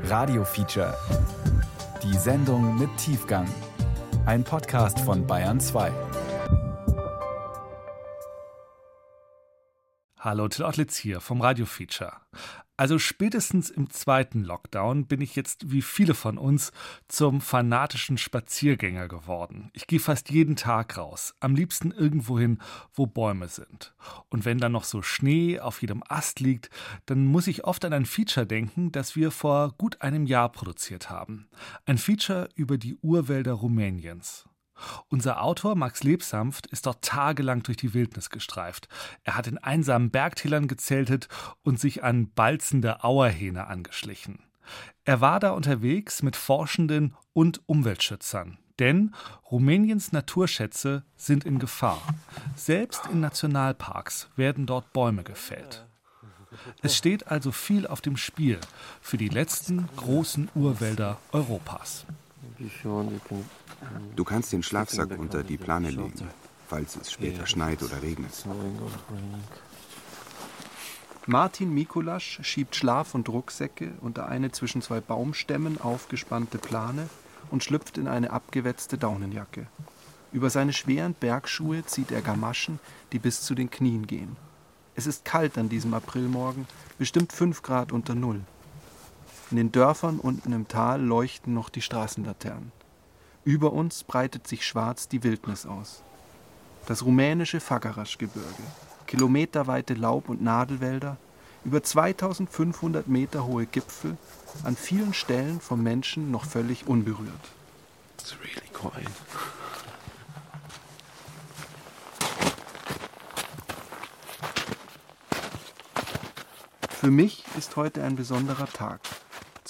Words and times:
Radio 0.00 0.44
Feature. 0.44 0.94
Die 2.02 2.16
Sendung 2.16 2.78
mit 2.78 2.90
Tiefgang. 2.96 3.46
Ein 4.26 4.42
Podcast 4.42 4.98
von 5.00 5.26
Bayern 5.26 5.60
2. 5.60 5.92
Hallo, 10.18 10.48
Till 10.48 10.64
Ottlitz 10.64 10.96
hier 10.96 11.20
vom 11.20 11.40
Radio 11.40 11.66
Feature. 11.66 12.12
Also 12.82 12.98
spätestens 12.98 13.70
im 13.70 13.90
zweiten 13.90 14.42
Lockdown 14.42 15.06
bin 15.06 15.20
ich 15.20 15.36
jetzt, 15.36 15.70
wie 15.70 15.82
viele 15.82 16.14
von 16.14 16.36
uns, 16.36 16.72
zum 17.06 17.40
fanatischen 17.40 18.18
Spaziergänger 18.18 19.06
geworden. 19.06 19.70
Ich 19.72 19.86
gehe 19.86 20.00
fast 20.00 20.30
jeden 20.32 20.56
Tag 20.56 20.98
raus, 20.98 21.32
am 21.38 21.54
liebsten 21.54 21.92
irgendwohin, 21.92 22.58
wo 22.92 23.06
Bäume 23.06 23.46
sind. 23.46 23.94
Und 24.30 24.44
wenn 24.44 24.58
dann 24.58 24.72
noch 24.72 24.82
so 24.82 25.00
Schnee 25.00 25.60
auf 25.60 25.80
jedem 25.80 26.02
Ast 26.08 26.40
liegt, 26.40 26.70
dann 27.06 27.24
muss 27.24 27.46
ich 27.46 27.62
oft 27.62 27.84
an 27.84 27.92
ein 27.92 28.04
Feature 28.04 28.46
denken, 28.46 28.90
das 28.90 29.14
wir 29.14 29.30
vor 29.30 29.74
gut 29.78 30.02
einem 30.02 30.26
Jahr 30.26 30.50
produziert 30.50 31.08
haben. 31.08 31.46
Ein 31.86 31.98
Feature 31.98 32.48
über 32.56 32.78
die 32.78 32.96
Urwälder 32.96 33.52
Rumäniens. 33.52 34.48
Unser 35.08 35.42
Autor 35.42 35.74
Max 35.74 36.02
Lebsanft 36.02 36.66
ist 36.68 36.86
dort 36.86 37.02
tagelang 37.02 37.62
durch 37.62 37.76
die 37.76 37.94
Wildnis 37.94 38.30
gestreift. 38.30 38.88
Er 39.22 39.36
hat 39.36 39.46
in 39.46 39.58
einsamen 39.58 40.10
Bergtälern 40.10 40.68
gezeltet 40.68 41.28
und 41.62 41.78
sich 41.78 42.02
an 42.02 42.30
balzende 42.30 43.04
Auerhähne 43.04 43.66
angeschlichen. 43.66 44.40
Er 45.04 45.20
war 45.20 45.40
da 45.40 45.50
unterwegs 45.50 46.22
mit 46.22 46.36
Forschenden 46.36 47.14
und 47.32 47.60
Umweltschützern. 47.66 48.58
Denn 48.78 49.14
Rumäniens 49.50 50.12
Naturschätze 50.12 51.04
sind 51.16 51.44
in 51.44 51.58
Gefahr. 51.58 52.00
Selbst 52.56 53.06
in 53.12 53.20
Nationalparks 53.20 54.28
werden 54.36 54.66
dort 54.66 54.92
Bäume 54.92 55.22
gefällt. 55.22 55.86
Es 56.82 56.96
steht 56.96 57.28
also 57.28 57.52
viel 57.52 57.86
auf 57.86 58.00
dem 58.00 58.16
Spiel 58.16 58.58
für 59.00 59.16
die 59.16 59.28
letzten 59.28 59.88
großen 59.96 60.50
Urwälder 60.54 61.18
Europas. 61.32 62.06
Du 64.16 64.24
kannst 64.24 64.52
den 64.52 64.62
Schlafsack 64.62 65.18
unter 65.18 65.42
die 65.42 65.56
Plane 65.56 65.90
legen, 65.90 66.28
falls 66.68 66.96
es 66.96 67.12
später 67.12 67.46
schneit 67.46 67.82
oder 67.82 68.02
regnet. 68.02 68.46
Martin 71.26 71.72
Mikulasch 71.72 72.40
schiebt 72.42 72.74
Schlaf- 72.74 73.14
und 73.14 73.28
Rucksäcke 73.28 73.92
unter 74.00 74.26
eine 74.28 74.50
zwischen 74.50 74.82
zwei 74.82 75.00
Baumstämmen 75.00 75.80
aufgespannte 75.80 76.58
Plane 76.58 77.08
und 77.50 77.62
schlüpft 77.62 77.96
in 77.96 78.08
eine 78.08 78.30
abgewetzte 78.30 78.98
Daunenjacke. 78.98 79.68
Über 80.32 80.50
seine 80.50 80.72
schweren 80.72 81.14
Bergschuhe 81.14 81.84
zieht 81.84 82.10
er 82.10 82.22
Gamaschen, 82.22 82.80
die 83.12 83.18
bis 83.18 83.42
zu 83.42 83.54
den 83.54 83.70
Knien 83.70 84.06
gehen. 84.06 84.36
Es 84.94 85.06
ist 85.06 85.24
kalt 85.24 85.58
an 85.58 85.68
diesem 85.68 85.94
Aprilmorgen, 85.94 86.66
bestimmt 86.98 87.32
fünf 87.32 87.62
Grad 87.62 87.92
unter 87.92 88.14
Null. 88.14 88.40
In 89.52 89.58
den 89.58 89.70
Dörfern 89.70 90.18
unten 90.18 90.54
im 90.54 90.66
Tal 90.66 91.02
leuchten 91.02 91.52
noch 91.52 91.68
die 91.68 91.82
Straßenlaternen. 91.82 92.72
Über 93.44 93.74
uns 93.74 94.02
breitet 94.02 94.48
sich 94.48 94.64
schwarz 94.64 95.08
die 95.08 95.22
Wildnis 95.24 95.66
aus. 95.66 96.02
Das 96.86 97.04
rumänische 97.04 97.60
Fagarasch-Gebirge, 97.60 98.62
kilometerweite 99.06 99.92
Laub- 99.92 100.30
und 100.30 100.40
Nadelwälder, 100.40 101.18
über 101.66 101.82
2500 101.82 103.08
Meter 103.08 103.44
hohe 103.44 103.66
Gipfel, 103.66 104.16
an 104.64 104.74
vielen 104.74 105.12
Stellen 105.12 105.60
vom 105.60 105.82
Menschen 105.82 106.30
noch 106.30 106.46
völlig 106.46 106.86
unberührt. 106.86 107.28
It's 108.18 108.34
really 108.40 108.68
quiet. 108.72 109.06
Für 116.88 117.10
mich 117.10 117.44
ist 117.58 117.76
heute 117.76 118.02
ein 118.02 118.16
besonderer 118.16 118.66
Tag. 118.66 119.00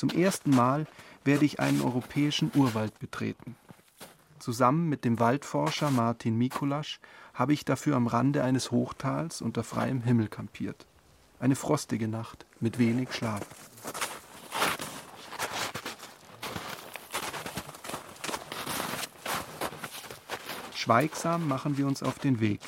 Zum 0.02 0.10
ersten 0.10 0.50
Mal 0.50 0.88
werde 1.22 1.44
ich 1.44 1.60
einen 1.60 1.80
europäischen 1.80 2.50
Urwald 2.56 2.98
betreten. 2.98 3.54
Zusammen 4.40 4.88
mit 4.88 5.04
dem 5.04 5.20
Waldforscher 5.20 5.92
Martin 5.92 6.36
Mikulasch 6.36 6.98
habe 7.34 7.52
ich 7.52 7.64
dafür 7.64 7.94
am 7.94 8.08
Rande 8.08 8.42
eines 8.42 8.72
Hochtals 8.72 9.40
unter 9.40 9.62
freiem 9.62 10.02
Himmel 10.02 10.26
kampiert. 10.26 10.86
Eine 11.38 11.54
frostige 11.54 12.08
Nacht 12.08 12.46
mit 12.58 12.80
wenig 12.80 13.12
Schlaf. 13.12 13.46
Schweigsam 20.74 21.46
machen 21.46 21.78
wir 21.78 21.86
uns 21.86 22.02
auf 22.02 22.18
den 22.18 22.40
Weg. 22.40 22.58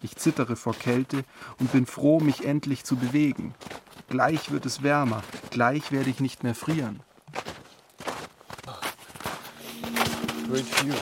Ich 0.00 0.14
zittere 0.14 0.54
vor 0.54 0.74
Kälte 0.74 1.24
und 1.58 1.72
bin 1.72 1.86
froh, 1.86 2.20
mich 2.20 2.44
endlich 2.44 2.84
zu 2.84 2.94
bewegen. 2.94 3.52
Gleich 4.12 4.50
wird 4.50 4.66
es 4.66 4.82
wärmer, 4.82 5.22
gleich 5.48 5.90
werde 5.90 6.10
ich 6.10 6.20
nicht 6.20 6.42
mehr 6.42 6.54
frieren. 6.54 7.00
Great 10.46 10.66
view. 10.84 10.92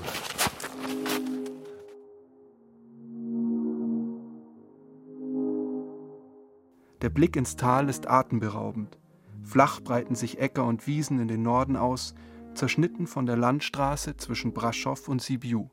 Der 7.02 7.10
Blick 7.10 7.34
ins 7.34 7.56
Tal 7.56 7.88
ist 7.88 8.08
atemberaubend. 8.08 8.96
Flach 9.42 9.80
breiten 9.80 10.14
sich 10.14 10.38
Äcker 10.38 10.64
und 10.64 10.86
Wiesen 10.86 11.18
in 11.18 11.26
den 11.26 11.42
Norden 11.42 11.74
aus, 11.74 12.14
zerschnitten 12.54 13.08
von 13.08 13.26
der 13.26 13.36
Landstraße 13.36 14.18
zwischen 14.18 14.54
Braschow 14.54 15.08
und 15.08 15.20
Sibiu, 15.20 15.68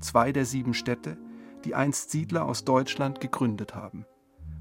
zwei 0.00 0.32
der 0.32 0.44
sieben 0.44 0.74
Städte, 0.74 1.16
die 1.64 1.76
einst 1.76 2.10
Siedler 2.10 2.46
aus 2.46 2.64
Deutschland 2.64 3.20
gegründet 3.20 3.76
haben. 3.76 4.06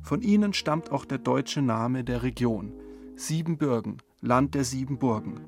Von 0.02 0.22
ihnen 0.22 0.54
stammt 0.54 0.92
auch 0.92 1.06
der 1.06 1.18
deutsche 1.18 1.62
Name 1.62 2.04
der 2.04 2.24
Region, 2.24 2.74
Siebenbürgen, 3.16 3.98
Land 4.22 4.56
der 4.56 4.64
sieben 4.64 4.98
Burgen. 4.98 5.42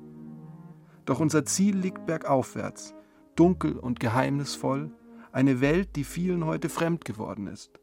Doch 1.04 1.20
unser 1.20 1.44
Ziel 1.44 1.76
liegt 1.76 2.06
bergaufwärts, 2.06 2.94
dunkel 3.34 3.76
und 3.76 3.98
geheimnisvoll, 3.98 4.92
eine 5.32 5.60
Welt, 5.60 5.96
die 5.96 6.04
vielen 6.04 6.44
heute 6.44 6.68
fremd 6.68 7.04
geworden 7.04 7.46
ist. 7.46 7.80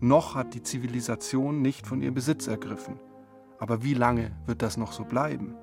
Noch 0.00 0.34
hat 0.34 0.54
die 0.54 0.62
Zivilisation 0.62 1.62
nicht 1.62 1.86
von 1.86 2.02
ihr 2.02 2.12
Besitz 2.12 2.46
ergriffen. 2.46 3.00
Aber 3.58 3.82
wie 3.82 3.94
lange 3.94 4.32
wird 4.46 4.62
das 4.62 4.76
noch 4.76 4.92
so 4.92 5.04
bleiben? 5.04 5.54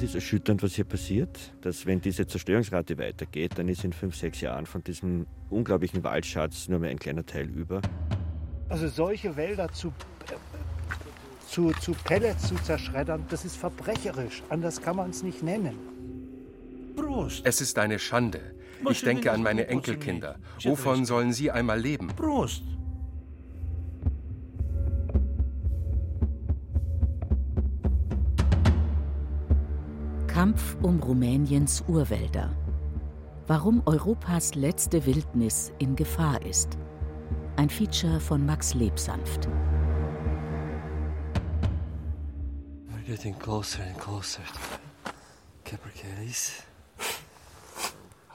Es 0.00 0.04
ist 0.04 0.14
erschütternd, 0.14 0.62
was 0.62 0.76
hier 0.76 0.86
passiert, 0.86 1.52
dass 1.60 1.84
wenn 1.84 2.00
diese 2.00 2.26
Zerstörungsrate 2.26 2.96
weitergeht, 2.96 3.58
dann 3.58 3.68
ist 3.68 3.84
in 3.84 3.92
fünf, 3.92 4.16
sechs 4.16 4.40
Jahren 4.40 4.64
von 4.64 4.82
diesem 4.82 5.26
unglaublichen 5.50 6.02
Waldschatz 6.02 6.68
nur 6.68 6.78
mehr 6.78 6.88
ein 6.88 6.98
kleiner 6.98 7.26
Teil 7.26 7.50
über. 7.50 7.82
Also 8.70 8.88
solche 8.88 9.36
Wälder 9.36 9.70
zu 9.70 9.92
zu, 11.46 11.72
zu 11.82 11.92
Pellets 11.92 12.48
zu 12.48 12.54
zerschreddern, 12.54 13.26
das 13.28 13.44
ist 13.44 13.56
verbrecherisch. 13.56 14.42
Anders 14.48 14.80
kann 14.80 14.96
man 14.96 15.10
es 15.10 15.22
nicht 15.22 15.42
nennen. 15.42 15.76
Prost. 16.96 17.42
Es 17.44 17.60
ist 17.60 17.78
eine 17.78 17.98
Schande. 17.98 18.40
Ich 18.88 19.02
denke 19.02 19.30
an 19.30 19.42
meine 19.42 19.66
Enkelkinder. 19.66 20.36
Wovon 20.62 21.04
sollen 21.04 21.34
sie 21.34 21.50
einmal 21.50 21.78
leben? 21.78 22.08
Prost. 22.16 22.62
Kampf 30.40 30.74
um 30.80 31.00
Rumäniens 31.00 31.84
Urwälder. 31.86 32.48
Warum 33.46 33.82
Europas 33.84 34.54
letzte 34.54 35.04
Wildnis 35.04 35.70
in 35.78 35.96
Gefahr 35.96 36.40
ist. 36.46 36.78
Ein 37.56 37.68
Feature 37.68 38.18
von 38.18 38.46
Max 38.46 38.72
Lebsanft. 38.72 39.50
getting 43.06 43.38
closer 43.38 43.82
and 43.82 43.98
closer 44.00 44.40
to. 45.66 45.76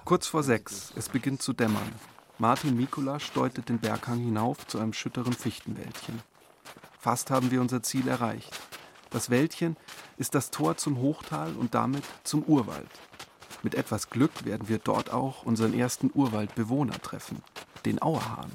Kurz 0.04 0.28
vor 0.28 0.44
sechs, 0.44 0.94
es 0.96 1.10
beginnt 1.10 1.42
zu 1.42 1.54
dämmern. 1.54 1.92
Martin 2.38 2.78
Mikulasch 2.78 3.32
deutet 3.32 3.68
den 3.68 3.80
Berghang 3.80 4.20
hinauf 4.20 4.68
zu 4.68 4.78
einem 4.78 4.94
schütteren 4.94 5.34
Fichtenwäldchen. 5.34 6.22
Fast 7.00 7.32
haben 7.32 7.50
wir 7.50 7.62
unser 7.62 7.82
Ziel 7.82 8.08
erreicht. 8.08 8.54
Das 9.10 9.30
Wäldchen 9.30 9.78
ist 10.18 10.36
das 10.36 10.52
Tor 10.52 10.78
zum 10.78 11.02
Hochtal 11.02 11.54
und 11.54 11.74
damit 11.74 12.04
zum 12.24 12.44
Urwald. 12.44 12.90
Mit 13.64 13.76
etwas 13.76 14.10
Glück 14.10 14.46
werden 14.46 14.68
wir 14.68 14.80
dort 14.80 15.12
auch 15.12 15.44
unseren 15.44 15.74
ersten 15.74 16.12
Urwaldbewohner 16.14 17.00
treffen, 17.02 17.42
den 17.86 18.02
Auerhahn. 18.02 18.52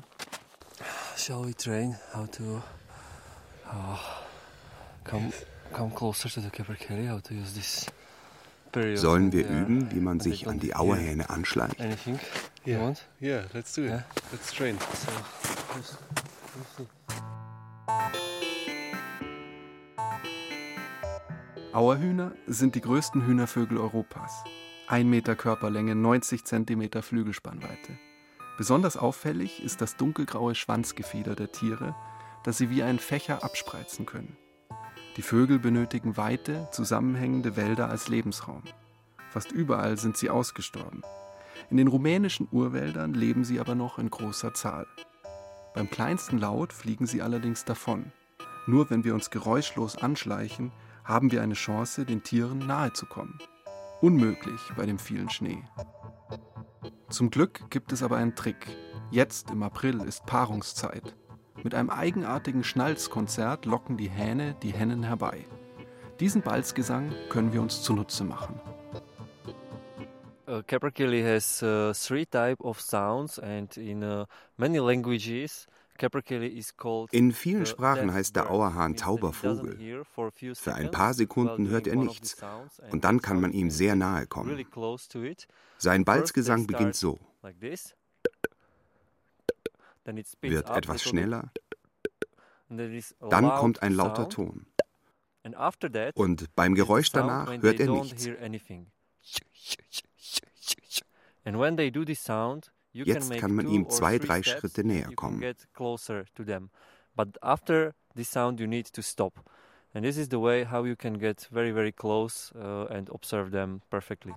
Shall 1.16 1.46
we 1.46 1.54
train 1.54 1.96
how 2.14 2.30
to 2.30 2.62
oh, 3.66 3.98
come 5.04 5.32
come 5.72 5.90
closer 5.94 6.28
to 6.30 6.40
the 6.40 6.50
Capercaillie, 6.50 7.10
how 7.10 7.20
to 7.20 7.34
use 7.34 7.54
this 7.54 7.86
Sollen 8.94 9.32
wir 9.32 9.48
üben, 9.48 9.90
wie 9.90 9.98
man 9.98 10.20
sich 10.20 10.46
an 10.46 10.60
die 10.60 10.76
Auerhähne 10.76 11.28
anschleicht? 11.28 11.80
Anything 11.80 12.20
you 12.64 12.78
want? 12.78 13.04
Yeah, 13.20 13.42
let's 13.52 13.74
do 13.74 13.82
it. 13.82 14.04
Let's 14.30 14.52
train. 14.52 14.78
Auerhühner 21.72 22.32
sind 22.48 22.74
die 22.74 22.80
größten 22.80 23.24
Hühnervögel 23.24 23.78
Europas. 23.78 24.42
Ein 24.88 25.08
Meter 25.08 25.36
Körperlänge, 25.36 25.94
90 25.94 26.44
Zentimeter 26.44 27.00
Flügelspannweite. 27.00 27.96
Besonders 28.58 28.96
auffällig 28.96 29.62
ist 29.62 29.80
das 29.80 29.96
dunkelgraue 29.96 30.56
Schwanzgefieder 30.56 31.36
der 31.36 31.52
Tiere, 31.52 31.94
das 32.42 32.58
sie 32.58 32.70
wie 32.70 32.82
ein 32.82 32.98
Fächer 32.98 33.44
abspreizen 33.44 34.04
können. 34.04 34.36
Die 35.16 35.22
Vögel 35.22 35.60
benötigen 35.60 36.16
weite, 36.16 36.66
zusammenhängende 36.72 37.56
Wälder 37.56 37.88
als 37.88 38.08
Lebensraum. 38.08 38.64
Fast 39.28 39.52
überall 39.52 39.96
sind 39.96 40.16
sie 40.16 40.28
ausgestorben. 40.28 41.02
In 41.70 41.76
den 41.76 41.86
rumänischen 41.86 42.48
Urwäldern 42.50 43.14
leben 43.14 43.44
sie 43.44 43.60
aber 43.60 43.76
noch 43.76 44.00
in 44.00 44.10
großer 44.10 44.54
Zahl. 44.54 44.88
Beim 45.74 45.88
kleinsten 45.88 46.38
Laut 46.38 46.72
fliegen 46.72 47.06
sie 47.06 47.22
allerdings 47.22 47.64
davon. 47.64 48.10
Nur 48.66 48.90
wenn 48.90 49.04
wir 49.04 49.14
uns 49.14 49.30
geräuschlos 49.30 49.96
anschleichen, 49.96 50.72
haben 51.10 51.32
wir 51.32 51.42
eine 51.42 51.54
Chance, 51.54 52.04
den 52.04 52.22
Tieren 52.22 52.58
nahe 52.60 52.92
zu 52.92 53.04
kommen. 53.04 53.38
Unmöglich 54.00 54.60
bei 54.76 54.86
dem 54.86 54.98
vielen 54.98 55.28
Schnee. 55.28 55.62
Zum 57.08 57.30
Glück 57.30 57.68
gibt 57.68 57.92
es 57.92 58.04
aber 58.04 58.16
einen 58.16 58.36
Trick. 58.36 58.68
Jetzt 59.10 59.50
im 59.50 59.64
April 59.64 60.00
ist 60.02 60.24
Paarungszeit. 60.26 61.16
Mit 61.64 61.74
einem 61.74 61.90
eigenartigen 61.90 62.62
Schnalzkonzert 62.62 63.66
locken 63.66 63.96
die 63.96 64.08
Hähne 64.08 64.54
die 64.62 64.72
Hennen 64.72 65.02
herbei. 65.02 65.44
Diesen 66.20 66.42
Balzgesang 66.42 67.12
können 67.28 67.52
wir 67.52 67.60
uns 67.60 67.82
zunutze 67.82 68.22
machen. 68.22 68.60
Uh, 70.46 70.62
Capercaillie 70.66 71.24
has 71.24 71.62
uh, 71.62 71.92
three 71.92 72.24
type 72.24 72.62
of 72.62 72.80
sounds 72.80 73.38
and 73.38 73.76
in 73.76 74.02
uh, 74.02 74.26
many 74.56 74.78
languages 74.78 75.66
in 77.10 77.32
vielen 77.32 77.66
Sprachen 77.66 78.12
heißt 78.12 78.36
der 78.36 78.50
Auerhahn 78.50 78.96
tauber 78.96 79.32
Vogel. 79.32 80.04
Für 80.54 80.74
ein 80.74 80.90
paar 80.90 81.14
Sekunden 81.14 81.68
hört 81.68 81.86
er 81.86 81.96
nichts. 81.96 82.36
und 82.90 83.04
dann 83.04 83.20
kann 83.20 83.40
man 83.40 83.52
ihm 83.52 83.70
sehr 83.70 83.96
nahe 83.96 84.26
kommen. 84.26 84.64
Sein 85.78 86.04
Balzgesang 86.04 86.66
beginnt 86.66 86.96
so, 86.96 87.18
wird 90.40 90.70
etwas 90.70 91.02
schneller, 91.02 91.50
dann 92.68 93.48
kommt 93.50 93.82
ein 93.82 93.92
lauter 93.92 94.28
Ton. 94.28 94.66
Und 96.14 96.54
beim 96.54 96.74
Geräusch 96.74 97.10
danach 97.10 97.50
hört 97.62 97.80
er 97.80 97.88
nichts. 97.88 98.28
Jetzt 102.92 103.32
kann 103.32 103.54
man 103.54 103.68
ihm 103.68 103.88
zwei, 103.88 104.18
drei 104.18 104.42
Schritte 104.42 104.84
näher 104.84 105.10
kommen. 105.14 105.42
But 107.16 107.42
after 107.42 107.94
this 108.14 108.30
sound 108.30 108.60
you 108.60 108.66
need 108.66 108.92
to 108.92 109.02
stop. 109.02 109.44
And 109.92 110.04
this 110.04 110.16
is 110.16 110.28
the 110.30 110.40
way 110.40 110.64
how 110.64 110.84
you 110.84 110.94
can 110.94 111.18
get 111.18 111.48
very, 111.50 111.72
very 111.72 111.92
close 111.92 112.52
uh, 112.54 112.86
and 112.90 113.10
observe 113.10 113.50
them 113.50 113.80
perfectly. 113.90 114.32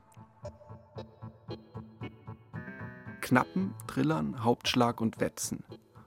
Knappen, 3.21 3.73
Trillern, 3.87 4.43
Hauptschlag 4.43 4.99
und 4.99 5.19
Wetzen. 5.19 5.63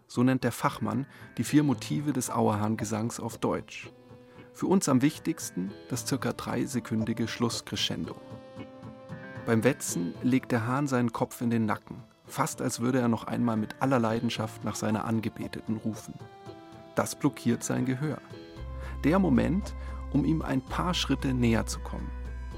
So 0.09 0.23
nennt 0.23 0.45
der 0.45 0.53
Fachmann 0.53 1.07
die 1.39 1.45
vier 1.45 1.63
Motive 1.63 2.13
des 2.13 2.31
Auerhahn-Gesangs 2.31 3.21
auf 3.21 3.39
Deutsch. 3.39 3.91
Für 4.53 4.67
uns 4.67 4.89
am 4.89 5.03
wichtigsten 5.03 5.71
das 5.89 6.07
circa 6.07 6.33
dreisekündige 6.33 7.29
Schlusscrescendo. 7.29 8.17
Beim 9.47 9.65
Wetzen 9.65 10.15
legt 10.23 10.51
der 10.51 10.67
Hahn 10.67 10.89
seinen 10.89 11.13
Kopf 11.13 11.41
in 11.41 11.51
den 11.51 11.67
Nacken, 11.67 12.03
fast 12.27 12.61
als 12.61 12.81
würde 12.81 13.01
er 13.01 13.09
noch 13.09 13.25
einmal 13.25 13.57
mit 13.57 13.77
aller 13.81 13.99
Leidenschaft 13.99 14.65
nach 14.65 14.75
seiner 14.75 15.05
Angebeteten 15.05 15.77
rufen. 15.77 16.15
Das 16.95 17.15
blockiert 17.15 17.63
sein 17.63 17.87
Gehör. 17.87 18.19
Der 19.05 19.19
Moment, 19.19 19.75
um 20.13 20.25
ihm 20.25 20.43
ein 20.43 20.63
paar 20.63 20.95
Schritte 20.95 21.35
näher 21.35 21.67
zu 21.67 21.81
kommen. 21.81 22.11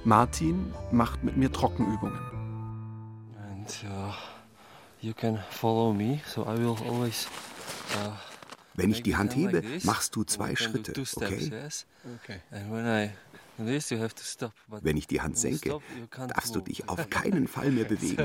Martin 0.04 0.72
macht 0.92 1.24
mit 1.24 1.36
mir 1.36 1.50
Trockenübungen. 1.52 2.18
And, 3.50 3.84
uh, 3.84 4.12
you 5.00 5.12
can 5.12 5.38
follow 5.50 5.92
me, 5.92 6.20
so 6.26 6.42
I 6.42 6.56
will 6.56 6.76
always 6.88 7.28
uh, 7.96 8.12
wenn 8.78 8.92
ich 8.92 9.02
die 9.02 9.16
Hand 9.16 9.34
hebe, 9.34 9.62
machst 9.82 10.14
du 10.14 10.22
zwei 10.22 10.54
Schritte, 10.54 10.92
okay? 11.16 11.52
Wenn 13.58 14.96
ich 14.96 15.06
die 15.06 15.20
Hand 15.20 15.36
senke, 15.36 15.78
darfst 16.10 16.54
du 16.54 16.60
dich 16.60 16.88
auf 16.88 17.10
keinen 17.10 17.48
Fall 17.48 17.70
mehr 17.70 17.84
bewegen. 17.88 18.16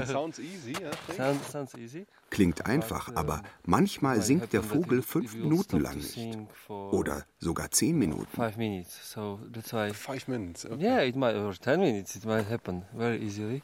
Klingt 2.30 2.66
einfach, 2.66 3.16
aber 3.16 3.42
manchmal 3.66 4.22
singt 4.22 4.54
der 4.54 4.64
Vogel 4.64 5.02
fünf 5.02 5.36
Minuten 5.36 5.80
lang 5.80 5.98
nicht. 5.98 6.38
Oder 6.70 7.26
sogar 7.40 7.72
zehn 7.72 7.98
Minuten. 7.98 8.28
Five 8.36 8.58
minutes, 8.58 9.12
so 9.12 9.40
that's 9.52 9.74
why. 9.74 9.94
Five 9.94 10.28
minutes, 10.28 10.66
okay. 10.66 10.84
Yeah, 10.84 11.02
it 11.02 11.16
might, 11.16 11.36
or 11.36 11.54
ten 11.54 11.80
minutes, 11.80 12.16
it 12.16 12.26
might 12.26 12.50
happen 12.50 12.84
very 12.94 13.18
easily. 13.18 13.62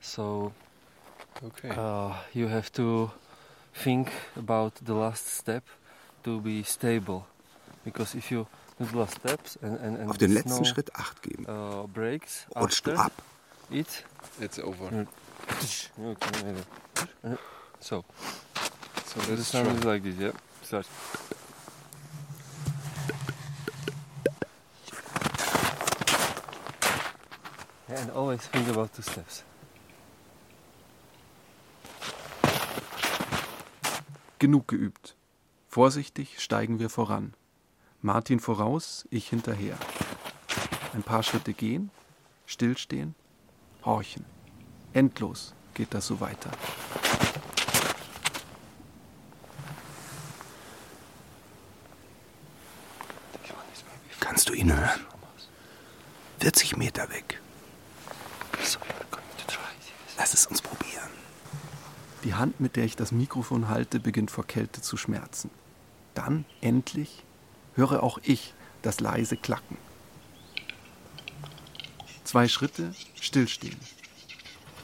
So, 0.00 0.52
okay. 1.42 1.70
Uh, 1.70 2.14
you 2.32 2.48
have 2.48 2.70
to 2.72 3.10
think 3.72 4.10
about 4.36 4.72
the 4.84 4.94
last 4.94 5.26
step 5.26 5.64
to 6.24 6.40
be 6.40 6.62
stable. 6.62 7.26
Because 7.84 8.14
if 8.14 8.30
you 8.30 8.46
auf 8.80 10.18
den 10.18 10.32
letzten 10.32 10.64
Schritt 10.64 10.94
Acht 10.94 11.22
geben. 11.22 11.46
Uh, 11.46 11.88
Rutschst 12.56 12.86
du 12.86 12.98
ab. 12.98 13.12
It, 13.70 13.86
it's 14.40 14.58
over. 14.60 15.06
So. 17.80 18.04
So 19.06 19.20
the 19.20 19.42
sound 19.42 19.78
is 19.78 19.84
like 19.84 20.02
this, 20.02 20.18
yeah? 20.18 20.32
Start. 20.62 20.86
And 27.88 28.10
always 28.12 28.46
think 28.48 28.68
about 28.68 28.92
two 28.94 29.02
steps. 29.02 29.44
Genug 34.38 34.68
geübt. 34.68 35.16
Vorsichtig 35.68 36.40
steigen 36.40 36.78
wir 36.78 36.90
voran. 36.90 37.34
Martin 38.00 38.38
voraus, 38.38 39.06
ich 39.10 39.28
hinterher. 39.28 39.76
Ein 40.94 41.02
paar 41.02 41.24
Schritte 41.24 41.52
gehen, 41.52 41.90
stillstehen, 42.46 43.16
horchen. 43.84 44.24
Endlos 44.92 45.52
geht 45.74 45.92
das 45.94 46.06
so 46.06 46.20
weiter. 46.20 46.50
Kannst 54.20 54.48
du 54.48 54.52
ihn 54.52 54.72
hören? 54.72 55.00
40 56.38 56.76
Meter 56.76 57.10
weg. 57.10 57.40
Lass 60.16 60.34
es 60.34 60.46
uns 60.46 60.62
probieren. 60.62 61.10
Die 62.22 62.34
Hand, 62.34 62.60
mit 62.60 62.76
der 62.76 62.84
ich 62.84 62.94
das 62.94 63.10
Mikrofon 63.10 63.68
halte, 63.68 63.98
beginnt 63.98 64.30
vor 64.30 64.46
Kälte 64.46 64.80
zu 64.82 64.96
schmerzen. 64.96 65.50
Dann 66.14 66.44
endlich 66.60 67.24
höre 67.78 68.02
auch 68.02 68.18
ich 68.24 68.52
das 68.82 68.98
leise 69.00 69.36
Klacken. 69.36 69.78
Zwei 72.24 72.48
Schritte, 72.48 72.92
stillstehen. 73.20 73.78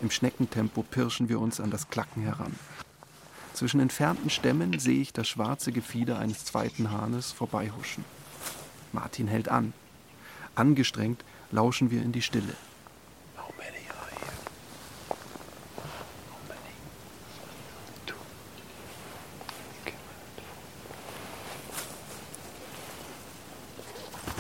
Im 0.01 0.11
Schneckentempo 0.11 0.83
pirschen 0.83 1.29
wir 1.29 1.41
uns 1.41 1.61
an 1.61 1.71
das 1.71 1.91
Klacken 1.91 2.23
heran. 2.23 2.55
Zwischen 3.53 3.81
entfernten 3.81 4.31
Stämmen 4.31 4.79
sehe 4.79 5.01
ich 5.01 5.13
das 5.13 5.29
schwarze 5.29 5.73
Gefieder 5.73 6.19
eines 6.19 6.45
zweiten 6.45 6.91
Hahnes 6.91 7.33
vorbeihuschen. 7.33 8.05
Martin 8.93 9.29
hält 9.29 9.49
an. 9.49 9.73
Angestrengt 10.55 11.25
lauschen 11.51 11.91
wir 11.91 12.01
in 12.01 12.13
die 12.13 12.23
Stille. 12.23 12.55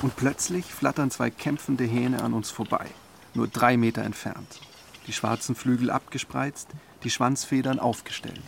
Und 0.04 0.16
plötzlich 0.16 0.66
flattern 0.66 1.10
zwei 1.10 1.30
kämpfende 1.30 1.84
Hähne 1.84 2.22
an 2.22 2.34
uns 2.34 2.50
vorbei, 2.50 2.84
nur 3.32 3.48
drei 3.48 3.78
Meter 3.78 4.02
entfernt. 4.02 4.60
Die 5.06 5.14
schwarzen 5.14 5.54
Flügel 5.54 5.90
abgespreizt, 5.90 6.68
die 7.04 7.08
Schwanzfedern 7.08 7.78
aufgestellt. 7.78 8.42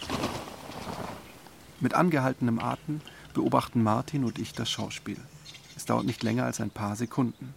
Mit 1.81 1.95
angehaltenem 1.95 2.59
Atem 2.59 3.01
beobachten 3.33 3.83
Martin 3.83 4.25
und 4.25 4.39
ich 4.39 4.53
das 4.53 4.71
Schauspiel. 4.71 5.17
Es 5.79 5.87
dauert 5.87 6.05
nicht 6.05 6.23
länger 6.23 6.45
als 6.45 6.61
ein 6.61 6.69
paar 6.69 6.95
Sekunden. 6.95 7.55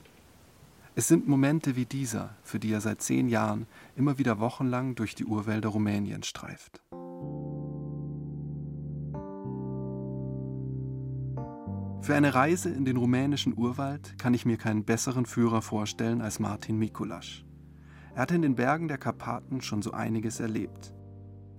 Es 0.95 1.09
sind 1.09 1.27
Momente 1.27 1.75
wie 1.75 1.85
dieser, 1.85 2.29
für 2.41 2.57
die 2.57 2.71
er 2.71 2.79
seit 2.79 3.01
zehn 3.01 3.27
Jahren 3.27 3.67
immer 3.97 4.17
wieder 4.17 4.39
wochenlang 4.39 4.95
durch 4.95 5.13
die 5.13 5.25
Urwälder 5.25 5.67
Rumäniens 5.67 6.25
streift. 6.25 6.79
Für 12.09 12.15
eine 12.15 12.33
Reise 12.33 12.71
in 12.71 12.85
den 12.85 12.97
rumänischen 12.97 13.55
Urwald 13.55 14.17
kann 14.17 14.33
ich 14.33 14.43
mir 14.43 14.57
keinen 14.57 14.83
besseren 14.83 15.27
Führer 15.27 15.61
vorstellen 15.61 16.23
als 16.23 16.39
Martin 16.39 16.79
Mikulasch. 16.79 17.45
Er 18.15 18.23
hat 18.23 18.31
in 18.31 18.41
den 18.41 18.55
Bergen 18.55 18.87
der 18.87 18.97
Karpaten 18.97 19.61
schon 19.61 19.83
so 19.83 19.91
einiges 19.91 20.39
erlebt. 20.39 20.91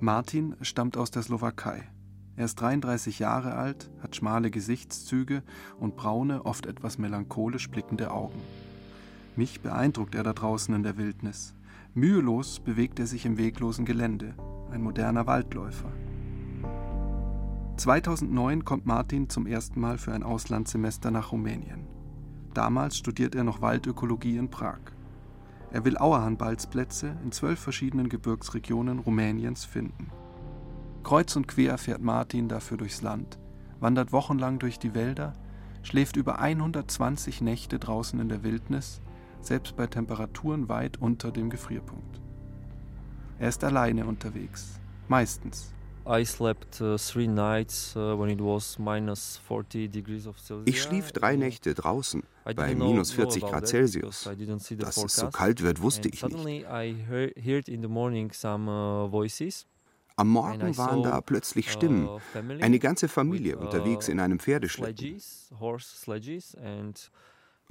Martin 0.00 0.56
stammt 0.60 0.96
aus 0.96 1.12
der 1.12 1.22
Slowakei. 1.22 1.88
Er 2.34 2.46
ist 2.46 2.56
33 2.56 3.20
Jahre 3.20 3.54
alt, 3.54 3.92
hat 4.02 4.16
schmale 4.16 4.50
Gesichtszüge 4.50 5.44
und 5.78 5.94
braune, 5.94 6.44
oft 6.44 6.66
etwas 6.66 6.98
melancholisch 6.98 7.70
blickende 7.70 8.10
Augen. 8.10 8.40
Mich 9.36 9.60
beeindruckt 9.60 10.16
er 10.16 10.24
da 10.24 10.32
draußen 10.32 10.74
in 10.74 10.82
der 10.82 10.96
Wildnis. 10.96 11.54
Mühelos 11.94 12.58
bewegt 12.58 12.98
er 12.98 13.06
sich 13.06 13.24
im 13.24 13.38
weglosen 13.38 13.84
Gelände, 13.84 14.34
ein 14.72 14.82
moderner 14.82 15.28
Waldläufer. 15.28 15.92
2009 17.80 18.66
kommt 18.66 18.84
Martin 18.84 19.30
zum 19.30 19.46
ersten 19.46 19.80
Mal 19.80 19.96
für 19.96 20.12
ein 20.12 20.22
Auslandssemester 20.22 21.10
nach 21.10 21.32
Rumänien. 21.32 21.86
Damals 22.52 22.98
studiert 22.98 23.34
er 23.34 23.42
noch 23.42 23.62
Waldökologie 23.62 24.36
in 24.36 24.50
Prag. 24.50 24.80
Er 25.70 25.82
will 25.86 25.96
Auerhahn-Balzplätze 25.96 27.16
in 27.24 27.32
zwölf 27.32 27.58
verschiedenen 27.58 28.10
Gebirgsregionen 28.10 28.98
Rumäniens 28.98 29.64
finden. 29.64 30.10
Kreuz 31.04 31.34
und 31.36 31.48
quer 31.48 31.78
fährt 31.78 32.02
Martin 32.02 32.48
dafür 32.48 32.76
durchs 32.76 33.00
Land, 33.00 33.38
wandert 33.78 34.12
wochenlang 34.12 34.58
durch 34.58 34.78
die 34.78 34.94
Wälder, 34.94 35.32
schläft 35.82 36.16
über 36.16 36.38
120 36.38 37.40
Nächte 37.40 37.78
draußen 37.78 38.20
in 38.20 38.28
der 38.28 38.42
Wildnis, 38.42 39.00
selbst 39.40 39.74
bei 39.76 39.86
Temperaturen 39.86 40.68
weit 40.68 40.98
unter 40.98 41.32
dem 41.32 41.48
Gefrierpunkt. 41.48 42.20
Er 43.38 43.48
ist 43.48 43.64
alleine 43.64 44.04
unterwegs, 44.04 44.78
meistens. 45.08 45.72
Uh, 46.10 46.14
uh, 46.14 46.96
ich 50.64 50.82
schlief 50.82 51.12
drei 51.12 51.36
Nächte 51.36 51.74
draußen 51.74 52.24
bei 52.56 52.74
minus 52.74 53.12
40 53.12 53.42
Grad 53.44 53.68
Celsius. 53.68 54.28
Dass 54.78 54.96
es 54.96 55.14
so 55.14 55.30
kalt 55.30 55.62
wird, 55.62 55.80
wusste 55.80 56.08
ich 56.08 56.24
nicht. 56.24 56.66
Am 60.16 60.28
Morgen 60.28 60.76
waren 60.76 61.02
da 61.04 61.20
plötzlich 61.20 61.68
uh, 61.68 61.70
Stimmen. 61.70 62.08
Eine 62.60 62.80
ganze 62.80 63.06
Familie 63.06 63.56
unterwegs 63.56 64.08
in 64.08 64.18
einem 64.18 64.40
Pferdeschlitten. 64.40 65.22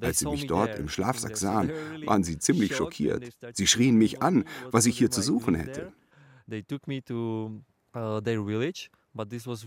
Als 0.01 0.19
sie 0.19 0.29
mich 0.29 0.47
dort 0.47 0.79
im 0.79 0.87
Schlafsack 0.87 1.35
sahen, 1.35 1.73
waren 2.05 2.23
sie 2.23 2.39
ziemlich 2.39 2.73
schockiert. 2.73 3.35
Sie 3.51 3.67
schrien 3.67 3.97
mich 3.97 4.21
an, 4.21 4.45
was 4.71 4.85
ich 4.85 4.97
hier 4.97 5.11
zu 5.11 5.21
suchen 5.21 5.55
hätte. 5.55 5.91
Uh, 7.99 8.21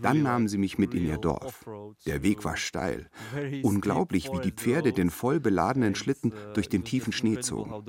Dann 0.01 0.23
nahmen 0.23 0.47
sie 0.47 0.57
mich 0.57 0.77
mit 0.79 0.93
in 0.95 1.05
ihr 1.05 1.17
Dorf. 1.17 1.65
Der 2.05 2.23
Weg 2.23 2.43
war 2.43 2.57
steil. 2.57 3.09
Unglaublich, 3.63 4.31
wie 4.31 4.39
die 4.39 4.51
Pferde 4.51 4.93
den 4.93 5.09
voll 5.11 5.39
beladenen 5.39 5.93
Schlitten 5.95 6.31
uh, 6.31 6.53
durch 6.53 6.69
den 6.69 6.83
tiefen 6.83 7.13
Schnee 7.13 7.39
zogen. 7.41 7.71
Uh, 7.71 7.81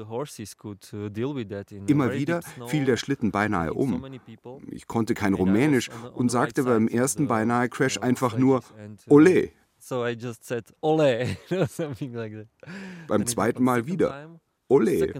Immer 1.86 2.12
wieder 2.12 2.42
fiel 2.66 2.84
der 2.84 2.96
Schlitten 2.96 3.30
beinahe 3.30 3.72
um. 3.72 4.04
Ich 4.70 4.86
konnte 4.86 5.14
kein 5.14 5.32
Rumänisch 5.34 5.88
und 6.12 6.30
sagte 6.30 6.64
beim 6.64 6.88
ersten 6.88 7.26
beinahe 7.28 7.68
Crash 7.70 7.98
einfach 7.98 8.36
nur 8.36 8.60
Ole. 9.08 9.50
Beim 13.06 13.26
zweiten 13.26 13.62
Mal 13.62 13.86
wieder 13.86 14.40
Ole. 14.68 15.14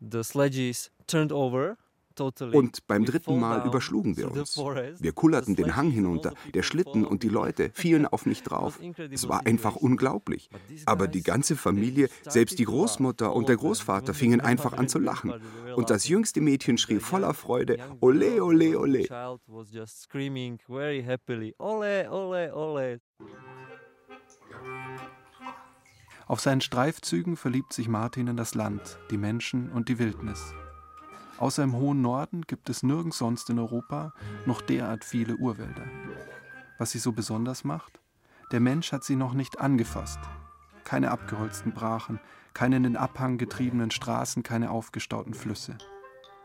The 0.00 0.22
sledges 0.22 0.90
turned 1.06 1.32
over 1.32 1.78
und 2.20 2.86
beim 2.86 3.04
dritten 3.04 3.38
Mal 3.38 3.66
überschlugen 3.66 4.16
wir 4.16 4.30
uns. 4.30 4.56
Wir 4.56 5.12
kullerten 5.12 5.56
den 5.56 5.76
Hang 5.76 5.90
hinunter, 5.90 6.32
der 6.52 6.62
Schlitten 6.62 7.04
und 7.04 7.22
die 7.22 7.28
Leute 7.28 7.70
fielen 7.74 8.06
auf 8.14 8.26
mich 8.26 8.42
drauf. 8.42 8.80
Es 9.10 9.28
war 9.28 9.46
einfach 9.46 9.76
unglaublich. 9.76 10.50
Aber 10.86 11.08
die 11.08 11.22
ganze 11.22 11.56
Familie, 11.56 12.08
selbst 12.22 12.58
die 12.58 12.64
Großmutter 12.64 13.34
und 13.34 13.48
der 13.48 13.56
Großvater 13.56 14.14
fingen 14.14 14.40
einfach 14.40 14.72
an 14.74 14.88
zu 14.88 14.98
lachen. 14.98 15.34
Und 15.76 15.90
das 15.90 16.08
jüngste 16.08 16.40
Mädchen 16.40 16.78
schrie 16.78 17.00
voller 17.00 17.34
Freude, 17.34 17.78
Ole, 18.00 18.42
ole, 18.42 18.78
ole. 18.78 19.06
Auf 26.26 26.40
seinen 26.40 26.60
Streifzügen 26.62 27.36
verliebt 27.36 27.72
sich 27.72 27.88
Martin 27.88 28.28
in 28.28 28.36
das 28.36 28.54
Land, 28.54 28.98
die 29.10 29.18
Menschen 29.18 29.70
und 29.70 29.88
die 29.88 29.98
Wildnis. 29.98 30.54
Außer 31.38 31.62
im 31.64 31.74
hohen 31.74 32.00
Norden 32.00 32.42
gibt 32.42 32.70
es 32.70 32.82
nirgends 32.82 33.18
sonst 33.18 33.50
in 33.50 33.58
Europa 33.58 34.12
noch 34.46 34.60
derart 34.60 35.04
viele 35.04 35.36
Urwälder. 35.36 35.84
Was 36.78 36.92
sie 36.92 36.98
so 36.98 37.12
besonders 37.12 37.64
macht? 37.64 38.00
Der 38.52 38.60
Mensch 38.60 38.92
hat 38.92 39.04
sie 39.04 39.16
noch 39.16 39.34
nicht 39.34 39.60
angefasst. 39.60 40.20
Keine 40.84 41.10
abgeholzten 41.10 41.72
Brachen, 41.72 42.20
keine 42.52 42.76
in 42.76 42.82
den 42.84 42.96
Abhang 42.96 43.38
getriebenen 43.38 43.90
Straßen, 43.90 44.42
keine 44.42 44.70
aufgestauten 44.70 45.34
Flüsse. 45.34 45.76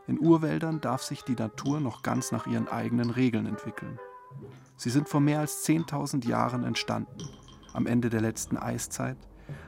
In 0.08 0.20
Urwäldern 0.20 0.82
darf 0.82 1.04
sich 1.04 1.24
die 1.24 1.36
Natur 1.36 1.80
noch 1.80 2.02
ganz 2.02 2.32
nach 2.32 2.48
ihren 2.48 2.68
eigenen 2.68 3.12
Regeln 3.12 3.46
entwickeln. 3.46 4.00
Sie 4.76 4.90
sind 4.90 5.08
vor 5.08 5.20
mehr 5.20 5.40
als 5.40 5.68
10.000 5.68 6.28
Jahren 6.28 6.64
entstanden, 6.64 7.28
am 7.74 7.86
Ende 7.86 8.10
der 8.10 8.22
letzten 8.22 8.58
Eiszeit, 8.58 9.18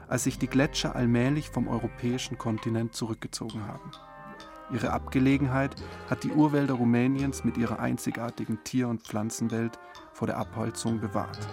als 0.08 0.24
sich 0.24 0.38
die 0.38 0.48
Gletscher 0.48 0.96
allmählich 0.96 1.48
vom 1.50 1.68
europäischen 1.68 2.38
Kontinent 2.38 2.94
zurückgezogen 2.94 3.66
haben. 3.66 3.90
Ihre 4.72 4.90
Abgelegenheit 4.90 5.76
hat 6.08 6.24
die 6.24 6.30
Urwälder 6.30 6.74
Rumäniens 6.74 7.44
mit 7.44 7.58
ihrer 7.58 7.78
einzigartigen 7.78 8.64
Tier- 8.64 8.88
und 8.88 9.02
Pflanzenwelt 9.02 9.78
vor 10.12 10.26
der 10.26 10.38
Abholzung 10.38 10.98
bewahrt. 10.98 11.46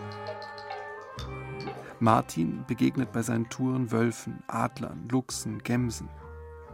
Martin 1.99 2.63
begegnet 2.65 3.11
bei 3.11 3.21
seinen 3.21 3.49
Touren 3.49 3.91
Wölfen, 3.91 4.41
Adlern, 4.47 5.09
Luchsen, 5.09 5.61
Gämsen. 5.63 6.07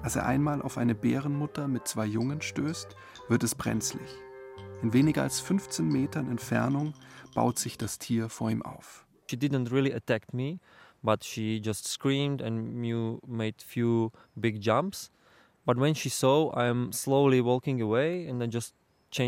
Als 0.03 0.15
er 0.15 0.27
einmal 0.27 0.61
auf 0.61 0.77
eine 0.77 0.93
Bärenmutter 0.93 1.67
mit 1.67 1.87
zwei 1.87 2.05
Jungen 2.05 2.43
stößt, 2.43 2.95
wird 3.27 3.43
es 3.43 3.55
brenzlig. 3.55 4.07
In 4.83 4.93
weniger 4.93 5.23
als 5.23 5.39
15 5.39 5.87
Metern 5.87 6.29
Entfernung 6.29 6.93
baut 7.33 7.57
sich 7.57 7.75
das 7.75 7.97
Tier 7.97 8.29
vor 8.29 8.51
ihm 8.51 8.61
auf. 8.61 9.07
She 9.27 9.35
didn't 9.35 9.71
really 9.71 9.91
attack 9.91 10.31
me, 10.31 10.59
but 11.01 11.23
she 11.23 11.59
just 11.63 11.87
screamed 11.87 12.43
and 12.43 12.75
made 13.25 13.55
few 13.65 14.11
big 14.35 14.61
jumps. 14.63 15.09
But 15.65 15.77
when 15.77 15.95
she 15.95 16.09
saw 16.09 16.53
I'm 16.53 16.91
slowly 16.91 17.41
walking 17.41 17.81
away 17.81 18.27
and 18.27 18.41
I 18.41 18.47
just 18.47 18.75
uh, 19.17 19.25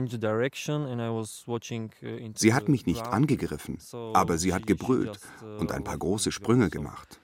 Sie 2.36 2.54
hat 2.54 2.68
mich 2.68 2.86
nicht 2.86 3.08
angegriffen, 3.08 3.78
aber 4.14 4.38
sie 4.38 4.54
hat 4.54 4.68
gebrüllt 4.68 5.20
uh, 5.42 5.60
und 5.60 5.72
ein 5.72 5.84
paar 5.84 5.98
große 5.98 6.32
Sprünge 6.32 6.70
gemacht. 6.70 7.20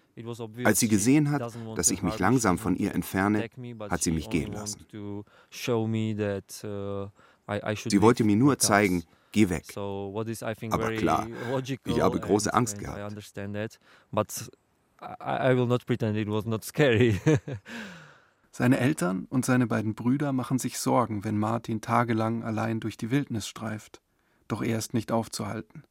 Als 0.64 0.80
sie 0.80 0.88
gesehen 0.88 1.32
hat, 1.32 1.42
dass 1.76 1.92
ich 1.92 2.04
mich 2.04 2.20
langsam 2.20 2.58
von 2.58 2.76
ihr 2.76 2.94
entferne, 2.94 3.50
hat 3.90 4.04
sie 4.04 4.12
mich 4.12 4.30
gehen 4.30 4.54
lassen. 4.54 4.86
Uh, 4.94 5.24
sie 7.86 8.02
wollte 8.02 8.24
mir 8.24 8.36
nur 8.36 8.58
zeigen, 8.60 9.04
geh 9.32 9.50
weg. 9.50 9.66
Aber 9.76 10.92
klar, 10.94 11.28
ich 11.86 12.00
habe 12.00 12.20
große 12.20 12.54
Angst 12.54 12.80
gehabt. 12.80 13.18
I 15.20 15.54
will 15.54 15.66
not 15.66 15.86
pretend 15.86 16.16
it 16.16 16.30
was 16.30 16.46
not 16.46 16.64
scary. 16.64 17.20
Seine 18.56 18.78
Eltern 18.78 19.26
und 19.32 19.46
seine 19.46 19.66
beiden 19.66 19.96
Brüder 19.96 20.32
machen 20.32 20.60
sich 20.60 20.78
Sorgen, 20.78 21.24
wenn 21.24 21.40
Martin 21.40 21.82
tagelang 21.82 22.44
allein 22.44 22.80
durch 22.80 22.98
die 22.98 23.10
Wildnis 23.10 23.48
streift. 23.48 24.00
Doch 24.48 24.62
er 24.62 24.78
ist 24.78 24.94
nicht 24.94 25.12
aufzuhalten. 25.12 25.86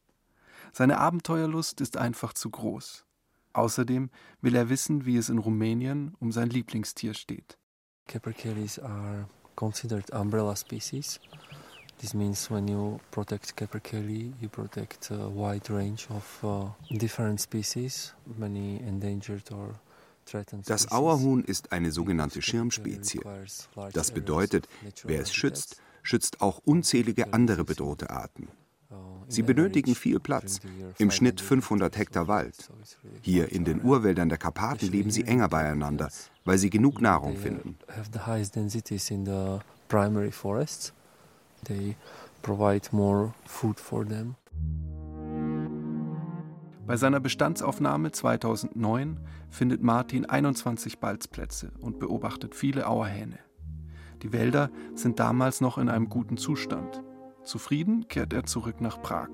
Seine 0.71 0.97
Abenteuerlust 0.97 1.81
ist 1.81 1.97
einfach 1.97 2.31
zu 2.31 2.49
groß. 2.49 3.03
Außerdem 3.51 4.09
will 4.39 4.55
er 4.55 4.69
wissen, 4.69 5.05
wie 5.05 5.17
es 5.17 5.27
in 5.27 5.39
Rumänien 5.39 6.15
um 6.21 6.31
sein 6.31 6.49
Lieblingstier 6.49 7.13
steht. 7.13 7.57
Capercaillies 8.07 8.79
are 8.79 9.27
considered 9.57 10.09
umbrella 10.13 10.55
species. 10.55 11.19
This 11.97 12.13
means 12.13 12.49
when 12.49 12.69
you 12.69 12.97
protect 13.11 13.57
capercaillie, 13.57 14.31
you 14.39 14.47
protect 14.47 15.11
a 15.11 15.27
wide 15.27 15.69
range 15.69 16.07
of 16.09 16.43
uh, 16.43 16.97
different 16.97 17.41
species, 17.41 18.15
many 18.37 18.77
endangered 18.77 19.51
or 19.51 19.75
das 20.65 20.91
Auerhuhn 20.91 21.43
ist 21.43 21.71
eine 21.71 21.91
sogenannte 21.91 22.41
Schirmspezie. 22.41 23.21
Das 23.93 24.11
bedeutet, 24.11 24.67
wer 25.03 25.21
es 25.21 25.33
schützt, 25.33 25.77
schützt 26.01 26.41
auch 26.41 26.59
unzählige 26.63 27.33
andere 27.33 27.63
bedrohte 27.63 28.09
Arten. 28.09 28.47
Sie 29.27 29.41
benötigen 29.41 29.95
viel 29.95 30.19
Platz, 30.19 30.59
im 30.97 31.09
Schnitt 31.09 31.41
500 31.41 31.97
Hektar 31.97 32.27
Wald. 32.27 32.69
Hier 33.21 33.51
in 33.51 33.65
den 33.65 33.81
Urwäldern 33.83 34.29
der 34.29 34.37
Karpaten 34.37 34.91
leben 34.91 35.09
sie 35.11 35.23
enger 35.23 35.49
beieinander, 35.49 36.09
weil 36.45 36.57
sie 36.57 36.69
genug 36.69 37.01
Nahrung 37.01 37.37
finden. 37.37 37.77
They 41.65 41.95
provide 42.41 42.89
more 42.91 43.33
food 43.45 43.79
for 43.79 44.05
them. 44.05 44.35
Bei 46.85 46.97
seiner 46.97 47.21
Bestandsaufnahme 47.21 48.11
2009 48.11 49.19
findet 49.49 49.81
Martin 49.81 50.25
21 50.25 50.99
Balzplätze 50.99 51.71
und 51.79 51.97
beobachtet 51.97 52.55
viele 52.55 52.87
Auerhähne. 52.87 53.39
Die 54.21 54.33
Wälder 54.33 54.69
sind 54.93 55.19
damals 55.19 55.61
noch 55.61 55.77
in 55.77 55.87
einem 55.87 56.09
guten 56.09 56.35
Zustand. 56.35 57.01
Zufrieden 57.43 58.09
kehrt 58.09 58.33
er 58.33 58.43
zurück 58.43 58.81
nach 58.81 59.01
Prag. 59.01 59.29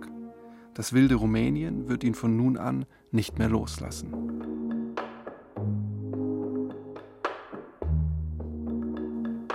Das 0.76 0.94
wilde 0.94 1.16
Rumänien 1.16 1.90
wird 1.90 2.04
ihn 2.04 2.14
von 2.14 2.38
nun 2.38 2.56
an 2.56 2.86
nicht 3.12 3.40
mehr 3.40 3.50
loslassen. 3.50 4.14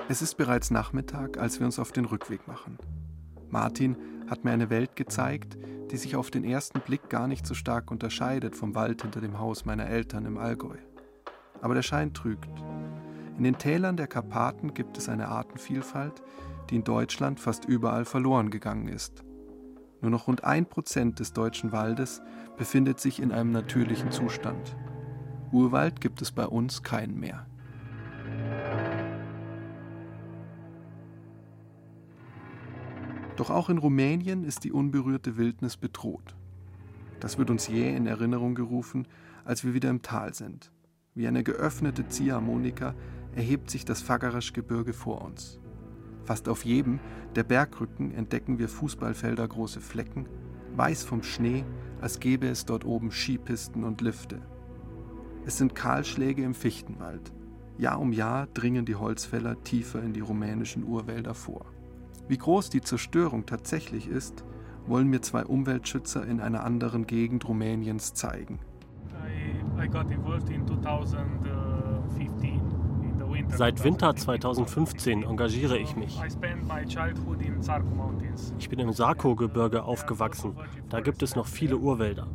Es 0.08 0.20
ist 0.20 0.34
bereits 0.34 0.72
Nachmittag, 0.72 1.38
als 1.38 1.60
wir 1.60 1.66
uns 1.66 1.78
auf 1.78 1.92
den 1.92 2.04
Rückweg 2.04 2.46
machen. 2.48 2.76
Martin 3.50 3.96
hat 4.28 4.44
mir 4.44 4.50
eine 4.50 4.68
Welt 4.68 4.96
gezeigt, 4.96 5.56
die 5.90 5.96
sich 5.96 6.16
auf 6.16 6.30
den 6.30 6.44
ersten 6.44 6.80
Blick 6.80 7.08
gar 7.08 7.26
nicht 7.26 7.46
so 7.46 7.54
stark 7.54 7.90
unterscheidet 7.90 8.56
vom 8.56 8.74
Wald 8.74 9.02
hinter 9.02 9.20
dem 9.20 9.38
Haus 9.38 9.64
meiner 9.64 9.86
Eltern 9.86 10.26
im 10.26 10.38
Allgäu. 10.38 10.76
Aber 11.60 11.74
der 11.74 11.82
Schein 11.82 12.12
trügt. 12.12 12.50
In 13.36 13.44
den 13.44 13.58
Tälern 13.58 13.96
der 13.96 14.06
Karpaten 14.06 14.74
gibt 14.74 14.96
es 14.98 15.08
eine 15.08 15.28
Artenvielfalt, 15.28 16.22
die 16.70 16.76
in 16.76 16.84
Deutschland 16.84 17.40
fast 17.40 17.64
überall 17.64 18.04
verloren 18.04 18.50
gegangen 18.50 18.88
ist. 18.88 19.22
Nur 20.00 20.10
noch 20.10 20.28
rund 20.28 20.44
ein 20.44 20.66
Prozent 20.66 21.18
des 21.18 21.32
deutschen 21.32 21.72
Waldes 21.72 22.20
befindet 22.56 23.00
sich 23.00 23.20
in 23.20 23.32
einem 23.32 23.52
natürlichen 23.52 24.10
Zustand. 24.10 24.76
Urwald 25.50 26.00
gibt 26.00 26.20
es 26.20 26.32
bei 26.32 26.46
uns 26.46 26.82
keinen 26.82 27.18
mehr. 27.18 27.46
Doch 33.36 33.50
auch 33.50 33.68
in 33.68 33.78
Rumänien 33.78 34.44
ist 34.44 34.64
die 34.64 34.72
unberührte 34.72 35.36
Wildnis 35.36 35.76
bedroht. 35.76 36.36
Das 37.20 37.38
wird 37.38 37.50
uns 37.50 37.68
jäh 37.68 37.96
in 37.96 38.06
Erinnerung 38.06 38.54
gerufen, 38.54 39.08
als 39.44 39.64
wir 39.64 39.74
wieder 39.74 39.90
im 39.90 40.02
Tal 40.02 40.34
sind. 40.34 40.70
Wie 41.14 41.26
eine 41.26 41.42
geöffnete 41.42 42.08
Ziehharmonika 42.08 42.94
erhebt 43.34 43.70
sich 43.70 43.84
das 43.84 44.02
Fagarasch-Gebirge 44.02 44.92
vor 44.92 45.22
uns. 45.22 45.58
Fast 46.24 46.48
auf 46.48 46.64
jedem 46.64 47.00
der 47.34 47.44
Bergrücken 47.44 48.12
entdecken 48.12 48.58
wir 48.58 48.68
Fußballfelder 48.68 49.46
große 49.46 49.80
Flecken, 49.80 50.28
weiß 50.76 51.04
vom 51.04 51.22
Schnee, 51.22 51.64
als 52.00 52.20
gäbe 52.20 52.48
es 52.48 52.64
dort 52.64 52.84
oben 52.84 53.10
Skipisten 53.10 53.84
und 53.84 54.00
Lifte. 54.00 54.40
Es 55.46 55.58
sind 55.58 55.74
Kahlschläge 55.74 56.42
im 56.42 56.54
Fichtenwald. 56.54 57.32
Jahr 57.76 58.00
um 58.00 58.12
Jahr 58.12 58.46
dringen 58.46 58.86
die 58.86 58.94
Holzfäller 58.94 59.62
tiefer 59.64 60.02
in 60.02 60.12
die 60.12 60.20
rumänischen 60.20 60.84
Urwälder 60.84 61.34
vor. 61.34 61.66
Wie 62.28 62.38
groß 62.38 62.70
die 62.70 62.80
Zerstörung 62.80 63.46
tatsächlich 63.46 64.08
ist, 64.08 64.44
wollen 64.86 65.08
mir 65.08 65.20
zwei 65.20 65.44
Umweltschützer 65.44 66.26
in 66.26 66.40
einer 66.40 66.64
anderen 66.64 67.06
Gegend 67.06 67.46
Rumäniens 67.48 68.14
zeigen. 68.14 68.60
I, 69.78 69.84
I 69.84 69.88
Seit 73.48 73.84
Winter 73.84 74.14
2015 74.14 75.22
engagiere 75.22 75.78
ich 75.78 75.96
mich. 75.96 76.20
Ich 78.58 78.68
bin 78.68 78.78
im 78.78 78.92
Sarko-Gebirge 78.92 79.84
aufgewachsen. 79.84 80.56
Da 80.88 81.00
gibt 81.00 81.22
es 81.22 81.34
noch 81.36 81.46
viele 81.46 81.76
Urwälder. 81.76 82.28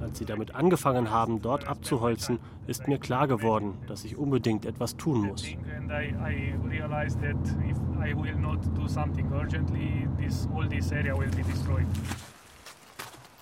Als 0.00 0.18
sie 0.18 0.24
damit 0.24 0.54
angefangen 0.54 1.10
haben, 1.10 1.42
dort 1.42 1.68
abzuholzen, 1.68 2.38
ist 2.66 2.88
mir 2.88 2.98
klar 2.98 3.28
geworden, 3.28 3.74
dass 3.86 4.04
ich 4.04 4.16
unbedingt 4.16 4.64
etwas 4.64 4.96
tun 4.96 5.26
muss. 5.26 5.44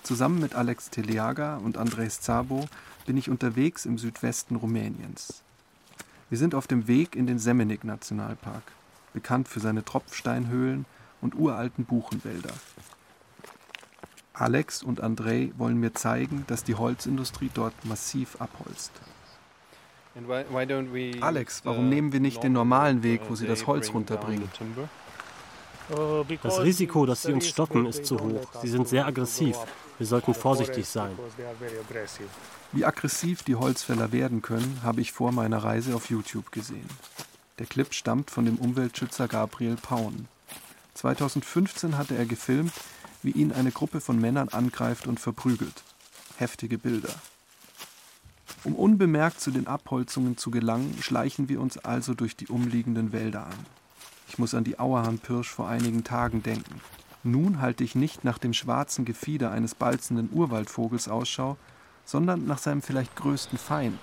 Zusammen 0.03 0.39
mit 0.39 0.55
Alex 0.55 0.89
Teleaga 0.89 1.57
und 1.57 1.77
Andres 1.77 2.21
Zabo 2.21 2.65
bin 3.05 3.17
ich 3.17 3.29
unterwegs 3.29 3.85
im 3.85 3.97
Südwesten 3.97 4.55
Rumäniens. 4.55 5.43
Wir 6.29 6.37
sind 6.37 6.55
auf 6.55 6.67
dem 6.67 6.87
Weg 6.87 7.15
in 7.15 7.27
den 7.27 7.39
Semenik-Nationalpark, 7.39 8.63
bekannt 9.13 9.47
für 9.47 9.59
seine 9.59 9.85
Tropfsteinhöhlen 9.85 10.85
und 11.21 11.35
uralten 11.35 11.85
Buchenwälder. 11.85 12.53
Alex 14.37 14.83
und 14.83 15.01
Andrei 15.01 15.51
wollen 15.57 15.79
mir 15.79 15.93
zeigen, 15.93 16.43
dass 16.47 16.63
die 16.63 16.75
Holzindustrie 16.75 17.49
dort 17.53 17.73
massiv 17.85 18.35
abholzt. 18.39 18.91
Alex, 21.21 21.61
warum 21.65 21.89
nehmen 21.89 22.11
wir 22.13 22.19
nicht 22.19 22.43
den 22.43 22.53
normalen 22.53 23.03
Weg, 23.03 23.21
wo 23.27 23.35
sie 23.35 23.47
das 23.47 23.67
Holz 23.67 23.93
runterbringen? 23.93 24.49
Das 26.41 26.61
Risiko, 26.61 27.05
dass 27.05 27.23
sie 27.23 27.33
uns 27.33 27.47
stoppen, 27.47 27.85
ist 27.85 28.05
zu 28.05 28.19
hoch. 28.19 28.47
Sie 28.61 28.69
sind 28.69 28.87
sehr 28.87 29.05
aggressiv. 29.05 29.57
Wir 29.97 30.07
sollten 30.07 30.33
vorsichtig 30.33 30.87
sein. 30.87 31.11
Wie 32.71 32.85
aggressiv 32.85 33.43
die 33.43 33.55
Holzfäller 33.55 34.11
werden 34.11 34.41
können, 34.41 34.81
habe 34.83 35.01
ich 35.01 35.11
vor 35.11 35.31
meiner 35.31 35.63
Reise 35.63 35.95
auf 35.95 36.09
YouTube 36.09 36.51
gesehen. 36.51 36.89
Der 37.59 37.65
Clip 37.65 37.93
stammt 37.93 38.31
von 38.31 38.45
dem 38.45 38.57
Umweltschützer 38.57 39.27
Gabriel 39.27 39.75
Paun. 39.75 40.27
2015 40.95 41.97
hatte 41.97 42.17
er 42.17 42.25
gefilmt, 42.25 42.73
wie 43.25 43.31
ihn 43.31 43.51
eine 43.51 43.71
Gruppe 43.71 44.01
von 44.01 44.21
Männern 44.21 44.49
angreift 44.49 45.07
und 45.07 45.19
verprügelt. 45.19 45.83
Heftige 46.37 46.77
Bilder. 46.77 47.13
Um 48.63 48.75
unbemerkt 48.75 49.41
zu 49.41 49.51
den 49.51 49.67
Abholzungen 49.67 50.37
zu 50.37 50.51
gelangen, 50.51 50.95
schleichen 51.01 51.49
wir 51.49 51.59
uns 51.59 51.77
also 51.79 52.13
durch 52.13 52.35
die 52.35 52.47
umliegenden 52.47 53.11
Wälder 53.13 53.47
an. 53.47 53.65
Ich 54.27 54.37
muss 54.37 54.53
an 54.53 54.63
die 54.63 54.79
Auerhahn-Pirsch 54.79 55.49
vor 55.49 55.67
einigen 55.67 56.03
Tagen 56.03 56.43
denken. 56.43 56.81
Nun 57.23 57.61
halte 57.61 57.83
ich 57.83 57.95
nicht 57.95 58.23
nach 58.23 58.37
dem 58.37 58.53
schwarzen 58.53 59.05
Gefieder 59.05 59.51
eines 59.51 59.73
balzenden 59.73 60.29
Urwaldvogels 60.31 61.07
Ausschau, 61.07 61.57
sondern 62.05 62.45
nach 62.45 62.59
seinem 62.59 62.83
vielleicht 62.83 63.15
größten 63.15 63.57
Feind. 63.57 63.99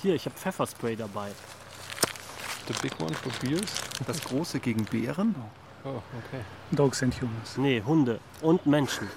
Hier, 0.00 0.14
ich 0.14 0.24
habe 0.24 0.36
Pfefferspray 0.36 0.96
dabei. 0.96 1.30
Das 4.06 4.20
große 4.22 4.60
gegen 4.60 4.84
Bären? 4.86 5.34
Oh, 5.86 6.00
okay. 6.26 6.42
Dogs 6.72 7.02
and 7.02 7.12
humans. 7.20 7.58
Nee, 7.58 7.82
Hunde 7.84 8.18
und 8.40 8.64
Menschen. 8.64 9.10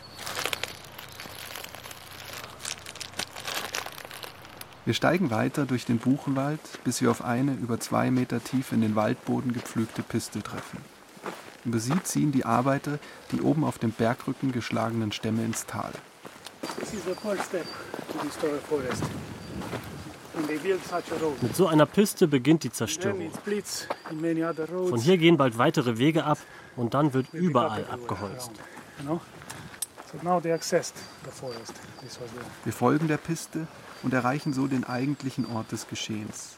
Wir 4.84 4.94
steigen 4.94 5.32
weiter 5.32 5.66
durch 5.66 5.86
den 5.86 5.98
Buchenwald, 5.98 6.60
bis 6.84 7.02
wir 7.02 7.10
auf 7.10 7.24
eine 7.24 7.54
über 7.54 7.80
zwei 7.80 8.12
Meter 8.12 8.44
tief 8.44 8.74
in 8.74 8.82
den 8.82 8.96
Waldboden 8.96 9.54
gepflügte 9.54 10.02
Piste 10.02 10.42
treffen. 10.42 10.80
Über 11.64 11.80
sie 11.80 12.02
ziehen 12.04 12.32
die 12.34 12.46
Arbeiter 12.46 13.00
die 13.32 13.42
oben 13.42 13.64
auf 13.64 13.78
dem 13.80 13.92
Bergrücken 13.92 14.52
geschlagenen 14.52 15.12
Stämme 15.12 15.44
ins 15.46 15.66
Tal. 15.66 15.92
Mit 21.42 21.56
so 21.56 21.68
einer 21.68 21.86
Piste 21.86 22.28
beginnt 22.28 22.64
die 22.64 22.72
Zerstörung. 22.72 23.32
Von 24.90 25.00
hier 25.00 25.18
gehen 25.18 25.38
bald 25.38 25.58
weitere 25.58 25.98
Wege 25.98 26.24
ab 26.24 26.38
und 26.76 26.94
dann 26.94 27.14
wird 27.14 27.34
überall 27.34 27.86
abgeholzt. 27.86 28.52
Wir 32.64 32.74
folgen 32.74 33.08
der 33.08 33.18
Piste 33.18 33.68
und 34.04 34.14
erreichen 34.14 34.54
so 34.54 34.68
den 34.68 34.84
eigentlichen 34.84 35.46
Ort 35.46 35.72
des 35.72 35.88
Geschehens. 35.88 36.56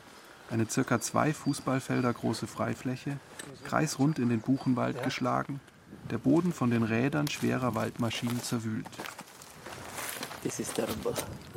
Eine 0.50 0.68
circa 0.70 1.00
zwei 1.00 1.34
Fußballfelder 1.34 2.12
große 2.12 2.48
Freifläche, 2.48 3.18
kreisrund 3.66 4.20
in 4.20 4.30
den 4.30 4.42
Buchenwald 4.42 5.04
geschlagen, 5.04 5.60
der 6.10 6.18
Boden 6.18 6.54
von 6.54 6.72
den 6.72 6.84
Rädern 6.84 7.28
schwerer 7.28 7.76
Waldmaschinen 7.76 8.42
zerwühlt. 8.42 8.88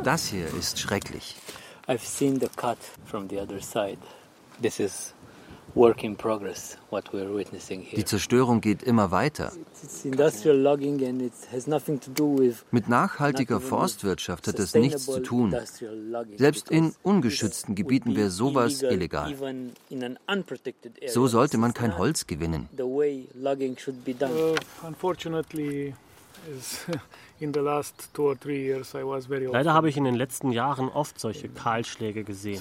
Das 0.02 0.26
hier 0.26 0.46
ist 0.54 0.78
schrecklich. 0.78 1.36
I've 1.88 2.04
seen 2.04 2.38
the 2.38 2.48
cut 2.56 2.78
from 3.04 3.28
the 3.28 3.40
other 3.40 3.60
side. 3.60 3.98
This 4.60 4.78
is 4.78 5.14
work 5.74 6.04
in 6.04 6.16
progress, 6.16 6.76
what 6.90 7.12
we're 7.12 7.32
witnessing 7.34 7.80
here. 7.82 7.96
Die 7.96 8.04
Zerstörung 8.04 8.60
geht 8.60 8.82
immer 8.82 9.10
weiter. 9.10 9.52
Mit 12.70 12.88
nachhaltiger 12.88 13.60
Forstwirtschaft 13.60 14.46
hat 14.48 14.58
das 14.58 14.74
nichts 14.74 15.06
zu 15.06 15.20
tun. 15.20 15.54
Selbst 16.36 16.70
in 16.70 16.94
ungeschützten 17.02 17.74
Gebieten 17.74 18.14
wäre 18.16 18.30
sowas 18.30 18.82
illegal. 18.82 19.34
So 21.08 21.26
sollte 21.26 21.58
man 21.58 21.74
kein 21.74 21.98
Holz 21.98 22.26
gewinnen. 22.26 22.68
Leider 29.52 29.74
habe 29.74 29.88
ich 29.88 29.96
in 29.96 30.04
den 30.04 30.14
letzten 30.14 30.52
Jahren 30.52 30.88
oft 30.88 31.18
solche 31.18 31.48
Kahlschläge 31.48 32.24
gesehen. 32.24 32.60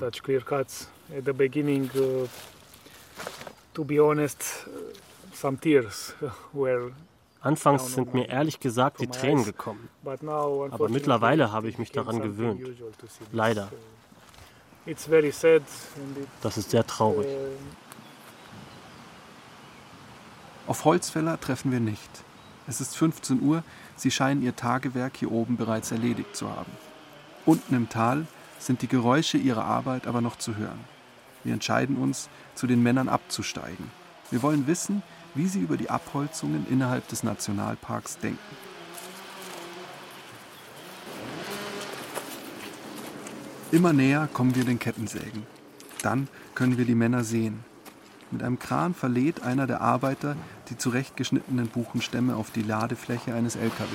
Anfangs 7.41 7.83
sind 7.95 8.13
mir 8.13 8.29
ehrlich 8.29 8.59
gesagt 8.59 8.99
die 9.01 9.07
Tränen 9.07 9.45
gekommen. 9.45 9.89
Aber 10.71 10.89
mittlerweile 10.89 11.51
habe 11.51 11.69
ich 11.69 11.77
mich 11.79 11.91
daran 11.91 12.21
gewöhnt. 12.21 12.61
Leider. 13.31 13.71
Das 16.41 16.57
ist 16.57 16.71
sehr 16.71 16.85
traurig. 16.85 17.27
Auf 20.67 20.85
Holzfäller 20.85 21.39
treffen 21.39 21.71
wir 21.71 21.79
nicht. 21.79 22.09
Es 22.67 22.81
ist 22.81 22.95
15 22.95 23.41
Uhr, 23.41 23.63
sie 23.95 24.11
scheinen 24.11 24.41
ihr 24.43 24.55
Tagewerk 24.55 25.17
hier 25.17 25.31
oben 25.31 25.57
bereits 25.57 25.91
erledigt 25.91 26.35
zu 26.35 26.49
haben. 26.49 26.71
Unten 27.45 27.75
im 27.75 27.89
Tal 27.89 28.27
sind 28.59 28.81
die 28.81 28.87
Geräusche 28.87 29.37
ihrer 29.37 29.65
Arbeit 29.65 30.07
aber 30.07 30.21
noch 30.21 30.37
zu 30.37 30.55
hören. 30.55 30.79
Wir 31.43 31.53
entscheiden 31.53 31.97
uns, 31.97 32.29
zu 32.53 32.67
den 32.67 32.83
Männern 32.83 33.09
abzusteigen. 33.09 33.89
Wir 34.29 34.43
wollen 34.43 34.67
wissen, 34.67 35.01
wie 35.33 35.47
sie 35.47 35.59
über 35.59 35.77
die 35.77 35.89
Abholzungen 35.89 36.67
innerhalb 36.69 37.07
des 37.07 37.23
Nationalparks 37.23 38.19
denken. 38.19 38.39
Immer 43.71 43.93
näher 43.93 44.29
kommen 44.31 44.53
wir 44.55 44.65
den 44.65 44.79
Kettensägen. 44.79 45.43
Dann 46.01 46.27
können 46.55 46.77
wir 46.77 46.85
die 46.85 46.95
Männer 46.95 47.23
sehen. 47.23 47.63
Mit 48.31 48.43
einem 48.43 48.59
Kran 48.59 48.93
verlädt 48.93 49.43
einer 49.43 49.67
der 49.67 49.81
Arbeiter 49.81 50.37
die 50.69 50.77
zurechtgeschnittenen 50.77 51.67
Buchenstämme 51.67 52.37
auf 52.37 52.49
die 52.51 52.63
Ladefläche 52.63 53.33
eines 53.33 53.57
LKWs. 53.57 53.87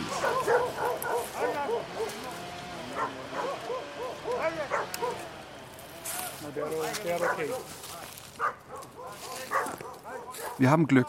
Wir 10.59 10.71
haben 10.71 10.87
Glück. 10.87 11.07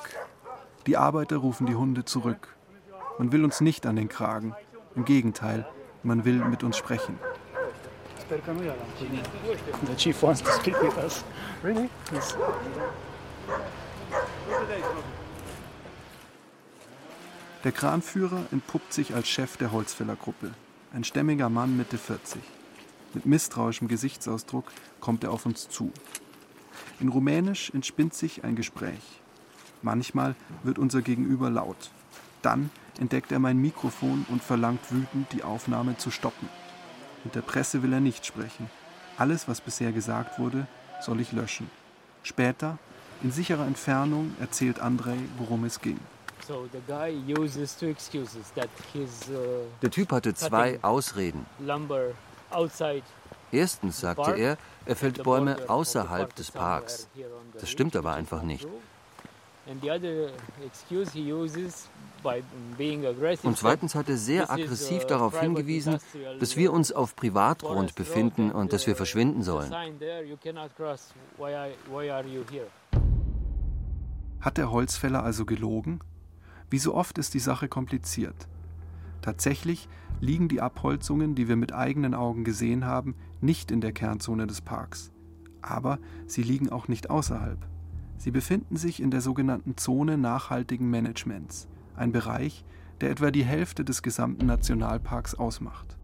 Die 0.87 0.95
Arbeiter 0.95 1.37
rufen 1.37 1.65
die 1.67 1.75
Hunde 1.75 2.05
zurück. 2.05 2.55
Man 3.17 3.31
will 3.33 3.43
uns 3.43 3.59
nicht 3.59 3.85
an 3.85 3.97
den 3.97 4.07
Kragen. 4.07 4.55
Im 4.95 5.03
Gegenteil, 5.03 5.67
man 6.01 6.23
will 6.23 6.45
mit 6.45 6.63
uns 6.63 6.77
sprechen. 6.77 7.19
The 8.29 9.95
chief 9.95 10.21
wants 10.21 10.41
to 10.41 10.51
speak 10.51 10.81
with 10.81 10.97
us. 10.97 11.23
Really? 11.63 11.89
Yes. 12.11 12.35
Der 17.63 17.71
Kranführer 17.71 18.45
entpuppt 18.51 18.93
sich 18.93 19.13
als 19.13 19.27
Chef 19.27 19.57
der 19.57 19.71
Holzfällergruppe. 19.71 20.51
Ein 20.93 21.03
stämmiger 21.03 21.49
Mann 21.49 21.75
Mitte 21.75 21.97
40. 21.97 22.41
Mit 23.13 23.25
misstrauischem 23.25 23.87
Gesichtsausdruck 23.87 24.71
kommt 25.01 25.23
er 25.23 25.31
auf 25.31 25.45
uns 25.45 25.67
zu. 25.67 25.91
In 26.99 27.09
Rumänisch 27.09 27.71
entspinnt 27.71 28.13
sich 28.13 28.43
ein 28.43 28.55
Gespräch. 28.55 29.21
Manchmal 29.81 30.35
wird 30.63 30.79
unser 30.79 31.01
Gegenüber 31.01 31.49
laut. 31.49 31.91
Dann 32.41 32.69
entdeckt 32.99 33.31
er 33.31 33.39
mein 33.39 33.57
Mikrofon 33.57 34.25
und 34.29 34.43
verlangt 34.43 34.91
wütend, 34.91 35.31
die 35.33 35.43
Aufnahme 35.43 35.97
zu 35.97 36.11
stoppen. 36.11 36.49
Mit 37.23 37.35
der 37.35 37.41
Presse 37.41 37.83
will 37.83 37.93
er 37.93 37.99
nicht 37.99 38.25
sprechen. 38.25 38.69
Alles, 39.17 39.47
was 39.47 39.61
bisher 39.61 39.91
gesagt 39.91 40.39
wurde, 40.39 40.67
soll 41.01 41.19
ich 41.19 41.31
löschen. 41.31 41.69
Später, 42.23 42.77
in 43.23 43.31
sicherer 43.31 43.65
Entfernung, 43.65 44.35
erzählt 44.39 44.79
Andrei, 44.79 45.17
worum 45.37 45.65
es 45.65 45.81
ging. 45.81 45.99
Uh, 46.49 46.67
der 49.81 49.91
Typ 49.91 50.11
hatte 50.11 50.33
zwei 50.33 50.79
Ausreden. 50.81 51.45
Erstens 53.51 53.99
sagte 53.99 54.31
er, 54.31 54.57
er 54.85 54.95
fällt 54.95 55.23
Bäume 55.23 55.57
außerhalb 55.67 56.33
des 56.35 56.51
Parks. 56.51 57.07
Das 57.59 57.69
stimmt 57.69 57.95
aber 57.95 58.13
einfach 58.13 58.43
nicht. 58.43 58.67
Und 63.43 63.57
zweitens 63.57 63.95
hat 63.95 64.07
er 64.07 64.17
sehr 64.17 64.49
aggressiv 64.49 65.03
uh, 65.03 65.07
darauf 65.07 65.39
hingewiesen, 65.39 65.99
dass 66.39 66.55
wir 66.55 66.71
uns 66.71 66.93
auf 66.93 67.15
Privatgrund 67.15 67.95
befinden 67.95 68.51
und 68.51 68.71
dass 68.71 68.87
wir 68.87 68.95
verschwinden 68.95 69.43
sollen. 69.43 69.73
Hat 74.39 74.57
der 74.57 74.71
Holzfäller 74.71 75.23
also 75.23 75.45
gelogen? 75.45 75.99
Wie 76.69 76.79
so 76.79 76.93
oft 76.93 77.17
ist 77.17 77.33
die 77.33 77.39
Sache 77.39 77.67
kompliziert. 77.67 78.47
Tatsächlich 79.21 79.89
liegen 80.19 80.47
die 80.47 80.61
Abholzungen, 80.61 81.35
die 81.35 81.47
wir 81.47 81.55
mit 81.55 81.73
eigenen 81.73 82.13
Augen 82.13 82.43
gesehen 82.43 82.85
haben, 82.85 83.15
nicht 83.41 83.71
in 83.71 83.81
der 83.81 83.91
Kernzone 83.91 84.47
des 84.47 84.61
Parks. 84.61 85.11
Aber 85.61 85.99
sie 86.27 86.43
liegen 86.43 86.69
auch 86.69 86.87
nicht 86.87 87.09
außerhalb. 87.09 87.59
Sie 88.17 88.31
befinden 88.31 88.77
sich 88.77 89.01
in 89.01 89.11
der 89.11 89.21
sogenannten 89.21 89.77
Zone 89.77 90.17
nachhaltigen 90.17 90.89
Managements, 90.89 91.67
ein 91.95 92.11
Bereich, 92.11 92.63
der 93.01 93.11
etwa 93.11 93.31
die 93.31 93.45
Hälfte 93.45 93.85
des 93.85 94.01
gesamten 94.01 94.47
Nationalparks 94.47 95.35
ausmacht. 95.35 95.97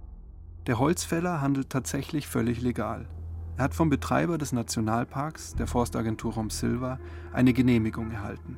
Der 0.67 0.80
Holzfäller 0.80 1.41
handelt 1.41 1.69
tatsächlich 1.69 2.28
völlig 2.28 2.62
legal. 2.62 3.08
Er 3.55 3.65
hat 3.65 3.75
vom 3.75 3.89
Betreiber 3.89 4.37
des 4.37 4.51
Nationalparks, 4.51 5.53
der 5.55 5.67
Forstagentur 5.67 6.33
Silva, 6.49 6.99
eine 7.31 7.53
Genehmigung 7.53 8.11
erhalten. 8.11 8.57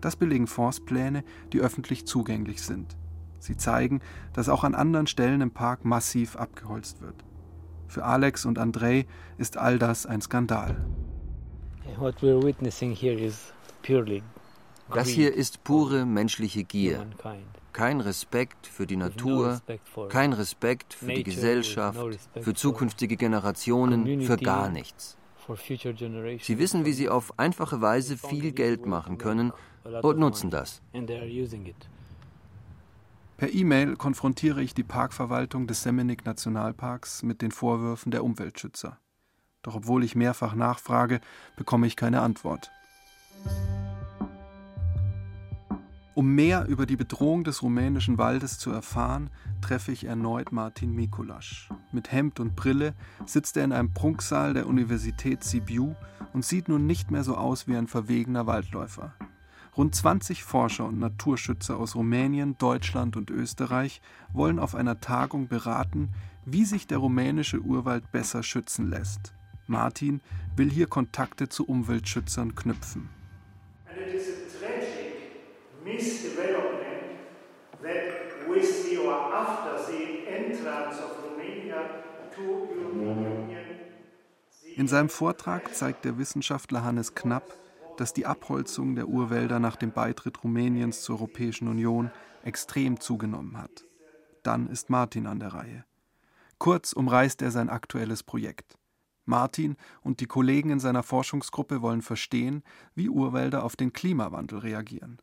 Das 0.00 0.16
belegen 0.16 0.46
Forstpläne, 0.46 1.24
die 1.52 1.60
öffentlich 1.60 2.06
zugänglich 2.06 2.62
sind. 2.62 2.96
Sie 3.40 3.56
zeigen, 3.56 4.00
dass 4.32 4.48
auch 4.48 4.64
an 4.64 4.74
anderen 4.74 5.06
Stellen 5.06 5.40
im 5.40 5.50
Park 5.50 5.84
massiv 5.84 6.36
abgeholzt 6.36 7.00
wird. 7.00 7.24
Für 7.88 8.04
Alex 8.04 8.44
und 8.44 8.58
Andrei 8.58 9.06
ist 9.36 9.56
all 9.56 9.78
das 9.78 10.06
ein 10.06 10.20
Skandal. 10.20 10.76
Das 14.92 15.08
hier 15.08 15.34
ist 15.34 15.64
pure 15.64 16.06
menschliche 16.06 16.64
Gier. 16.64 17.04
Kein 17.72 18.00
Respekt 18.00 18.66
für 18.66 18.86
die 18.86 18.96
Natur, 18.96 19.60
kein 20.08 20.32
Respekt 20.32 20.94
für 20.94 21.12
die 21.12 21.24
Gesellschaft, 21.24 22.00
für 22.40 22.54
zukünftige 22.54 23.16
Generationen, 23.16 24.22
für 24.22 24.36
gar 24.36 24.68
nichts. 24.68 25.16
Sie 26.40 26.58
wissen, 26.58 26.84
wie 26.84 26.92
sie 26.92 27.08
auf 27.08 27.38
einfache 27.38 27.80
Weise 27.80 28.16
viel 28.16 28.52
Geld 28.52 28.86
machen 28.86 29.18
können 29.18 29.52
und 30.02 30.18
nutzen 30.18 30.50
das. 30.50 30.82
Per 33.36 33.54
E-Mail 33.54 33.96
konfrontiere 33.96 34.62
ich 34.62 34.74
die 34.74 34.82
Parkverwaltung 34.82 35.66
des 35.66 35.82
Semenik 35.82 36.26
Nationalparks 36.26 37.22
mit 37.22 37.40
den 37.40 37.52
Vorwürfen 37.52 38.12
der 38.12 38.22
Umweltschützer. 38.22 38.98
Doch 39.62 39.76
obwohl 39.76 40.04
ich 40.04 40.14
mehrfach 40.14 40.54
nachfrage, 40.54 41.20
bekomme 41.56 41.86
ich 41.86 41.96
keine 41.96 42.20
Antwort. 42.20 42.70
Um 46.20 46.34
mehr 46.34 46.66
über 46.68 46.84
die 46.84 46.96
Bedrohung 46.96 47.44
des 47.44 47.62
rumänischen 47.62 48.18
Waldes 48.18 48.58
zu 48.58 48.70
erfahren, 48.70 49.30
treffe 49.62 49.90
ich 49.90 50.04
erneut 50.04 50.52
Martin 50.52 50.94
Mikulasch. 50.94 51.70
Mit 51.92 52.12
Hemd 52.12 52.40
und 52.40 52.54
Brille 52.54 52.92
sitzt 53.24 53.56
er 53.56 53.64
in 53.64 53.72
einem 53.72 53.94
Prunksaal 53.94 54.52
der 54.52 54.66
Universität 54.66 55.42
Sibiu 55.42 55.94
und 56.34 56.44
sieht 56.44 56.68
nun 56.68 56.84
nicht 56.84 57.10
mehr 57.10 57.24
so 57.24 57.38
aus 57.38 57.68
wie 57.68 57.74
ein 57.74 57.86
verwegener 57.86 58.46
Waldläufer. 58.46 59.14
Rund 59.78 59.94
20 59.94 60.44
Forscher 60.44 60.84
und 60.84 60.98
Naturschützer 60.98 61.78
aus 61.78 61.94
Rumänien, 61.94 62.58
Deutschland 62.58 63.16
und 63.16 63.30
Österreich 63.30 64.02
wollen 64.34 64.58
auf 64.58 64.74
einer 64.74 65.00
Tagung 65.00 65.48
beraten, 65.48 66.10
wie 66.44 66.66
sich 66.66 66.86
der 66.86 66.98
rumänische 66.98 67.60
Urwald 67.60 68.12
besser 68.12 68.42
schützen 68.42 68.90
lässt. 68.90 69.32
Martin 69.68 70.20
will 70.54 70.68
hier 70.68 70.86
Kontakte 70.86 71.48
zu 71.48 71.64
Umweltschützern 71.64 72.54
knüpfen. 72.54 73.08
In 84.76 84.88
seinem 84.88 85.08
Vortrag 85.08 85.74
zeigt 85.74 86.04
der 86.04 86.16
Wissenschaftler 86.16 86.84
Hannes 86.84 87.14
Knapp, 87.14 87.56
dass 87.96 88.14
die 88.14 88.24
Abholzung 88.24 88.94
der 88.94 89.08
Urwälder 89.08 89.60
nach 89.60 89.76
dem 89.76 89.92
Beitritt 89.92 90.42
Rumäniens 90.42 91.02
zur 91.02 91.16
Europäischen 91.16 91.68
Union 91.68 92.10
extrem 92.44 92.98
zugenommen 92.98 93.58
hat. 93.58 93.84
Dann 94.42 94.68
ist 94.68 94.88
Martin 94.88 95.26
an 95.26 95.38
der 95.38 95.52
Reihe. 95.52 95.84
Kurz 96.58 96.94
umreißt 96.94 97.42
er 97.42 97.50
sein 97.50 97.68
aktuelles 97.68 98.22
Projekt. 98.22 98.78
Martin 99.26 99.76
und 100.02 100.20
die 100.20 100.26
Kollegen 100.26 100.70
in 100.70 100.80
seiner 100.80 101.02
Forschungsgruppe 101.02 101.82
wollen 101.82 102.02
verstehen, 102.02 102.62
wie 102.94 103.08
Urwälder 103.08 103.64
auf 103.64 103.76
den 103.76 103.92
Klimawandel 103.92 104.60
reagieren. 104.60 105.20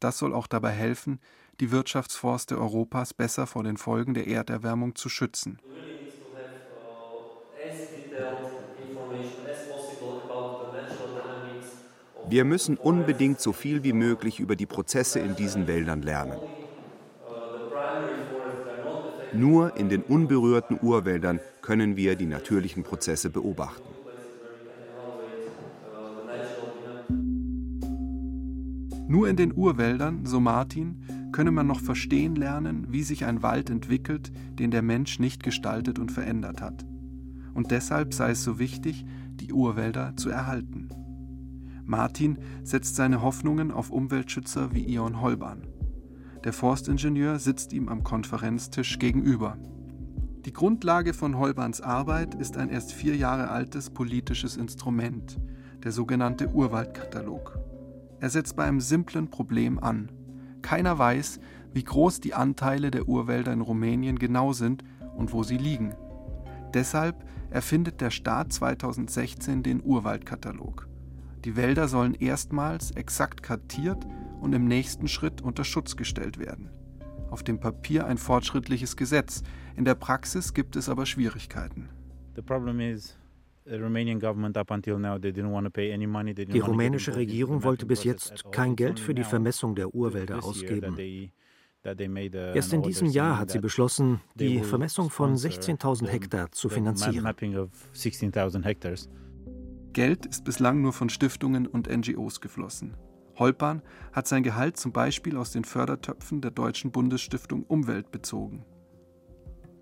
Das 0.00 0.18
soll 0.18 0.34
auch 0.34 0.46
dabei 0.46 0.70
helfen, 0.70 1.20
die 1.60 1.70
Wirtschaftsforste 1.70 2.58
Europas 2.58 3.12
besser 3.12 3.46
vor 3.46 3.62
den 3.62 3.76
Folgen 3.76 4.14
der 4.14 4.26
Erderwärmung 4.26 4.94
zu 4.94 5.08
schützen. 5.08 5.58
Wir 12.28 12.44
müssen 12.44 12.76
unbedingt 12.76 13.40
so 13.40 13.52
viel 13.52 13.82
wie 13.82 13.92
möglich 13.92 14.40
über 14.40 14.56
die 14.56 14.66
Prozesse 14.66 15.18
in 15.18 15.36
diesen 15.36 15.66
Wäldern 15.66 16.02
lernen. 16.02 16.38
Nur 19.32 19.76
in 19.76 19.88
den 19.88 20.02
unberührten 20.02 20.78
Urwäldern 20.80 21.40
können 21.60 21.96
wir 21.96 22.16
die 22.16 22.26
natürlichen 22.26 22.82
Prozesse 22.82 23.30
beobachten. 23.30 23.89
Nur 29.10 29.28
in 29.28 29.34
den 29.34 29.52
Urwäldern, 29.52 30.24
so 30.24 30.38
Martin, 30.38 31.02
könne 31.32 31.50
man 31.50 31.66
noch 31.66 31.80
verstehen 31.80 32.36
lernen, 32.36 32.86
wie 32.90 33.02
sich 33.02 33.24
ein 33.24 33.42
Wald 33.42 33.68
entwickelt, 33.68 34.30
den 34.56 34.70
der 34.70 34.82
Mensch 34.82 35.18
nicht 35.18 35.42
gestaltet 35.42 35.98
und 35.98 36.12
verändert 36.12 36.62
hat. 36.62 36.86
Und 37.52 37.72
deshalb 37.72 38.14
sei 38.14 38.30
es 38.30 38.44
so 38.44 38.60
wichtig, 38.60 39.04
die 39.32 39.52
Urwälder 39.52 40.14
zu 40.14 40.30
erhalten. 40.30 40.90
Martin 41.84 42.38
setzt 42.62 42.94
seine 42.94 43.20
Hoffnungen 43.20 43.72
auf 43.72 43.90
Umweltschützer 43.90 44.72
wie 44.72 44.84
Ion 44.84 45.20
Holban. 45.20 45.66
Der 46.44 46.52
Forstingenieur 46.52 47.40
sitzt 47.40 47.72
ihm 47.72 47.88
am 47.88 48.04
Konferenztisch 48.04 49.00
gegenüber. 49.00 49.58
Die 50.44 50.52
Grundlage 50.52 51.14
von 51.14 51.36
Holbans 51.36 51.80
Arbeit 51.80 52.36
ist 52.36 52.56
ein 52.56 52.68
erst 52.68 52.92
vier 52.92 53.16
Jahre 53.16 53.48
altes 53.48 53.90
politisches 53.90 54.56
Instrument, 54.56 55.36
der 55.82 55.90
sogenannte 55.90 56.54
Urwaldkatalog. 56.54 57.69
Er 58.20 58.30
setzt 58.30 58.56
bei 58.56 58.64
einem 58.64 58.80
simplen 58.80 59.30
Problem 59.30 59.78
an. 59.78 60.12
Keiner 60.62 60.98
weiß, 60.98 61.40
wie 61.72 61.84
groß 61.84 62.20
die 62.20 62.34
Anteile 62.34 62.90
der 62.90 63.08
Urwälder 63.08 63.52
in 63.52 63.62
Rumänien 63.62 64.18
genau 64.18 64.52
sind 64.52 64.84
und 65.16 65.32
wo 65.32 65.42
sie 65.42 65.56
liegen. 65.56 65.94
Deshalb 66.74 67.24
erfindet 67.50 68.00
der 68.00 68.10
Staat 68.10 68.52
2016 68.52 69.62
den 69.62 69.82
Urwaldkatalog. 69.82 70.86
Die 71.44 71.56
Wälder 71.56 71.88
sollen 71.88 72.14
erstmals 72.14 72.90
exakt 72.92 73.42
kartiert 73.42 74.06
und 74.40 74.52
im 74.52 74.66
nächsten 74.66 75.08
Schritt 75.08 75.40
unter 75.40 75.64
Schutz 75.64 75.96
gestellt 75.96 76.38
werden. 76.38 76.70
Auf 77.30 77.42
dem 77.42 77.58
Papier 77.58 78.06
ein 78.06 78.18
fortschrittliches 78.18 78.96
Gesetz, 78.96 79.42
in 79.76 79.84
der 79.84 79.94
Praxis 79.94 80.52
gibt 80.52 80.76
es 80.76 80.88
aber 80.88 81.06
Schwierigkeiten. 81.06 81.88
The 82.34 82.42
problem 82.42 82.80
is 82.80 83.16
Die 86.52 86.58
rumänische 86.58 87.14
Regierung 87.14 87.62
wollte 87.62 87.86
bis 87.86 88.02
jetzt 88.04 88.50
kein 88.50 88.74
Geld 88.74 88.98
für 88.98 89.14
die 89.14 89.22
Vermessung 89.22 89.76
der 89.76 89.94
Urwälder 89.94 90.42
ausgeben. 90.42 90.96
Erst 91.82 92.72
in 92.72 92.82
diesem 92.82 93.08
Jahr 93.08 93.38
hat 93.38 93.50
sie 93.50 93.60
beschlossen, 93.60 94.20
die 94.34 94.58
Vermessung 94.60 95.08
von 95.08 95.36
16.000 95.36 96.08
Hektar 96.08 96.50
zu 96.52 96.68
finanzieren. 96.68 97.26
Geld 99.92 100.26
ist 100.26 100.44
bislang 100.44 100.82
nur 100.82 100.92
von 100.92 101.08
Stiftungen 101.08 101.66
und 101.66 101.88
NGOs 101.88 102.40
geflossen. 102.40 102.96
Holpan 103.36 103.82
hat 104.12 104.26
sein 104.28 104.42
Gehalt 104.42 104.76
zum 104.76 104.92
Beispiel 104.92 105.36
aus 105.36 105.52
den 105.52 105.64
Fördertöpfen 105.64 106.40
der 106.40 106.50
Deutschen 106.50 106.90
Bundesstiftung 106.90 107.64
Umwelt 107.64 108.10
bezogen. 108.10 108.64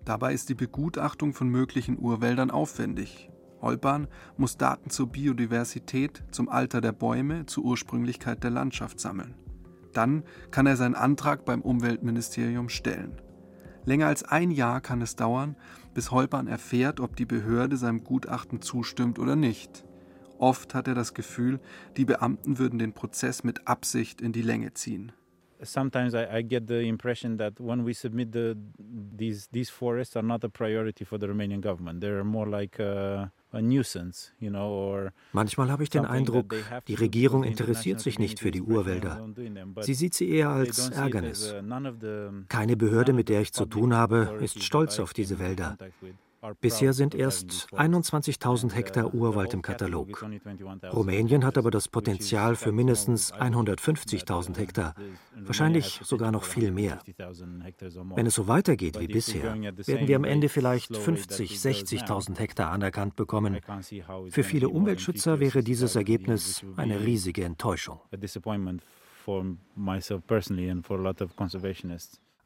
Dabei 0.05 0.33
ist 0.33 0.49
die 0.49 0.55
Begutachtung 0.55 1.33
von 1.33 1.49
möglichen 1.49 1.99
Urwäldern 1.99 2.51
aufwendig. 2.51 3.29
Holpan 3.61 4.07
muss 4.37 4.57
Daten 4.57 4.89
zur 4.89 5.07
Biodiversität, 5.07 6.23
zum 6.31 6.49
Alter 6.49 6.81
der 6.81 6.91
Bäume, 6.91 7.45
zur 7.45 7.65
Ursprünglichkeit 7.65 8.43
der 8.43 8.51
Landschaft 8.51 8.99
sammeln. 8.99 9.35
Dann 9.93 10.23
kann 10.51 10.67
er 10.67 10.75
seinen 10.75 10.95
Antrag 10.95 11.45
beim 11.45 11.61
Umweltministerium 11.61 12.69
stellen. 12.69 13.21
Länger 13.85 14.07
als 14.07 14.23
ein 14.23 14.51
Jahr 14.51 14.81
kann 14.81 15.01
es 15.01 15.15
dauern, 15.15 15.55
bis 15.93 16.11
Holpan 16.11 16.47
erfährt, 16.47 16.99
ob 16.99 17.15
die 17.15 17.25
Behörde 17.25 17.77
seinem 17.77 18.03
Gutachten 18.03 18.61
zustimmt 18.61 19.19
oder 19.19 19.35
nicht. 19.35 19.83
Oft 20.37 20.73
hat 20.73 20.87
er 20.87 20.95
das 20.95 21.13
Gefühl, 21.13 21.59
die 21.97 22.05
Beamten 22.05 22.59
würden 22.59 22.79
den 22.79 22.93
Prozess 22.93 23.43
mit 23.43 23.67
Absicht 23.67 24.21
in 24.21 24.31
die 24.31 24.41
Länge 24.41 24.73
ziehen. 24.73 25.11
Sometimes 25.61 26.13
I, 26.13 26.25
I 26.31 26.41
get 26.41 26.69
the 26.69 26.87
impression 26.87 27.37
that 27.37 27.59
when 27.59 27.85
we 27.85 27.93
submit 27.93 28.31
the, 28.31 28.55
these 28.77 29.49
these 29.51 29.69
forests 29.69 30.15
are 30.15 30.25
not 30.25 30.45
a 30.45 30.49
priority 30.49 31.03
for 31.03 31.19
the 31.19 31.27
Romanian 31.27 31.59
government. 31.59 31.99
They're 31.99 32.23
more 32.23 32.47
like 32.47 32.79
a, 32.79 33.29
Manchmal 35.31 35.71
habe 35.71 35.83
ich 35.83 35.89
den 35.89 36.05
Eindruck, 36.05 36.55
die 36.87 36.95
Regierung 36.95 37.43
interessiert 37.43 37.99
sich 37.99 38.19
nicht 38.19 38.39
für 38.39 38.51
die 38.51 38.61
Urwälder. 38.61 39.27
Sie 39.81 39.93
sieht 39.95 40.13
sie 40.13 40.29
eher 40.29 40.49
als 40.49 40.89
Ärgernis. 40.89 41.55
Keine 42.47 42.77
Behörde, 42.77 43.13
mit 43.13 43.29
der 43.29 43.41
ich 43.41 43.53
zu 43.53 43.65
tun 43.65 43.93
habe, 43.93 44.37
ist 44.41 44.63
stolz 44.63 44.99
auf 44.99 45.13
diese 45.13 45.39
Wälder. 45.39 45.77
Bisher 46.61 46.93
sind 46.93 47.15
erst 47.15 47.67
21.000 47.73 48.71
Hektar 48.71 49.13
Urwald 49.13 49.53
im 49.53 49.61
Katalog. 49.61 50.25
Rumänien 50.93 51.43
hat 51.43 51.57
aber 51.57 51.69
das 51.69 51.89
Potenzial 51.89 52.55
für 52.55 52.71
mindestens 52.71 53.33
150.000 53.33 54.57
Hektar, 54.57 54.95
wahrscheinlich 55.35 55.99
sogar 56.03 56.31
noch 56.31 56.43
viel 56.43 56.71
mehr. 56.71 56.99
Wenn 58.15 58.25
es 58.25 58.35
so 58.35 58.47
weitergeht 58.47 58.99
wie 58.99 59.07
bisher, 59.07 59.53
werden 59.53 60.07
wir 60.07 60.15
am 60.15 60.23
Ende 60.23 60.47
vielleicht 60.49 60.95
50, 60.95 61.57
60.000 61.57 62.39
Hektar 62.39 62.71
anerkannt 62.71 63.15
bekommen. 63.15 63.59
Für 64.29 64.43
viele 64.43 64.69
Umweltschützer 64.69 65.39
wäre 65.39 65.61
dieses 65.63 65.95
Ergebnis 65.95 66.63
eine 66.77 67.01
riesige 67.01 67.43
Enttäuschung. 67.43 67.99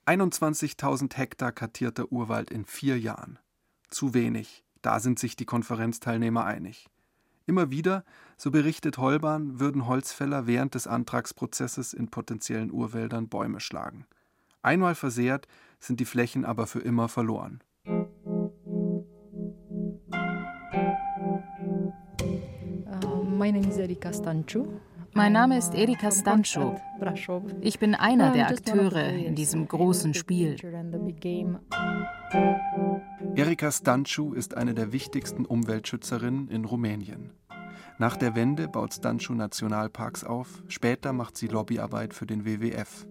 21.000 0.05 1.15
Hektar 1.15 1.51
kartierter 1.53 2.11
Urwald 2.11 2.51
in 2.51 2.65
vier 2.65 2.99
Jahren 2.99 3.39
zu 3.93 4.13
wenig. 4.13 4.63
Da 4.81 4.99
sind 4.99 5.19
sich 5.19 5.35
die 5.35 5.45
Konferenzteilnehmer 5.45 6.45
einig. 6.45 6.89
Immer 7.45 7.71
wieder, 7.71 8.03
so 8.37 8.51
berichtet 8.51 8.97
Holban, 8.97 9.59
würden 9.59 9.87
Holzfäller 9.87 10.47
während 10.47 10.75
des 10.75 10.87
Antragsprozesses 10.87 11.93
in 11.93 12.09
potenziellen 12.09 12.71
Urwäldern 12.71 13.27
Bäume 13.27 13.59
schlagen. 13.59 14.05
Einmal 14.61 14.95
versehrt, 14.95 15.47
sind 15.79 15.99
die 15.99 16.05
Flächen 16.05 16.45
aber 16.45 16.67
für 16.67 16.79
immer 16.79 17.09
verloren. 17.09 17.61
Stancu. 24.13 24.67
Mein 25.13 25.33
Name 25.33 25.57
ist 25.57 25.75
Erika 25.75 26.09
Stancho. 26.11 26.79
Ich 27.61 27.77
bin 27.77 27.93
einer 27.93 28.31
der 28.31 28.47
Akteure 28.47 29.09
in 29.09 29.35
diesem 29.35 29.67
großen 29.67 30.13
Spiel. 30.13 30.55
Erika 33.35 33.71
Stancu 33.71 34.33
ist 34.33 34.55
eine 34.55 34.75
der 34.75 34.91
wichtigsten 34.91 35.45
Umweltschützerinnen 35.45 36.49
in 36.49 36.65
Rumänien. 36.65 37.31
Nach 37.97 38.15
der 38.15 38.35
Wende 38.35 38.67
baut 38.67 38.93
Stancu 38.93 39.33
Nationalparks 39.33 40.23
auf, 40.23 40.61
später 40.67 41.13
macht 41.13 41.35
sie 41.35 41.47
Lobbyarbeit 41.47 42.13
für 42.13 42.27
den 42.27 42.45
WWF. 42.45 43.07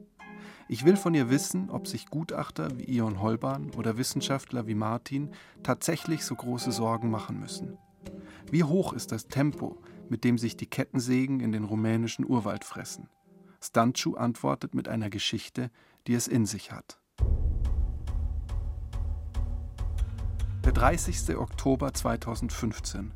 Ich 0.68 0.84
will 0.84 0.96
von 0.96 1.14
ihr 1.14 1.28
wissen, 1.28 1.70
ob 1.70 1.88
sich 1.88 2.06
Gutachter 2.06 2.78
wie 2.78 2.84
Ion 2.84 3.20
Holban 3.20 3.72
oder 3.76 3.98
Wissenschaftler 3.98 4.68
wie 4.68 4.76
Martin 4.76 5.32
tatsächlich 5.64 6.24
so 6.24 6.36
große 6.36 6.70
Sorgen 6.70 7.10
machen 7.10 7.40
müssen. 7.40 7.76
Wie 8.48 8.62
hoch 8.62 8.92
ist 8.92 9.10
das 9.10 9.26
Tempo, 9.26 9.82
mit 10.08 10.22
dem 10.22 10.38
sich 10.38 10.56
die 10.56 10.66
Kettensägen 10.66 11.40
in 11.40 11.50
den 11.50 11.64
rumänischen 11.64 12.24
Urwald 12.24 12.64
fressen. 12.64 13.08
Stancu 13.60 14.14
antwortet 14.14 14.72
mit 14.72 14.86
einer 14.86 15.10
Geschichte, 15.10 15.72
die 16.06 16.14
es 16.14 16.28
in 16.28 16.46
sich 16.46 16.70
hat. 16.70 17.01
Der 20.72 20.88
30. 20.88 21.36
Oktober 21.36 21.92
2015. 21.92 23.12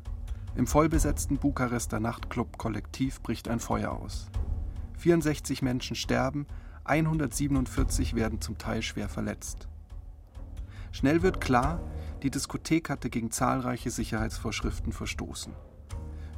Im 0.55 0.67
vollbesetzten 0.67 1.37
Bukarester 1.37 1.99
Nachtclub 1.99 2.59
Kollektiv 2.59 3.19
bricht 3.23 3.47
ein 3.47 3.59
Feuer 3.59 3.93
aus. 3.93 4.27
64 4.99 5.63
Menschen 5.63 5.95
sterben, 5.95 6.45
147 6.83 8.13
werden 8.13 8.41
zum 8.41 8.59
Teil 8.59 8.83
schwer 8.83 9.09
verletzt. 9.09 9.67
Schnell 10.91 11.23
wird 11.23 11.41
klar, 11.41 11.79
die 12.21 12.29
Diskothek 12.29 12.91
hatte 12.91 13.09
gegen 13.09 13.31
zahlreiche 13.31 13.89
Sicherheitsvorschriften 13.89 14.93
verstoßen. 14.93 15.53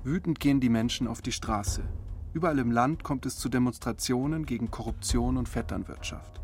Wütend 0.06 0.40
gehen 0.40 0.62
die 0.62 0.70
Menschen 0.70 1.06
auf 1.06 1.22
die 1.22 1.34
Straße. 1.34 1.84
Überall 2.32 2.60
im 2.60 2.72
Land 2.72 3.04
kommt 3.04 3.26
es 3.26 3.38
zu 3.38 3.50
Demonstrationen 3.50 4.46
gegen 4.46 4.72
Korruption 4.72 5.36
und 5.36 5.50
Vetternwirtschaft. 5.50 6.40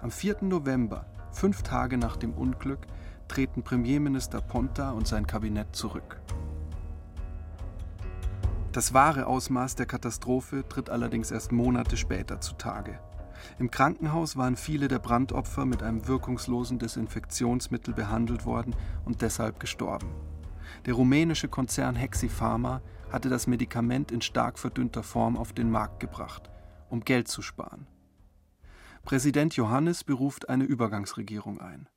Am 0.00 0.10
4. 0.10 0.38
November, 0.44 1.04
fünf 1.30 1.62
Tage 1.62 1.98
nach 1.98 2.16
dem 2.16 2.32
Unglück, 2.32 2.86
treten 3.28 3.62
Premierminister 3.62 4.40
Ponta 4.40 4.90
und 4.90 5.06
sein 5.06 5.26
Kabinett 5.26 5.74
zurück. 5.74 6.20
Das 8.72 8.92
wahre 8.92 9.26
Ausmaß 9.26 9.76
der 9.76 9.86
Katastrophe 9.86 10.64
tritt 10.68 10.90
allerdings 10.90 11.30
erst 11.30 11.52
Monate 11.52 11.96
später 11.96 12.40
zutage. 12.40 12.98
Im 13.58 13.70
Krankenhaus 13.70 14.36
waren 14.36 14.56
viele 14.56 14.88
der 14.88 14.98
Brandopfer 14.98 15.64
mit 15.64 15.82
einem 15.82 16.08
wirkungslosen 16.08 16.78
Desinfektionsmittel 16.78 17.94
behandelt 17.94 18.46
worden 18.46 18.74
und 19.04 19.22
deshalb 19.22 19.60
gestorben. 19.60 20.08
Der 20.86 20.94
rumänische 20.94 21.48
Konzern 21.48 21.94
Hexipharma 21.94 22.82
hatte 23.12 23.28
das 23.28 23.46
Medikament 23.46 24.10
in 24.10 24.22
stark 24.22 24.58
verdünnter 24.58 25.02
Form 25.02 25.36
auf 25.36 25.52
den 25.52 25.70
Markt 25.70 26.00
gebracht, 26.00 26.50
um 26.90 27.00
Geld 27.00 27.28
zu 27.28 27.42
sparen. 27.42 27.86
Präsident 29.04 29.54
Johannes 29.54 30.02
beruft 30.02 30.48
eine 30.48 30.64
Übergangsregierung 30.64 31.60
ein. 31.60 31.88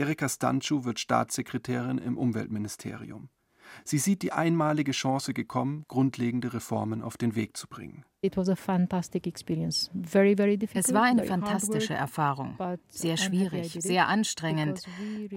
Erika 0.00 0.30
Stancu 0.30 0.86
wird 0.86 0.98
Staatssekretärin 0.98 1.98
im 1.98 2.16
Umweltministerium. 2.16 3.28
Sie 3.84 3.98
sieht 3.98 4.22
die 4.22 4.32
einmalige 4.32 4.92
Chance 4.92 5.34
gekommen, 5.34 5.84
grundlegende 5.88 6.54
Reformen 6.54 7.02
auf 7.02 7.18
den 7.18 7.34
Weg 7.34 7.54
zu 7.54 7.68
bringen. 7.68 8.06
Es 8.22 8.36
war 10.92 11.04
eine 11.04 11.24
fantastische 11.24 11.94
Erfahrung, 11.94 12.58
sehr 12.88 13.16
schwierig, 13.16 13.78
sehr 13.80 14.08
anstrengend, 14.08 14.82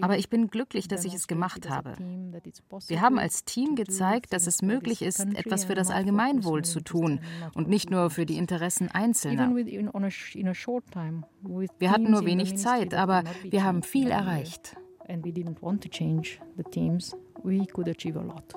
aber 0.02 0.18
ich 0.18 0.30
bin 0.30 0.50
glücklich, 0.50 0.90
dass 0.90 1.06
ich 1.06 1.14
es 1.14 1.28
gemacht 1.28 1.70
habe. 1.70 1.96
Wir 2.88 3.00
haben 3.00 3.20
als 3.20 3.46
Team 3.46 3.76
gezeigt, 3.76 4.34
dass 4.34 4.48
es 4.48 4.62
möglich 4.62 5.02
ist, 5.02 5.22
etwas 5.22 5.64
für 5.64 5.76
das 5.76 5.92
Allgemeinwohl 5.92 6.66
zu 6.66 6.82
tun 6.82 7.22
und 7.54 7.70
nicht 7.70 7.90
nur 7.90 8.10
für 8.10 8.26
die 8.26 8.38
Interessen 8.38 8.92
Einzelner. 8.92 9.56
Wir 9.56 11.92
hatten 11.92 12.12
nur 12.12 12.26
wenig 12.26 12.58
Zeit, 12.58 12.94
aber 12.94 13.24
wir 13.44 13.64
haben 13.64 13.84
viel 13.84 14.12
erreicht. 14.12 14.76
And 15.08 15.26
we 15.26 15.30
didn't 15.30 15.62
want 15.62 15.82
to 15.84 15.90
change 15.90 16.40
the 16.58 16.64
teams. 16.64 17.16
We 17.44 17.66
could 17.66 17.90
achieve 17.90 18.18
a 18.18 18.22
lot. 18.22 18.56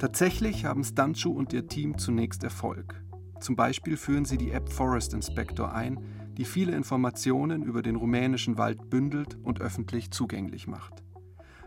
Tatsächlich 0.00 0.64
haben 0.64 0.82
Stanchu 0.82 1.30
und 1.30 1.52
ihr 1.52 1.66
Team 1.66 1.98
zunächst 1.98 2.42
Erfolg. 2.42 3.02
Zum 3.38 3.54
Beispiel 3.54 3.98
führen 3.98 4.24
sie 4.24 4.38
die 4.38 4.50
App 4.50 4.72
Forest 4.72 5.12
Inspector 5.12 5.74
ein, 5.74 6.02
die 6.38 6.46
viele 6.46 6.74
Informationen 6.74 7.62
über 7.62 7.82
den 7.82 7.96
rumänischen 7.96 8.56
Wald 8.56 8.88
bündelt 8.88 9.36
und 9.42 9.60
öffentlich 9.60 10.10
zugänglich 10.10 10.66
macht. 10.66 11.02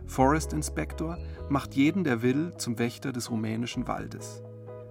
Forest 0.07 0.51
Inspector 0.51 1.19
macht 1.47 1.75
jeden, 1.75 2.03
der 2.03 2.23
will, 2.23 2.53
zum 2.57 2.79
Wächter 2.79 3.11
des 3.11 3.29
rumänischen 3.29 3.87
Waldes. 3.87 4.41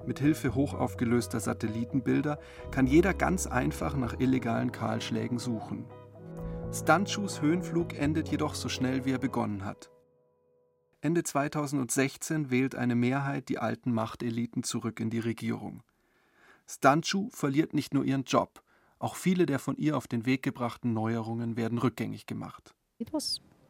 Mit 0.06 0.20
Hilfe 0.20 0.54
hochaufgelöster 0.54 1.40
Satellitenbilder 1.40 2.38
kann 2.70 2.86
jeder 2.86 3.12
ganz 3.12 3.48
einfach 3.48 3.96
nach 3.96 4.20
illegalen 4.20 4.70
Kahlschlägen 4.70 5.40
suchen. 5.40 5.86
Stunchus 6.72 7.42
Höhenflug 7.42 7.98
endet 7.98 8.28
jedoch 8.28 8.54
so 8.54 8.68
schnell, 8.68 9.04
wie 9.04 9.10
er 9.10 9.18
begonnen 9.18 9.64
hat. 9.64 9.90
Ende 11.02 11.24
2016 11.24 12.50
wählt 12.52 12.76
eine 12.76 12.94
Mehrheit 12.94 13.48
die 13.48 13.58
alten 13.58 13.92
Machteliten 13.92 14.62
zurück 14.62 15.00
in 15.00 15.10
die 15.10 15.18
Regierung. 15.18 15.82
Stanchu 16.68 17.28
verliert 17.30 17.74
nicht 17.74 17.92
nur 17.92 18.04
ihren 18.04 18.22
Job, 18.22 18.62
auch 19.00 19.16
viele 19.16 19.44
der 19.44 19.58
von 19.58 19.76
ihr 19.76 19.96
auf 19.96 20.06
den 20.06 20.26
Weg 20.26 20.44
gebrachten 20.44 20.92
Neuerungen 20.92 21.56
werden 21.56 21.78
rückgängig 21.78 22.26
gemacht. 22.26 22.72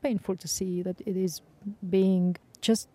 painful 0.02 0.36
to 0.36 0.48
see 0.48 0.82
that 0.82 1.00
it 1.00 1.16
is 1.16 1.42
being 1.80 2.36
just 2.62 2.88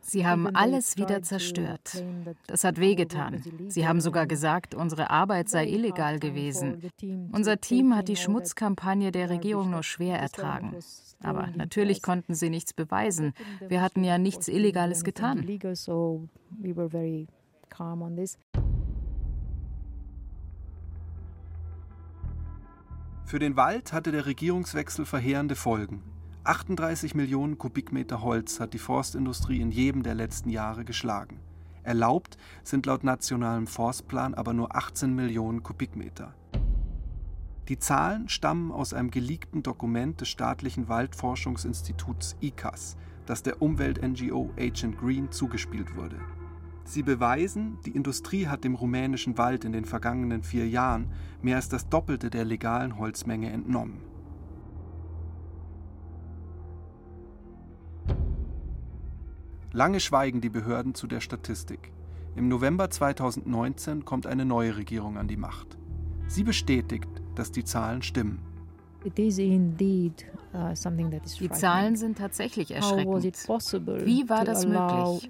Sie 0.00 0.26
haben 0.26 0.54
alles 0.54 0.96
wieder 0.96 1.22
zerstört. 1.22 2.04
Das 2.46 2.64
hat 2.64 2.78
wehgetan. 2.78 3.42
Sie 3.68 3.86
haben 3.86 4.00
sogar 4.00 4.26
gesagt, 4.26 4.74
unsere 4.74 5.10
Arbeit 5.10 5.48
sei 5.48 5.66
illegal 5.66 6.18
gewesen. 6.18 6.90
Unser 7.32 7.60
Team 7.60 7.96
hat 7.96 8.08
die 8.08 8.16
Schmutzkampagne 8.16 9.10
der 9.10 9.30
Regierung 9.30 9.70
nur 9.70 9.82
schwer 9.82 10.18
ertragen. 10.18 10.76
Aber 11.20 11.48
natürlich 11.56 12.02
konnten 12.02 12.34
sie 12.34 12.50
nichts 12.50 12.72
beweisen. 12.72 13.32
Wir 13.66 13.82
hatten 13.82 14.04
ja 14.04 14.18
nichts 14.18 14.48
Illegales 14.48 15.02
getan. 15.02 15.46
Für 23.24 23.38
den 23.38 23.56
Wald 23.56 23.92
hatte 23.92 24.10
der 24.10 24.24
Regierungswechsel 24.24 25.04
verheerende 25.04 25.54
Folgen. 25.54 26.02
38 26.48 27.14
Millionen 27.14 27.58
Kubikmeter 27.58 28.22
Holz 28.22 28.58
hat 28.58 28.72
die 28.72 28.78
Forstindustrie 28.78 29.60
in 29.60 29.70
jedem 29.70 30.02
der 30.02 30.14
letzten 30.14 30.48
Jahre 30.48 30.86
geschlagen. 30.86 31.40
Erlaubt 31.82 32.38
sind 32.64 32.86
laut 32.86 33.04
nationalem 33.04 33.66
Forstplan 33.66 34.32
aber 34.32 34.54
nur 34.54 34.74
18 34.74 35.14
Millionen 35.14 35.62
Kubikmeter. 35.62 36.32
Die 37.68 37.78
Zahlen 37.78 38.30
stammen 38.30 38.72
aus 38.72 38.94
einem 38.94 39.10
geleakten 39.10 39.62
Dokument 39.62 40.22
des 40.22 40.30
staatlichen 40.30 40.88
Waldforschungsinstituts 40.88 42.36
ICAS, 42.40 42.96
das 43.26 43.42
der 43.42 43.60
Umwelt-NGO 43.60 44.50
Agent 44.58 44.96
Green 44.96 45.30
zugespielt 45.30 45.96
wurde. 45.96 46.16
Sie 46.84 47.02
beweisen, 47.02 47.76
die 47.84 47.90
Industrie 47.94 48.46
hat 48.46 48.64
dem 48.64 48.74
rumänischen 48.74 49.36
Wald 49.36 49.66
in 49.66 49.72
den 49.72 49.84
vergangenen 49.84 50.42
vier 50.42 50.66
Jahren 50.66 51.12
mehr 51.42 51.56
als 51.56 51.68
das 51.68 51.90
Doppelte 51.90 52.30
der 52.30 52.46
legalen 52.46 52.96
Holzmenge 52.96 53.50
entnommen. 53.50 54.07
Lange 59.72 60.00
schweigen 60.00 60.40
die 60.40 60.48
Behörden 60.48 60.94
zu 60.94 61.06
der 61.06 61.20
Statistik. 61.20 61.92
Im 62.36 62.48
November 62.48 62.88
2019 62.88 64.04
kommt 64.04 64.26
eine 64.26 64.46
neue 64.46 64.76
Regierung 64.76 65.18
an 65.18 65.28
die 65.28 65.36
Macht. 65.36 65.76
Sie 66.26 66.42
bestätigt, 66.42 67.08
dass 67.34 67.52
die 67.52 67.64
Zahlen 67.64 68.00
stimmen. 68.02 68.40
Uh, 69.04 69.10
die 71.40 71.50
Zahlen 71.50 71.96
sind 71.96 72.18
tatsächlich 72.18 72.70
erschreckend. 72.70 73.24
Wie 74.06 74.28
war 74.28 74.44
das 74.44 74.66
möglich? 74.66 75.28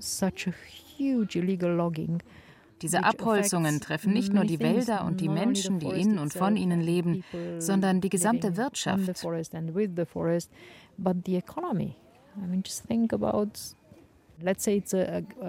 Diese 2.83 3.05
Abholzungen 3.05 3.81
treffen 3.81 4.13
nicht 4.13 4.33
nur 4.33 4.45
die 4.45 4.61
Wälder 4.61 5.05
und 5.05 5.21
die 5.21 5.29
Menschen, 5.29 5.81
die 5.81 5.89
in 5.89 6.19
und 6.19 6.33
von 6.33 6.57
ihnen 6.57 6.81
leben, 6.81 7.25
sondern 7.59 8.01
die 8.01 8.09
gesamte 8.09 8.57
Wirtschaft. 8.57 9.25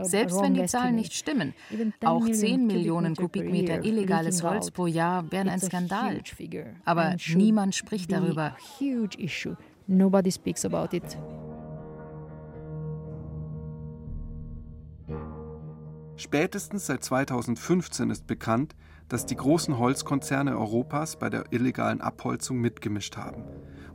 Selbst 0.02 0.42
wenn 0.42 0.54
die 0.54 0.66
Zahlen 0.66 0.96
nicht 0.96 1.14
stimmen, 1.14 1.54
auch 2.04 2.28
10 2.28 2.66
Millionen 2.66 3.16
Kubikmeter 3.16 3.84
illegales 3.84 4.44
Holz 4.44 4.72
pro 4.72 4.88
Jahr 4.88 5.32
wären 5.32 5.50
ein 5.50 5.60
Skandal. 5.60 6.22
Aber 6.86 7.16
niemand 7.36 7.76
spricht 7.76 8.12
darüber. 8.12 8.56
Spätestens 16.16 16.86
seit 16.86 17.04
2015 17.04 18.10
ist 18.10 18.28
bekannt, 18.28 18.76
dass 19.08 19.26
die 19.26 19.36
großen 19.36 19.78
Holzkonzerne 19.78 20.58
Europas 20.58 21.18
bei 21.18 21.30
der 21.30 21.46
illegalen 21.52 22.02
Abholzung 22.02 22.58
mitgemischt 22.58 23.18
haben 23.18 23.44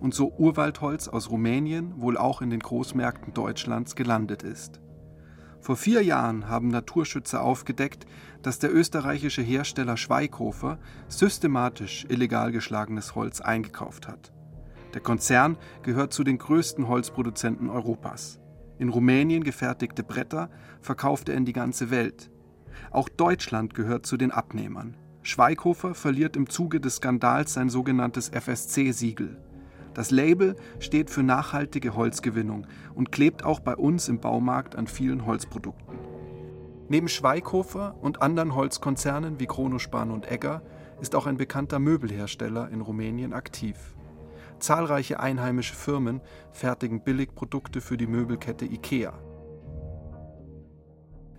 und 0.00 0.14
so 0.14 0.32
Urwaldholz 0.36 1.08
aus 1.08 1.30
Rumänien 1.30 2.00
wohl 2.00 2.16
auch 2.18 2.42
in 2.42 2.50
den 2.50 2.60
Großmärkten 2.60 3.32
Deutschlands 3.32 3.94
gelandet 3.94 4.42
ist. 4.42 4.80
Vor 5.64 5.76
vier 5.76 6.02
Jahren 6.02 6.50
haben 6.50 6.68
Naturschützer 6.68 7.40
aufgedeckt, 7.40 8.06
dass 8.42 8.58
der 8.58 8.70
österreichische 8.74 9.40
Hersteller 9.40 9.96
Schweighofer 9.96 10.78
systematisch 11.08 12.04
illegal 12.10 12.52
geschlagenes 12.52 13.14
Holz 13.14 13.40
eingekauft 13.40 14.06
hat. 14.06 14.30
Der 14.92 15.00
Konzern 15.00 15.56
gehört 15.82 16.12
zu 16.12 16.22
den 16.22 16.36
größten 16.36 16.86
Holzproduzenten 16.86 17.70
Europas. 17.70 18.40
In 18.78 18.90
Rumänien 18.90 19.42
gefertigte 19.42 20.02
Bretter 20.02 20.50
verkauft 20.82 21.30
er 21.30 21.34
in 21.36 21.46
die 21.46 21.54
ganze 21.54 21.90
Welt. 21.90 22.30
Auch 22.90 23.08
Deutschland 23.08 23.72
gehört 23.72 24.04
zu 24.04 24.18
den 24.18 24.32
Abnehmern. 24.32 24.98
Schweighofer 25.22 25.94
verliert 25.94 26.36
im 26.36 26.50
Zuge 26.50 26.78
des 26.78 26.96
Skandals 26.96 27.54
sein 27.54 27.70
sogenanntes 27.70 28.28
FSC-Siegel. 28.28 29.38
Das 29.94 30.10
Label 30.10 30.56
steht 30.80 31.08
für 31.08 31.22
nachhaltige 31.22 31.94
Holzgewinnung 31.94 32.66
und 32.94 33.12
klebt 33.12 33.44
auch 33.44 33.60
bei 33.60 33.76
uns 33.76 34.08
im 34.08 34.18
Baumarkt 34.18 34.74
an 34.76 34.88
vielen 34.88 35.24
Holzprodukten. 35.24 35.98
Neben 36.88 37.08
Schweighofer 37.08 37.96
und 38.02 38.20
anderen 38.20 38.54
Holzkonzernen 38.54 39.40
wie 39.40 39.46
Kronospan 39.46 40.10
und 40.10 40.30
Egger 40.30 40.62
ist 41.00 41.14
auch 41.14 41.26
ein 41.26 41.36
bekannter 41.36 41.78
Möbelhersteller 41.78 42.68
in 42.70 42.80
Rumänien 42.80 43.32
aktiv. 43.32 43.76
Zahlreiche 44.58 45.20
einheimische 45.20 45.74
Firmen 45.74 46.20
fertigen 46.52 47.02
Billigprodukte 47.02 47.80
für 47.80 47.96
die 47.96 48.06
Möbelkette 48.06 48.64
IKEA. 48.64 49.14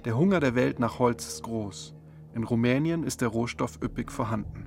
Der 0.06 0.18
Hunger 0.18 0.40
der 0.40 0.56
Welt 0.56 0.80
nach 0.80 1.00
Holz 1.00 1.28
ist 1.28 1.44
groß. 1.44 1.96
In 2.34 2.44
Rumänien 2.44 3.04
ist 3.04 3.22
der 3.22 3.30
Rohstoff 3.30 3.80
üppig 3.82 4.12
vorhanden. 4.12 4.65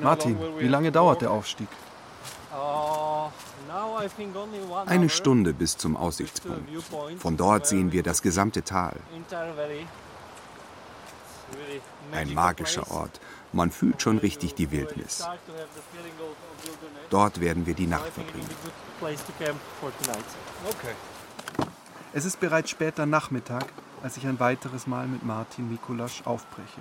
Martin, 0.00 0.38
wie 0.58 0.68
lange 0.68 0.92
dauert 0.92 1.22
der 1.22 1.30
Aufstieg? 1.30 1.68
Uh, 2.52 3.30
Eine 4.86 5.08
Stunde 5.08 5.52
bis 5.54 5.76
zum 5.76 5.96
Aussichtspunkt. 5.96 6.68
Von 7.18 7.36
dort 7.36 7.66
sehen 7.66 7.92
wir 7.92 8.02
das 8.02 8.22
gesamte 8.22 8.62
Tal. 8.62 8.96
Ein 12.12 12.34
magischer 12.34 12.90
Ort. 12.90 13.20
Man 13.52 13.70
fühlt 13.70 14.02
schon 14.02 14.18
richtig 14.18 14.54
die 14.54 14.70
Wildnis. 14.70 15.26
Dort 17.10 17.40
werden 17.40 17.66
wir 17.66 17.74
die 17.74 17.86
Nacht 17.86 18.12
verbringen. 18.12 18.48
Es 22.12 22.24
ist 22.24 22.40
bereits 22.40 22.70
später 22.70 23.06
Nachmittag, 23.06 23.66
als 24.02 24.16
ich 24.16 24.26
ein 24.26 24.40
weiteres 24.40 24.86
Mal 24.86 25.06
mit 25.06 25.24
Martin 25.24 25.70
Mikulasch 25.70 26.22
aufbreche. 26.24 26.80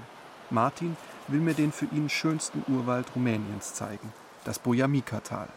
Martin 0.51 0.97
will 1.27 1.39
mir 1.39 1.53
den 1.53 1.71
für 1.71 1.85
ihn 1.85 2.09
schönsten 2.09 2.63
Urwald 2.67 3.07
Rumäniens 3.15 3.73
zeigen, 3.73 4.11
das 4.45 4.59
Bojamica-Tal. 4.59 5.47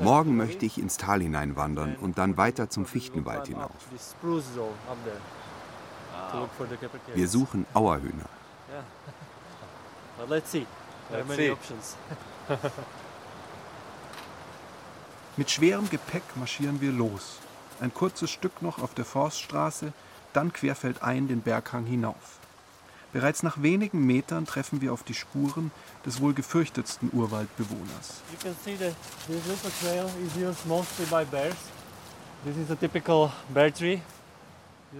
Morgen 0.00 0.36
möchte 0.36 0.64
ich 0.66 0.78
ins 0.78 0.96
Tal 0.96 1.20
hineinwandern 1.20 1.96
und 1.96 2.18
dann 2.18 2.36
weiter 2.36 2.70
zum 2.70 2.86
Fichtenwald 2.86 3.48
hinauf. 3.48 3.72
Wir 7.14 7.28
suchen 7.28 7.66
Auerhühner. 7.74 8.28
Mit 15.36 15.50
schwerem 15.50 15.90
Gepäck 15.90 16.22
marschieren 16.36 16.80
wir 16.80 16.92
los. 16.92 17.38
Ein 17.80 17.92
kurzes 17.92 18.30
Stück 18.30 18.62
noch 18.62 18.78
auf 18.78 18.94
der 18.94 19.04
Forststraße, 19.04 19.92
dann 20.32 20.52
querfeldein 20.52 21.26
den 21.26 21.40
Berghang 21.40 21.84
hinauf. 21.84 22.38
Bereits 23.14 23.44
nach 23.44 23.62
wenigen 23.62 24.04
Metern 24.04 24.44
treffen 24.44 24.80
wir 24.80 24.92
auf 24.92 25.04
die 25.04 25.14
Spuren 25.14 25.70
des 26.04 26.20
wohl 26.20 26.34
gefürchtetsten 26.34 27.10
Urwaldbewohners. 27.12 28.22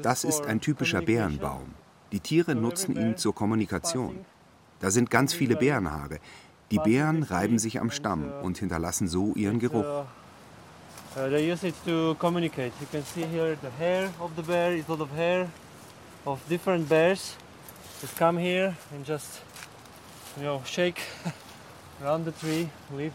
Das 0.00 0.22
ist 0.22 0.46
ein 0.46 0.60
typischer 0.60 1.02
Bärenbaum. 1.02 1.74
Die 2.12 2.20
Tiere 2.20 2.54
nutzen 2.54 2.96
ihn 2.96 3.16
zur 3.16 3.34
Kommunikation. 3.34 4.24
Da 4.78 4.92
sind 4.92 5.10
ganz 5.10 5.34
viele 5.34 5.56
Bärenhaare. 5.56 6.20
Die 6.70 6.78
Bären 6.78 7.24
reiben 7.24 7.58
sich 7.58 7.80
am 7.80 7.90
Stamm 7.90 8.30
und 8.42 8.58
hinterlassen 8.58 9.08
so 9.08 9.32
ihren 9.34 9.58
Geruch. 9.58 10.04
Uh, 11.16 11.28
they 11.30 11.52
use 11.52 11.66
it 11.66 11.74
to 11.84 12.14
communicate. 12.18 12.72
You 12.80 12.86
can 12.90 13.04
see 13.04 13.24
here 13.24 13.56
the 13.60 13.70
hair 13.78 14.10
of 14.20 14.30
the 14.36 14.42
bear 14.42 14.72
is 14.72 14.84
a 14.88 14.92
lot 14.92 15.00
of 15.00 15.08
hair 15.16 15.48
of 16.24 16.40
different 16.48 16.88
bears. 16.88 17.36
Just 18.00 18.16
come 18.16 18.38
here 18.38 18.76
and 18.92 19.04
just, 19.06 19.40
you 20.36 20.44
know, 20.44 20.62
shake 20.64 21.00
around 22.02 22.24
the 22.24 22.32
tree, 22.32 22.68
leave, 22.92 23.14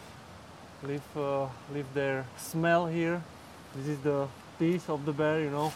leave, 0.82 1.02
uh, 1.16 1.46
leave 1.72 1.86
their 1.94 2.24
smell 2.36 2.86
here. 2.86 3.20
This 3.76 3.86
is 3.86 3.98
the 4.02 4.26
piece 4.58 4.88
of 4.88 5.04
the 5.04 5.12
bear, 5.12 5.40
you 5.40 5.50
know. 5.50 5.72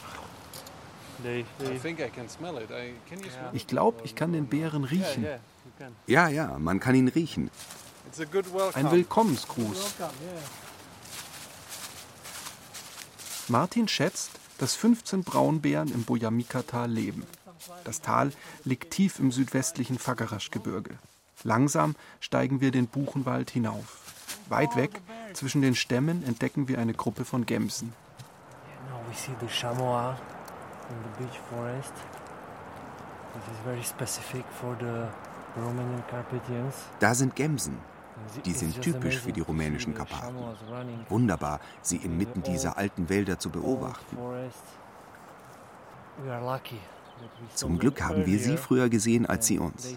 They, 1.22 1.44
they 1.58 1.80
ich 3.52 3.66
glaube, 3.66 4.02
ich 4.04 4.14
kann 4.16 4.32
den 4.32 4.46
Bären 4.46 4.84
riechen. 4.84 5.26
Ja, 6.06 6.28
ja, 6.28 6.58
man 6.58 6.80
kann 6.80 6.94
ihn 6.94 7.08
riechen. 7.08 7.50
Ein 8.74 8.90
Willkommensgruß. 8.90 9.94
Martin 13.48 13.88
schätzt, 13.88 14.32
dass 14.58 14.74
15 14.74 15.22
Braunbären 15.24 15.92
im 15.92 16.04
Bojamika-Tal 16.04 16.90
leben. 16.90 17.24
Das 17.84 18.00
Tal 18.00 18.32
liegt 18.64 18.90
tief 18.92 19.18
im 19.18 19.30
südwestlichen 19.32 19.98
Fagarasch-Gebirge. 19.98 20.98
Langsam 21.42 21.94
steigen 22.20 22.60
wir 22.60 22.70
den 22.70 22.86
Buchenwald 22.86 23.50
hinauf. 23.50 23.98
Weit 24.48 24.76
weg, 24.76 25.00
zwischen 25.32 25.62
den 25.62 25.74
Stämmen, 25.74 26.24
entdecken 26.24 26.68
wir 26.68 26.78
eine 26.78 26.94
Gruppe 26.94 27.24
von 27.24 27.44
Gämsen. 27.46 27.92
Da 37.00 37.14
sind 37.14 37.36
Gämsen. 37.36 37.78
Die 38.44 38.52
sind 38.52 38.80
typisch 38.80 39.18
für 39.18 39.32
die 39.32 39.40
rumänischen 39.40 39.94
Karpaten. 39.94 40.36
Wunderbar, 41.08 41.60
sie 41.82 41.96
inmitten 41.96 42.42
dieser 42.42 42.76
alten 42.76 43.08
Wälder 43.08 43.38
zu 43.38 43.50
beobachten. 43.50 44.16
Zum 47.54 47.78
Glück 47.78 48.02
haben 48.02 48.26
wir 48.26 48.38
sie 48.38 48.56
früher 48.56 48.88
gesehen 48.88 49.26
als 49.26 49.46
sie 49.46 49.58
uns. 49.58 49.88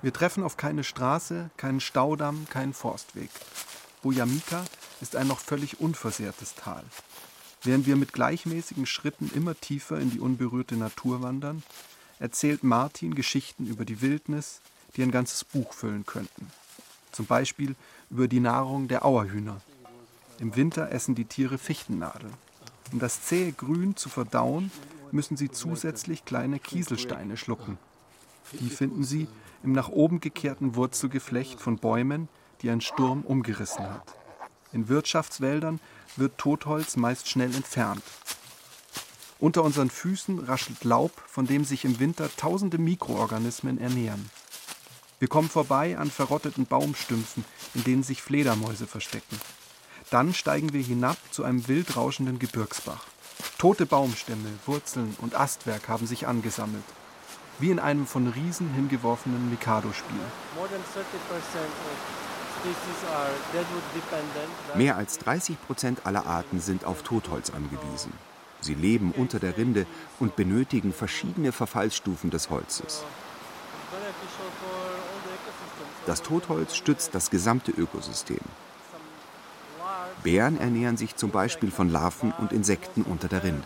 Wir 0.00 0.12
treffen 0.12 0.44
auf 0.44 0.56
keine 0.56 0.84
Straße, 0.84 1.50
keinen 1.56 1.80
Staudamm, 1.80 2.46
keinen 2.48 2.72
Forstweg. 2.72 3.30
Bojamika 4.02 4.64
ist 5.00 5.16
ein 5.16 5.26
noch 5.26 5.40
völlig 5.40 5.80
unversehrtes 5.80 6.54
Tal. 6.54 6.84
Während 7.62 7.86
wir 7.86 7.96
mit 7.96 8.12
gleichmäßigen 8.12 8.86
Schritten 8.86 9.30
immer 9.34 9.58
tiefer 9.58 9.98
in 9.98 10.10
die 10.10 10.20
unberührte 10.20 10.76
Natur 10.76 11.22
wandern, 11.22 11.64
erzählt 12.20 12.62
Martin 12.62 13.14
Geschichten 13.14 13.66
über 13.66 13.84
die 13.84 14.00
Wildnis, 14.00 14.60
die 14.96 15.02
ein 15.02 15.10
ganzes 15.10 15.44
Buch 15.44 15.72
füllen 15.72 16.06
könnten. 16.06 16.50
Zum 17.10 17.26
Beispiel 17.26 17.74
über 18.10 18.28
die 18.28 18.40
Nahrung 18.40 18.86
der 18.86 19.04
Auerhühner. 19.04 19.60
Im 20.38 20.54
Winter 20.54 20.92
essen 20.92 21.16
die 21.16 21.24
Tiere 21.24 21.58
Fichtennadeln. 21.58 22.34
Um 22.92 22.98
das 22.98 23.22
zähe 23.22 23.52
Grün 23.52 23.96
zu 23.96 24.08
verdauen, 24.08 24.70
müssen 25.12 25.36
sie 25.36 25.50
zusätzlich 25.50 26.24
kleine 26.24 26.58
Kieselsteine 26.58 27.36
schlucken. 27.36 27.78
Die 28.52 28.70
finden 28.70 29.04
sie 29.04 29.28
im 29.62 29.72
nach 29.72 29.88
oben 29.88 30.20
gekehrten 30.20 30.74
Wurzelgeflecht 30.74 31.60
von 31.60 31.76
Bäumen, 31.76 32.28
die 32.62 32.70
ein 32.70 32.80
Sturm 32.80 33.22
umgerissen 33.22 33.84
hat. 33.84 34.14
In 34.72 34.88
Wirtschaftswäldern 34.88 35.80
wird 36.16 36.38
Totholz 36.38 36.96
meist 36.96 37.28
schnell 37.28 37.54
entfernt. 37.54 38.02
Unter 39.38 39.62
unseren 39.62 39.90
Füßen 39.90 40.40
raschelt 40.40 40.84
Laub, 40.84 41.12
von 41.26 41.46
dem 41.46 41.64
sich 41.64 41.84
im 41.84 42.00
Winter 42.00 42.28
tausende 42.36 42.78
Mikroorganismen 42.78 43.78
ernähren. 43.78 44.30
Wir 45.20 45.28
kommen 45.28 45.48
vorbei 45.48 45.96
an 45.96 46.10
verrotteten 46.10 46.66
Baumstümpfen, 46.66 47.44
in 47.74 47.84
denen 47.84 48.02
sich 48.02 48.22
Fledermäuse 48.22 48.86
verstecken. 48.86 49.38
Dann 50.10 50.34
steigen 50.34 50.72
wir 50.72 50.82
hinab 50.82 51.16
zu 51.30 51.44
einem 51.44 51.68
wild 51.68 51.96
rauschenden 51.96 52.38
Gebirgsbach. 52.38 53.04
Tote 53.58 53.86
Baumstämme, 53.86 54.48
Wurzeln 54.66 55.16
und 55.20 55.34
Astwerk 55.38 55.88
haben 55.88 56.06
sich 56.06 56.26
angesammelt 56.26 56.84
wie 57.58 57.70
in 57.70 57.78
einem 57.78 58.06
von 58.06 58.28
Riesen 58.28 58.72
hingeworfenen 58.74 59.50
Mikado-Spiel. 59.50 60.16
Mehr 64.74 64.96
als 64.96 65.18
30 65.18 65.56
Prozent 65.66 66.06
aller 66.06 66.26
Arten 66.26 66.60
sind 66.60 66.84
auf 66.84 67.02
Totholz 67.02 67.50
angewiesen. 67.50 68.12
Sie 68.60 68.74
leben 68.74 69.12
unter 69.12 69.38
der 69.38 69.56
Rinde 69.56 69.86
und 70.18 70.34
benötigen 70.34 70.92
verschiedene 70.92 71.52
Verfallsstufen 71.52 72.30
des 72.30 72.50
Holzes. 72.50 73.04
Das 76.06 76.22
Totholz 76.22 76.74
stützt 76.74 77.14
das 77.14 77.30
gesamte 77.30 77.70
Ökosystem. 77.70 78.40
Bären 80.22 80.58
ernähren 80.58 80.96
sich 80.96 81.16
zum 81.16 81.30
Beispiel 81.30 81.70
von 81.70 81.90
Larven 81.90 82.32
und 82.32 82.52
Insekten 82.52 83.02
unter 83.02 83.28
der 83.28 83.44
Rinde. 83.44 83.64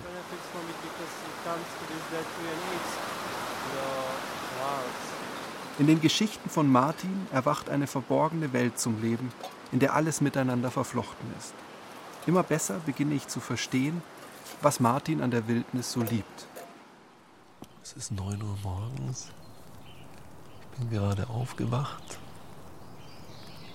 In 5.79 5.87
den 5.87 6.01
Geschichten 6.01 6.51
von 6.51 6.71
Martin 6.71 7.27
erwacht 7.33 7.71
eine 7.71 7.87
verborgene 7.87 8.53
Welt 8.53 8.79
zum 8.79 9.01
Leben, 9.01 9.33
in 9.73 9.79
der 9.79 9.95
alles 9.95 10.21
miteinander 10.21 10.71
verflochten 10.71 11.27
ist. 11.39 11.55
Immer 12.27 12.43
besser 12.43 12.81
beginne 12.85 13.15
ich 13.15 13.27
zu 13.27 13.41
verstehen, 13.41 14.03
was 14.61 14.79
Martin 14.79 15.23
an 15.23 15.31
der 15.31 15.49
Wildnis 15.49 15.91
so 15.91 16.03
liebt. 16.03 16.47
Es 17.83 17.95
ist 17.95 18.13
9 18.13 18.41
Uhr 18.43 18.57
morgens. 18.63 19.31
Ich 20.73 20.79
bin 20.79 20.91
gerade 20.91 21.29
aufgewacht. 21.29 22.19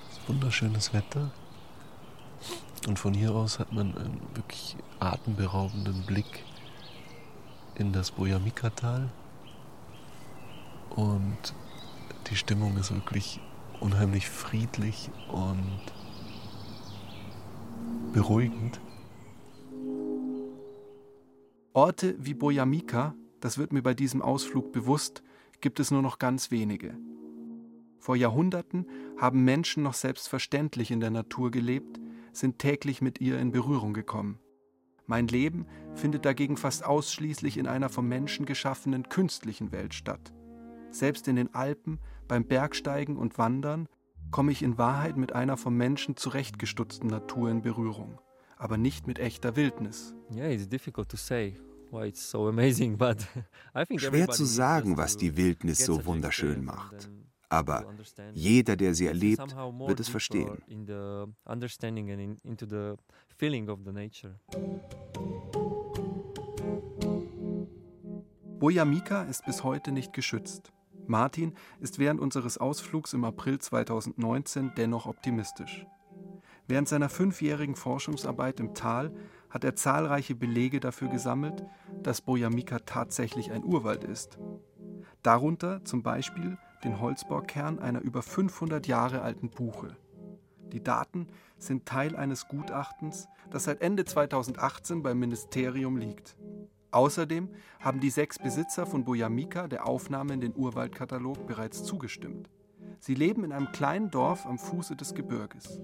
Es 0.10 0.18
ist 0.18 0.30
wunderschönes 0.30 0.94
Wetter. 0.94 1.32
Und 2.88 2.98
von 2.98 3.14
hier 3.14 3.36
aus 3.36 3.60
hat 3.60 3.74
man 3.74 3.98
einen 3.98 4.22
wirklich 4.34 4.78
atemberaubenden 5.00 6.06
Blick 6.06 6.46
in 7.76 7.92
das 7.92 8.12
Bojamika-Tal. 8.12 9.10
Und 10.96 11.54
die 12.30 12.38
Stimmung 12.38 12.78
ist 12.78 12.94
wirklich 12.94 13.42
unheimlich 13.82 14.30
friedlich 14.30 15.10
und 15.30 15.82
beruhigend. 18.14 18.80
Orte 21.74 22.16
wie 22.20 22.34
Bojamika, 22.36 23.16
das 23.42 23.58
wird 23.58 23.74
mir 23.74 23.84
bei 23.84 23.96
diesem 23.96 24.22
Ausflug 24.22 24.72
bewusst, 24.72 25.24
gibt 25.60 25.82
es 25.82 25.92
nur 25.92 26.02
noch 26.02 26.20
ganz 26.20 26.52
wenige. 26.52 26.98
Vor 28.00 28.16
Jahrhunderten 28.16 28.88
haben 29.20 29.44
Menschen 29.44 29.84
noch 29.84 29.94
selbstverständlich 29.94 30.90
in 30.90 31.02
der 31.02 31.12
Natur 31.12 31.52
gelebt, 31.52 32.00
sind 32.38 32.60
täglich 32.60 33.02
mit 33.02 33.20
ihr 33.20 33.40
in 33.40 33.52
Berührung 33.52 33.94
gekommen. 33.94 34.40
Mein 35.06 35.28
Leben 35.28 35.66
findet 35.96 36.26
dagegen 36.26 36.58
fast 36.58 36.86
ausschließlich 36.86 37.58
in 37.58 37.68
einer 37.68 37.90
vom 37.90 38.08
Menschen 38.08 38.46
geschaffenen 38.46 39.08
künstlichen 39.08 39.72
Welt 39.72 39.94
statt. 39.94 40.34
Selbst 40.92 41.28
in 41.28 41.36
den 41.36 41.54
Alpen, 41.54 42.00
beim 42.28 42.46
Bergsteigen 42.46 43.18
und 43.18 43.38
Wandern, 43.38 43.88
komme 44.32 44.52
ich 44.52 44.64
in 44.64 44.78
Wahrheit 44.78 45.18
mit 45.18 45.34
einer 45.34 45.58
vom 45.58 45.78
Menschen 45.78 46.18
zurechtgestutzten 46.18 47.10
Natur 47.10 47.50
in 47.50 47.62
Berührung, 47.62 48.20
aber 48.58 48.78
nicht 48.78 49.08
mit 49.08 49.20
echter 49.20 49.56
Wildnis. 49.56 50.14
Schwer 53.98 54.28
zu 54.28 54.44
sagen, 54.44 54.98
was 54.98 55.16
die 55.16 55.38
Wildnis 55.38 55.86
so 55.86 56.06
wunderschön 56.06 56.66
macht. 56.66 57.10
Aber 57.50 57.86
jeder, 58.34 58.76
der 58.76 58.94
sie 58.94 59.08
erlebt, 59.08 59.56
wird 59.56 60.00
es 60.00 60.10
verstehen. 60.10 60.58
Boyamika 68.60 69.24
ist 69.24 69.46
bis 69.46 69.64
heute 69.64 69.92
nicht 69.92 70.14
geschützt. 70.14 70.74
Martin 71.06 71.54
ist 71.80 72.00
während 72.00 72.20
unseres 72.20 72.58
Ausflugs 72.58 73.14
im 73.14 73.24
April 73.24 73.60
2019 73.60 74.74
dennoch 74.76 75.06
optimistisch. 75.06 75.86
Während 76.68 76.90
seiner 76.90 77.08
fünfjährigen 77.08 77.76
Forschungsarbeit 77.76 78.60
im 78.60 78.74
Tal 78.74 79.14
hat 79.50 79.64
er 79.64 79.76
zahlreiche 79.76 80.36
Belege 80.36 80.82
dafür 80.82 81.08
gesammelt, 81.08 81.66
dass 82.04 82.22
Bojamika 82.22 82.80
tatsächlich 82.80 83.52
ein 83.52 83.64
Urwald 83.64 84.04
ist. 84.04 84.38
Darunter 85.24 85.86
zum 85.86 86.04
Beispiel 86.04 86.58
den 86.88 87.02
Holzbaukern 87.02 87.80
einer 87.80 88.00
über 88.00 88.22
500 88.22 88.88
Jahre 88.88 89.22
alten 89.22 89.50
Buche. 89.50 89.98
Die 90.72 90.82
Daten 90.82 91.28
sind 91.58 91.86
Teil 91.86 92.16
eines 92.16 92.48
Gutachtens, 92.48 93.28
das 93.52 93.66
seit 93.66 93.82
Ende 93.82 94.06
2018 94.06 95.04
beim 95.04 95.20
Ministerium 95.20 95.98
liegt. 95.98 96.38
Außerdem 96.92 97.50
haben 97.82 98.00
die 98.00 98.10
sechs 98.10 98.40
Besitzer 98.40 98.86
von 98.86 99.04
Bojamika 99.04 99.68
der 99.68 99.86
Aufnahme 99.86 100.34
in 100.34 100.42
den 100.42 100.56
Urwaldkatalog 100.56 101.46
bereits 101.46 101.84
zugestimmt. 101.84 102.50
Sie 103.00 103.16
leben 103.16 103.44
in 103.44 103.52
einem 103.52 103.72
kleinen 103.74 104.10
Dorf 104.10 104.46
am 104.46 104.58
Fuße 104.58 104.96
des 104.96 105.14
Gebirges. 105.14 105.82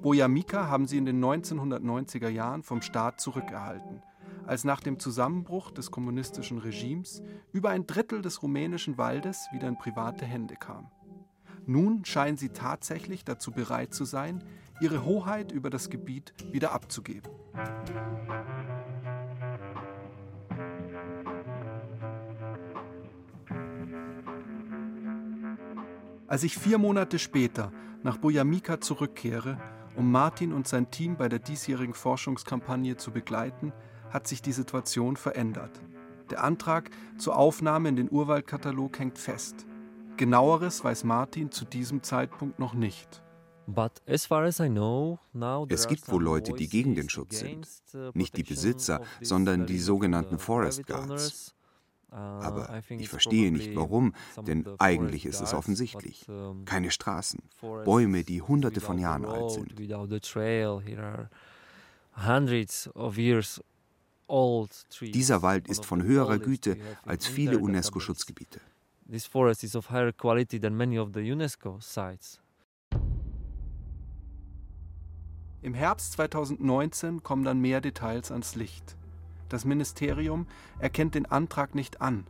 Bojamika 0.00 0.68
haben 0.68 0.86
sie 0.86 0.96
in 0.96 1.04
den 1.04 1.22
1990er 1.22 2.28
Jahren 2.28 2.62
vom 2.62 2.80
Staat 2.80 3.20
zurückerhalten, 3.20 4.02
als 4.46 4.64
nach 4.64 4.80
dem 4.80 4.98
Zusammenbruch 4.98 5.70
des 5.70 5.90
kommunistischen 5.90 6.58
Regimes 6.58 7.22
über 7.52 7.70
ein 7.70 7.86
Drittel 7.86 8.22
des 8.22 8.42
rumänischen 8.42 8.98
Waldes 8.98 9.48
wieder 9.52 9.68
in 9.68 9.78
private 9.78 10.24
Hände 10.24 10.56
kam. 10.56 10.90
Nun 11.66 12.04
scheinen 12.04 12.36
sie 12.36 12.50
tatsächlich 12.50 13.24
dazu 13.24 13.50
bereit 13.50 13.94
zu 13.94 14.04
sein, 14.04 14.44
ihre 14.80 15.04
Hoheit 15.04 15.52
über 15.52 15.70
das 15.70 15.88
Gebiet 15.88 16.34
wieder 16.52 16.72
abzugeben. 16.72 17.30
Als 26.26 26.42
ich 26.42 26.58
vier 26.58 26.78
Monate 26.78 27.18
später 27.18 27.70
nach 28.02 28.18
Bojamika 28.18 28.80
zurückkehre, 28.80 29.58
um 29.94 30.10
Martin 30.10 30.52
und 30.52 30.66
sein 30.66 30.90
Team 30.90 31.16
bei 31.16 31.28
der 31.28 31.38
diesjährigen 31.38 31.94
Forschungskampagne 31.94 32.96
zu 32.96 33.12
begleiten, 33.12 33.72
hat 34.14 34.28
sich 34.28 34.40
die 34.40 34.52
Situation 34.52 35.16
verändert. 35.16 35.82
Der 36.30 36.42
Antrag 36.42 36.90
zur 37.18 37.36
Aufnahme 37.36 37.88
in 37.90 37.96
den 37.96 38.10
Urwaldkatalog 38.10 38.98
hängt 38.98 39.18
fest. 39.18 39.66
Genaueres 40.16 40.84
weiß 40.84 41.02
Martin 41.04 41.50
zu 41.50 41.64
diesem 41.64 42.02
Zeitpunkt 42.02 42.60
noch 42.60 42.74
nicht. 42.74 43.22
Es 45.68 45.88
gibt 45.88 46.08
wohl 46.10 46.22
Leute, 46.22 46.52
die 46.52 46.68
gegen 46.68 46.94
den 46.94 47.08
Schutz 47.08 47.40
sind. 47.40 47.66
Nicht 48.14 48.36
die 48.36 48.44
Besitzer, 48.44 49.02
sondern 49.20 49.66
die 49.66 49.78
sogenannten 49.78 50.38
Forest 50.38 50.86
Guards. 50.86 51.54
Uh, 52.12 52.16
Aber 52.16 52.80
ich 52.90 53.08
verstehe 53.08 53.50
nicht 53.50 53.74
warum, 53.74 54.14
denn 54.46 54.64
eigentlich 54.78 55.26
ist 55.26 55.40
es 55.40 55.52
offensichtlich. 55.52 56.24
Keine 56.64 56.92
Straßen, 56.92 57.40
Bäume, 57.60 58.22
die 58.22 58.40
hunderte 58.40 58.80
von 58.80 58.98
Jahren 58.98 59.24
alt 59.24 59.50
sind. 59.50 59.74
Dieser 64.28 65.42
Wald 65.42 65.68
ist 65.68 65.84
von 65.84 66.02
höherer 66.02 66.38
Güte 66.38 66.76
als 67.02 67.26
viele 67.26 67.58
UNESCO-Schutzgebiete. 67.58 68.60
This 69.10 69.26
forest 69.26 69.64
is 69.64 69.76
of 69.76 69.90
higher 69.90 70.12
quality 70.12 70.58
than 70.58 70.74
many 70.76 70.98
of 70.98 71.10
the 71.14 71.20
UNESCO 71.20 71.78
sites. 71.80 72.40
Im 75.60 75.74
Herbst 75.74 76.12
2019 76.12 77.22
kommen 77.22 77.44
dann 77.44 77.60
mehr 77.60 77.80
Details 77.80 78.30
ans 78.30 78.54
Licht. 78.54 78.96
Das 79.48 79.64
Ministerium 79.64 80.46
erkennt 80.78 81.14
den 81.14 81.26
Antrag 81.26 81.74
nicht 81.74 82.00
an. 82.00 82.26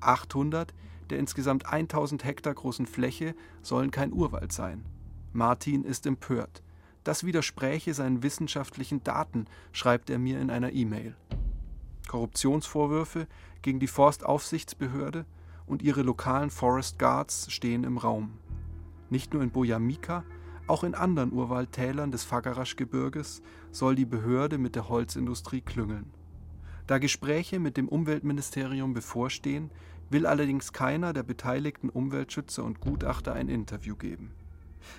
800 0.00 0.74
der 1.10 1.18
insgesamt 1.18 1.66
1000 1.66 2.24
Hektar 2.24 2.54
großen 2.54 2.86
Fläche 2.86 3.34
sollen 3.62 3.90
kein 3.90 4.12
Urwald 4.12 4.52
sein. 4.52 4.84
Martin 5.32 5.84
ist 5.84 6.06
empört. 6.06 6.62
Das 7.06 7.22
widerspräche 7.22 7.94
seinen 7.94 8.24
wissenschaftlichen 8.24 9.04
Daten, 9.04 9.46
schreibt 9.70 10.10
er 10.10 10.18
mir 10.18 10.40
in 10.40 10.50
einer 10.50 10.72
E-Mail. 10.72 11.14
Korruptionsvorwürfe 12.08 13.28
gegen 13.62 13.78
die 13.78 13.86
Forstaufsichtsbehörde 13.86 15.24
und 15.66 15.82
ihre 15.82 16.02
lokalen 16.02 16.50
Forest 16.50 16.98
Guards 16.98 17.46
stehen 17.52 17.84
im 17.84 17.96
Raum. 17.96 18.38
Nicht 19.08 19.32
nur 19.32 19.44
in 19.44 19.52
Bojamika, 19.52 20.24
auch 20.66 20.82
in 20.82 20.96
anderen 20.96 21.32
Urwaldtälern 21.32 22.10
des 22.10 22.24
Fagarasch-Gebirges 22.24 23.40
soll 23.70 23.94
die 23.94 24.04
Behörde 24.04 24.58
mit 24.58 24.74
der 24.74 24.88
Holzindustrie 24.88 25.60
klüngeln. 25.60 26.10
Da 26.88 26.98
Gespräche 26.98 27.60
mit 27.60 27.76
dem 27.76 27.86
Umweltministerium 27.86 28.94
bevorstehen, 28.94 29.70
will 30.10 30.26
allerdings 30.26 30.72
keiner 30.72 31.12
der 31.12 31.22
beteiligten 31.22 31.88
Umweltschützer 31.88 32.64
und 32.64 32.80
Gutachter 32.80 33.32
ein 33.32 33.48
Interview 33.48 33.94
geben. 33.94 34.32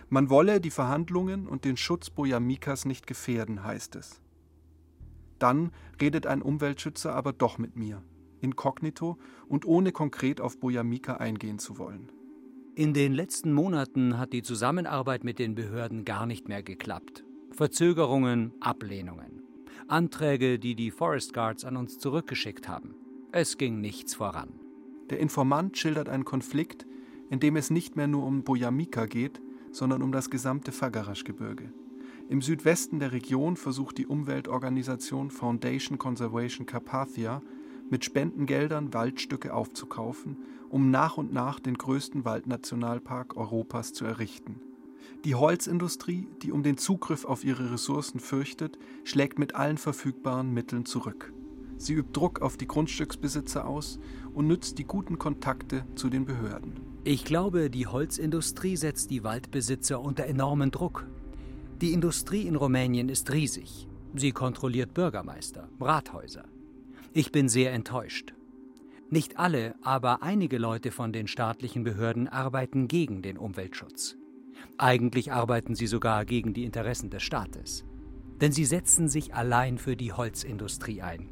Man 0.09 0.29
wolle 0.29 0.61
die 0.61 0.71
Verhandlungen 0.71 1.47
und 1.47 1.65
den 1.65 1.77
Schutz 1.77 2.09
Bojamikas 2.09 2.85
nicht 2.85 3.07
gefährden, 3.07 3.63
heißt 3.63 3.95
es. 3.95 4.21
Dann 5.39 5.71
redet 6.01 6.25
ein 6.25 6.41
Umweltschützer 6.41 7.13
aber 7.13 7.33
doch 7.33 7.57
mit 7.57 7.75
mir, 7.75 8.03
inkognito 8.41 9.17
und 9.47 9.65
ohne 9.65 9.91
konkret 9.91 10.41
auf 10.41 10.59
Bojamika 10.59 11.17
eingehen 11.17 11.59
zu 11.59 11.77
wollen. 11.77 12.11
In 12.75 12.93
den 12.93 13.13
letzten 13.13 13.53
Monaten 13.53 14.19
hat 14.19 14.33
die 14.33 14.43
Zusammenarbeit 14.43 15.23
mit 15.23 15.39
den 15.39 15.55
Behörden 15.55 16.05
gar 16.05 16.25
nicht 16.25 16.47
mehr 16.47 16.61
geklappt. 16.61 17.23
Verzögerungen, 17.51 18.53
Ablehnungen. 18.59 19.41
Anträge, 19.87 20.59
die 20.59 20.75
die 20.75 20.91
Forest 20.91 21.33
Guards 21.33 21.65
an 21.65 21.77
uns 21.77 21.97
zurückgeschickt 21.97 22.67
haben. 22.67 22.93
Es 23.31 23.57
ging 23.57 23.81
nichts 23.81 24.15
voran. 24.15 24.59
Der 25.09 25.19
Informant 25.19 25.77
schildert 25.77 26.09
einen 26.09 26.25
Konflikt, 26.25 26.85
in 27.29 27.39
dem 27.39 27.55
es 27.55 27.69
nicht 27.69 27.95
mehr 27.95 28.07
nur 28.07 28.25
um 28.25 28.43
Bojamika 28.43 29.05
geht, 29.05 29.41
sondern 29.77 30.01
um 30.01 30.11
das 30.11 30.29
gesamte 30.29 30.71
Fagarasch-Gebirge. 30.71 31.71
Im 32.29 32.41
Südwesten 32.41 32.99
der 32.99 33.11
Region 33.11 33.55
versucht 33.55 33.97
die 33.97 34.07
Umweltorganisation 34.07 35.29
Foundation 35.29 35.97
Conservation 35.97 36.65
Carpathia 36.65 37.41
mit 37.89 38.03
Spendengeldern 38.03 38.93
Waldstücke 38.93 39.53
aufzukaufen, 39.53 40.37
um 40.69 40.91
nach 40.91 41.17
und 41.17 41.31
nach 41.31 41.59
den 41.59 41.77
größten 41.77 42.25
Waldnationalpark 42.25 43.37
Europas 43.37 43.93
zu 43.93 44.03
errichten. 44.03 44.59
Die 45.23 45.35
Holzindustrie, 45.35 46.27
die 46.41 46.51
um 46.51 46.63
den 46.63 46.77
Zugriff 46.77 47.23
auf 47.23 47.45
ihre 47.45 47.71
Ressourcen 47.71 48.19
fürchtet, 48.19 48.77
schlägt 49.03 49.39
mit 49.39 49.55
allen 49.55 49.77
verfügbaren 49.77 50.53
Mitteln 50.53 50.85
zurück. 50.85 51.33
Sie 51.77 51.93
übt 51.93 52.11
Druck 52.13 52.41
auf 52.41 52.57
die 52.57 52.67
Grundstücksbesitzer 52.67 53.65
aus 53.65 53.99
und 54.33 54.47
nützt 54.47 54.79
die 54.79 54.85
guten 54.85 55.17
Kontakte 55.17 55.85
zu 55.95 56.09
den 56.09 56.25
Behörden. 56.25 56.96
Ich 57.09 57.23
glaube, 57.23 57.69
die 57.69 57.87
Holzindustrie 57.87 58.75
setzt 58.75 59.11
die 59.11 59.23
Waldbesitzer 59.23 60.01
unter 60.01 60.25
enormen 60.25 60.71
Druck. 60.71 61.07
Die 61.79 61.93
Industrie 61.93 62.41
in 62.41 62.57
Rumänien 62.57 63.07
ist 63.07 63.31
riesig. 63.31 63.87
Sie 64.13 64.33
kontrolliert 64.33 64.93
Bürgermeister, 64.93 65.69
Rathäuser. 65.79 66.43
Ich 67.13 67.31
bin 67.31 67.47
sehr 67.47 67.71
enttäuscht. 67.71 68.33
Nicht 69.09 69.39
alle, 69.39 69.75
aber 69.83 70.21
einige 70.21 70.57
Leute 70.57 70.91
von 70.91 71.13
den 71.13 71.27
staatlichen 71.27 71.85
Behörden 71.85 72.27
arbeiten 72.27 72.89
gegen 72.89 73.21
den 73.21 73.37
Umweltschutz. 73.37 74.17
Eigentlich 74.77 75.31
arbeiten 75.31 75.75
sie 75.75 75.87
sogar 75.87 76.25
gegen 76.25 76.53
die 76.53 76.65
Interessen 76.65 77.09
des 77.09 77.23
Staates. 77.23 77.85
Denn 78.41 78.51
sie 78.51 78.65
setzen 78.65 79.07
sich 79.07 79.33
allein 79.33 79.77
für 79.77 79.95
die 79.95 80.11
Holzindustrie 80.11 81.01
ein. 81.01 81.29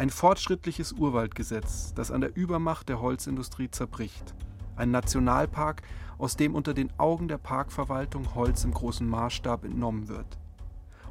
Ein 0.00 0.08
fortschrittliches 0.08 0.92
Urwaldgesetz, 0.94 1.92
das 1.92 2.10
an 2.10 2.22
der 2.22 2.34
Übermacht 2.34 2.88
der 2.88 3.02
Holzindustrie 3.02 3.70
zerbricht. 3.70 4.34
Ein 4.74 4.90
Nationalpark, 4.92 5.82
aus 6.16 6.38
dem 6.38 6.54
unter 6.54 6.72
den 6.72 6.90
Augen 6.98 7.28
der 7.28 7.36
Parkverwaltung 7.36 8.34
Holz 8.34 8.64
im 8.64 8.72
großen 8.72 9.06
Maßstab 9.06 9.66
entnommen 9.66 10.08
wird 10.08 10.38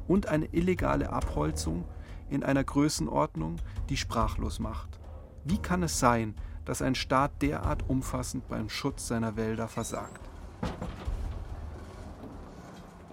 und 0.08 0.26
eine 0.26 0.46
illegale 0.46 1.10
Abholzung 1.10 1.84
in 2.30 2.42
einer 2.42 2.64
Größenordnung, 2.64 3.58
die 3.88 3.96
sprachlos 3.96 4.58
macht. 4.58 4.98
Wie 5.44 5.58
kann 5.58 5.84
es 5.84 6.00
sein, 6.00 6.34
dass 6.64 6.82
ein 6.82 6.96
Staat 6.96 7.42
derart 7.42 7.88
umfassend 7.88 8.48
beim 8.48 8.68
Schutz 8.68 9.06
seiner 9.06 9.36
Wälder 9.36 9.68
versagt? 9.68 10.28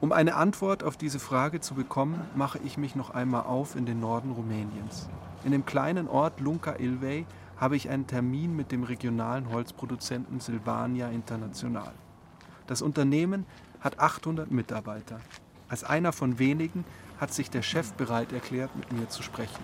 Um 0.02 0.12
eine 0.12 0.34
Antwort 0.38 0.84
auf 0.84 0.98
diese 0.98 1.20
Frage 1.20 1.60
zu 1.60 1.76
bekommen, 1.76 2.20
mache 2.36 2.58
ich 2.66 2.80
mich 2.80 2.96
noch 2.96 3.12
einmal 3.12 3.44
auf 3.44 3.76
in 3.76 3.86
den 3.86 4.00
Norden 4.00 4.32
Rumäniens. 4.32 5.08
In 5.48 5.54
dem 5.54 5.66
kleinen 5.66 6.10
Ort 6.10 6.42
Lunca 6.42 6.76
Ilvei 6.78 7.26
habe 7.56 7.78
ich 7.78 7.88
einen 7.88 8.06
Termin 8.06 8.54
mit 8.54 8.74
dem 8.74 8.84
regionalen 8.84 9.50
Holzproduzenten 9.50 10.42
Silvania 10.42 11.08
International. 11.08 11.94
Das 12.68 12.82
Unternehmen 12.82 13.46
hat 13.80 13.98
800 13.98 14.52
Mitarbeiter. 14.52 15.22
Als 15.70 15.86
einer 15.86 16.12
von 16.12 16.38
wenigen 16.38 16.84
hat 17.18 17.34
sich 17.34 17.50
der 17.50 17.62
Chef 17.62 17.94
bereit 17.94 18.34
erklärt, 18.34 18.76
mit 18.76 18.92
mir 18.92 19.08
zu 19.08 19.24
sprechen. 19.24 19.64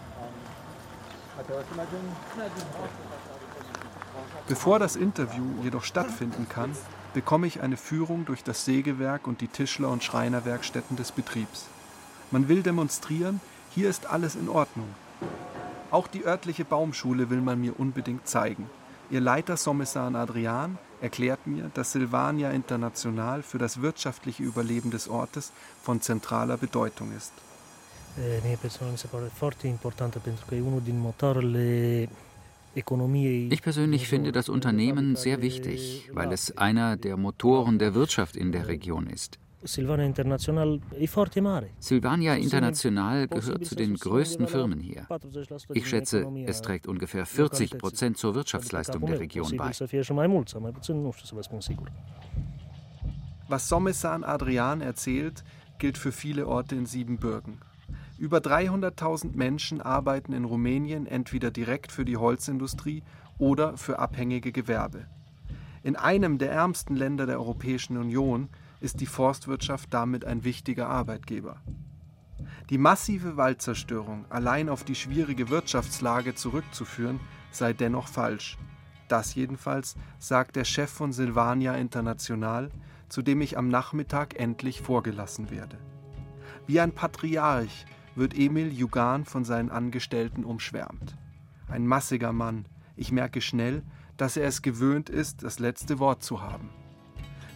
Bevor 4.48 4.80
das 4.80 4.96
Interview 4.96 5.44
jedoch 5.64 5.84
stattfinden 5.84 6.48
kann, 6.48 6.72
bekomme 7.14 7.46
ich 7.46 7.60
eine 7.60 7.76
Führung 7.76 8.24
durch 8.24 8.42
das 8.42 8.64
Sägewerk 8.64 9.28
und 9.28 9.42
die 9.42 9.50
Tischler- 9.50 9.90
und 9.90 10.02
Schreinerwerkstätten 10.02 10.96
des 10.96 11.12
Betriebs. 11.12 11.66
Man 12.32 12.48
will 12.48 12.64
demonstrieren, 12.64 13.42
hier 13.72 13.90
ist 13.90 14.06
alles 14.06 14.36
in 14.36 14.48
Ordnung. 14.48 14.88
Auch 15.94 16.08
die 16.08 16.26
örtliche 16.26 16.66
Baumschule 16.66 17.30
will 17.30 17.42
man 17.42 17.62
mir 17.62 17.80
unbedingt 17.80 18.28
zeigen. 18.28 18.68
Ihr 19.12 19.22
Leiter 19.22 19.58
Sommesan 19.58 20.16
Adrian 20.16 20.80
erklärt 21.02 21.46
mir, 21.46 21.70
dass 21.76 21.92
Silvania 21.92 22.50
International 22.50 23.44
für 23.44 23.60
das 23.60 23.80
wirtschaftliche 23.84 24.42
Überleben 24.42 24.90
des 24.90 25.08
Ortes 25.08 25.52
von 25.84 26.02
zentraler 26.02 26.58
Bedeutung 26.58 27.12
ist. 27.16 27.32
Eh, 28.18 28.40
ich 33.50 33.62
persönlich 33.62 34.08
finde 34.08 34.32
das 34.32 34.50
Unternehmen 34.50 35.16
sehr 35.16 35.44
wichtig, 35.44 36.10
weil 36.12 36.32
es 36.32 36.58
einer 36.58 36.98
der 36.98 37.18
Motoren 37.18 37.78
der 37.78 37.94
Wirtschaft 37.94 38.36
in 38.36 38.52
der 38.52 38.68
Region 38.68 39.06
ist. 39.06 39.38
Silvania 41.80 42.36
International 42.36 43.28
gehört 43.28 43.66
zu 43.66 43.76
den 43.76 43.96
größten 43.96 44.48
Firmen 44.48 44.80
hier. 44.80 45.08
Ich 45.74 45.88
schätze, 45.88 46.28
es 46.46 46.62
trägt 46.62 46.88
ungefähr 46.88 47.26
40 47.26 47.78
Prozent 47.78 48.18
zur 48.18 48.36
Wirtschaftsleistung 48.36 49.06
der 49.06 49.20
Region 49.20 49.56
bei. 49.58 49.72
Was 53.48 53.70
Sommesan 53.70 54.24
Adrian 54.24 54.82
erzählt, 54.82 55.44
gilt 55.78 55.98
für 55.98 56.12
viele 56.12 56.48
Orte 56.48 56.76
in 56.76 56.86
Siebenbürgen. 56.86 57.60
Über 58.18 58.38
300.000 58.38 59.36
Menschen 59.36 59.82
arbeiten 59.82 60.34
in 60.34 60.46
Rumänien 60.46 61.08
entweder 61.08 61.52
direkt 61.52 61.92
für 61.92 62.06
die 62.06 62.18
Holzindustrie 62.18 63.04
oder 63.38 63.78
für 63.78 64.00
abhängige 64.00 64.52
Gewerbe. 64.52 65.08
In 65.84 65.96
einem 65.98 66.38
der 66.38 66.52
ärmsten 66.52 66.96
Länder 66.96 67.26
der 67.26 67.38
Europäischen 67.38 67.98
Union 67.98 68.50
ist 68.84 69.00
die 69.00 69.06
Forstwirtschaft 69.06 69.94
damit 69.94 70.26
ein 70.26 70.44
wichtiger 70.44 70.90
Arbeitgeber. 70.90 71.62
Die 72.70 72.78
massive 72.78 73.38
Waldzerstörung 73.38 74.26
allein 74.30 74.68
auf 74.68 74.84
die 74.84 74.96
schwierige 74.96 75.50
Wirtschaftslage 75.50 76.36
zurückzuführen, 76.36 77.22
sei 77.50 77.72
dennoch 77.72 78.10
falsch. 78.10 78.58
Das 79.08 79.36
jedenfalls 79.36 79.96
sagt 80.20 80.58
der 80.58 80.66
Chef 80.66 80.90
von 80.90 81.14
Silvania 81.14 81.76
International, 81.76 82.72
zu 83.08 83.22
dem 83.22 83.40
ich 83.40 83.58
am 83.58 83.70
Nachmittag 83.70 84.38
endlich 84.38 84.82
vorgelassen 84.82 85.50
werde. 85.50 85.78
Wie 86.68 86.82
ein 86.82 86.92
Patriarch 86.92 87.86
wird 88.16 88.38
Emil 88.38 88.74
Jugan 88.74 89.24
von 89.24 89.46
seinen 89.46 89.72
Angestellten 89.72 90.44
umschwärmt. 90.44 91.16
Ein 91.70 91.88
massiger 91.88 92.34
Mann. 92.34 92.66
Ich 92.98 93.14
merke 93.14 93.40
schnell, 93.40 93.82
dass 94.18 94.36
er 94.36 94.48
es 94.48 94.62
gewöhnt 94.62 95.10
ist, 95.10 95.42
das 95.44 95.60
letzte 95.60 96.00
Wort 96.00 96.22
zu 96.22 96.42
haben. 96.42 96.70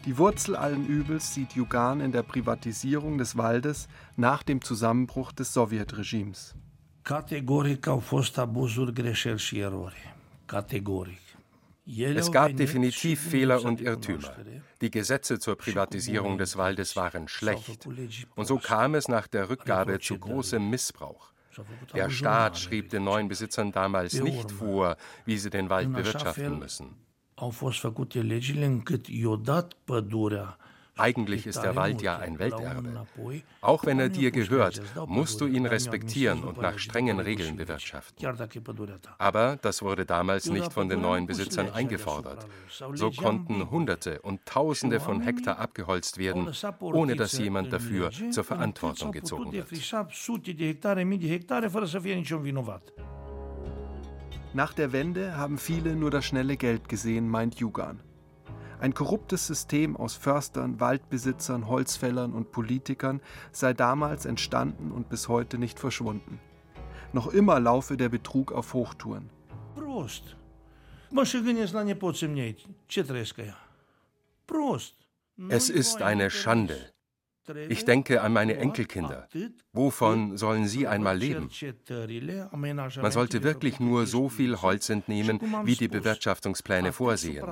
Die 0.07 0.17
Wurzel 0.17 0.55
allen 0.55 0.87
Übels 0.87 1.33
sieht 1.33 1.51
Jugan 1.51 1.99
in 1.99 2.13
der 2.13 2.23
Privatisierung 2.23 3.17
des 3.17 3.35
Waldes 3.35 3.89
nach 4.15 4.41
dem 4.41 4.61
Zusammenbruch 4.61 5.33
des 5.33 5.51
Sowjetregimes. 5.51 6.55
Categoric 7.03 7.87
au 7.87 7.99
fost 7.99 8.37
abuzuri, 8.37 8.93
greșeli 8.93 9.39
și 9.39 9.59
erori. 9.59 10.15
Categoric. 10.45 11.19
Es 12.15 12.31
gab 12.31 12.55
definitiv 12.55 13.19
Fehler 13.19 13.65
und 13.65 13.81
Irrtümer. 13.81 14.33
Die 14.81 14.91
Gesetze 14.91 15.39
zur 15.39 15.55
Privatisierung 15.57 16.37
des 16.37 16.55
Waldes 16.55 16.95
waren 16.95 17.27
schlecht. 17.27 17.85
Und 18.35 18.45
so 18.47 18.57
kam 18.59 18.95
es 18.95 19.07
nach 19.09 19.27
der 19.27 19.49
Rückgabe 19.49 19.99
zu 19.99 20.17
großem 20.17 20.69
Missbrauch. 20.69 21.33
Der 21.93 22.09
Staat 22.09 22.57
schrieb 22.57 22.89
den 22.91 23.03
neuen 23.03 23.27
Besitzern 23.27 23.71
damals 23.73 24.13
nicht 24.13 24.51
vor, 24.51 24.95
wie 25.25 25.37
sie 25.37 25.49
den 25.49 25.69
Wald 25.69 25.91
bewirtschaften 25.91 26.59
müssen. 26.59 27.06
Eigentlich 30.97 31.45
ist 31.45 31.61
der 31.61 31.75
Wald 31.75 32.01
ja 32.01 32.17
ein 32.17 32.39
Welterbe. 32.39 33.05
Auch 33.61 33.85
wenn 33.85 33.99
er 33.99 34.09
dir 34.09 34.31
gehört, 34.31 34.81
musst 35.05 35.39
du 35.41 35.45
ihn 35.45 35.65
respektieren 35.65 36.43
und 36.43 36.59
nach 36.59 36.79
strengen 36.79 37.19
Regeln 37.19 37.55
bewirtschaften. 37.55 38.27
Aber 39.17 39.57
das 39.61 39.81
wurde 39.81 40.05
damals 40.05 40.49
nicht 40.49 40.73
von 40.73 40.89
den 40.89 41.01
neuen 41.01 41.27
Besitzern 41.27 41.69
eingefordert. 41.71 42.47
So 42.93 43.11
konnten 43.11 43.69
Hunderte 43.69 44.21
und 44.21 44.45
Tausende 44.45 44.99
von 44.99 45.21
Hektar 45.21 45.59
abgeholzt 45.59 46.17
werden, 46.17 46.51
ohne 46.81 47.15
dass 47.15 47.37
jemand 47.37 47.71
dafür 47.71 48.11
zur 48.31 48.43
Verantwortung 48.43 49.11
gezogen 49.11 49.51
wird. 49.51 49.67
Nach 54.57 54.73
der 54.73 54.91
Wende 54.91 55.37
haben 55.37 55.59
viele 55.59 55.95
nur 55.95 56.09
das 56.09 56.25
schnelle 56.25 56.57
Geld 56.57 56.89
gesehen, 56.89 57.29
meint 57.29 57.59
Jugan. 57.59 58.01
Ein 58.79 58.95
korruptes 58.95 59.45
System 59.45 59.95
aus 59.95 60.15
Förstern, 60.15 60.79
Waldbesitzern, 60.79 61.67
Holzfällern 61.67 62.33
und 62.33 62.51
Politikern 62.51 63.21
sei 63.51 63.75
damals 63.75 64.25
entstanden 64.25 64.91
und 64.91 65.09
bis 65.09 65.27
heute 65.27 65.59
nicht 65.59 65.77
verschwunden. 65.79 66.39
Noch 67.13 67.27
immer 67.27 67.59
laufe 67.59 67.97
der 67.97 68.09
Betrug 68.09 68.51
auf 68.51 68.73
Hochtouren. 68.73 69.29
Prost. 74.47 74.97
Es 75.49 75.69
ist 75.69 76.01
eine 76.01 76.31
Schande, 76.31 76.79
ich 77.69 77.85
denke 77.85 78.21
an 78.21 78.33
meine 78.33 78.57
Enkelkinder. 78.57 79.27
Wovon 79.73 80.37
sollen 80.37 80.67
sie 80.67 80.87
einmal 80.87 81.17
leben? 81.17 81.49
Man 83.01 83.11
sollte 83.11 83.43
wirklich 83.43 83.79
nur 83.79 84.05
so 84.05 84.29
viel 84.29 84.61
Holz 84.61 84.89
entnehmen, 84.89 85.39
wie 85.63 85.75
die 85.75 85.87
Bewirtschaftungspläne 85.87 86.91
vorsehen. 86.93 87.45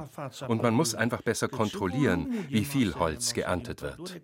Und 0.47 0.61
man 0.61 0.73
muss 0.73 0.95
einfach 0.95 1.21
besser 1.21 1.47
kontrollieren, 1.47 2.45
wie 2.49 2.65
viel 2.65 2.95
Holz 2.95 3.33
geerntet 3.33 3.81
wird. 3.81 4.21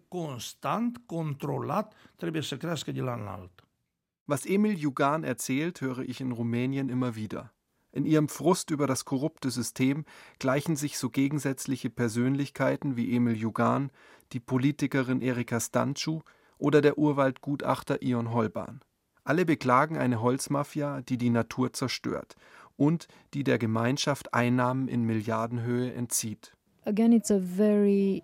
Was 4.28 4.46
Emil 4.46 4.78
Jugan 4.78 5.24
erzählt, 5.24 5.82
höre 5.82 6.00
ich 6.00 6.22
in 6.22 6.32
Rumänien 6.32 6.90
immer 6.90 7.16
wieder. 7.16 7.52
In 7.92 8.06
ihrem 8.06 8.30
Frust 8.30 8.72
über 8.72 8.88
das 8.88 9.04
korrupte 9.04 9.52
System 9.52 10.06
gleichen 10.40 10.76
sich 10.76 10.98
so 10.98 11.10
gegensätzliche 11.10 11.90
Persönlichkeiten 11.90 12.96
wie 12.96 13.14
Emil 13.16 13.36
Jugan, 13.36 13.92
die 14.32 14.40
Politikerin 14.40 15.22
Erika 15.22 15.60
Stancu 15.60 16.22
oder 16.58 16.82
der 16.82 16.98
Urwaldgutachter 16.98 18.02
Ion 18.02 18.32
Holban. 18.32 18.82
Alle 19.24 19.46
beklagen 19.46 19.98
eine 19.98 20.22
Holzmafia, 20.22 21.02
die 21.02 21.18
die 21.18 21.30
Natur 21.30 21.74
zerstört 21.74 22.36
und 22.78 23.08
die 23.34 23.44
der 23.44 23.58
Gemeinschaft 23.58 24.34
Einnahmen 24.34 24.88
in 24.88 25.04
Milliardenhöhe 25.04 25.94
entzieht. 25.94 26.54
Again, 26.86 27.12
it's 27.12 27.30
a 27.30 27.40
very 27.40 28.24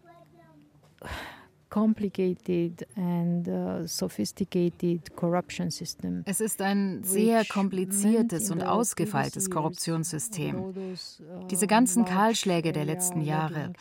complicated 1.70 2.88
and 2.96 3.48
uh, 3.48 3.86
sophisticated 3.88 5.16
corruption 5.16 5.70
system. 5.70 6.24
Es 6.26 6.42
ist 6.42 6.62
ein 6.62 7.04
sehr 7.04 7.46
kompliziertes 7.46 8.50
und 8.52 8.64
ausgefeiltes 8.64 9.50
Korruptionssystem. 9.50 10.56
Uh, 10.56 10.74
Diese 11.50 11.68
ganzen 11.68 12.06
Kahlschläge 12.06 12.72
der 12.72 12.86
letzten 12.86 13.22
Jahre, 13.22 13.74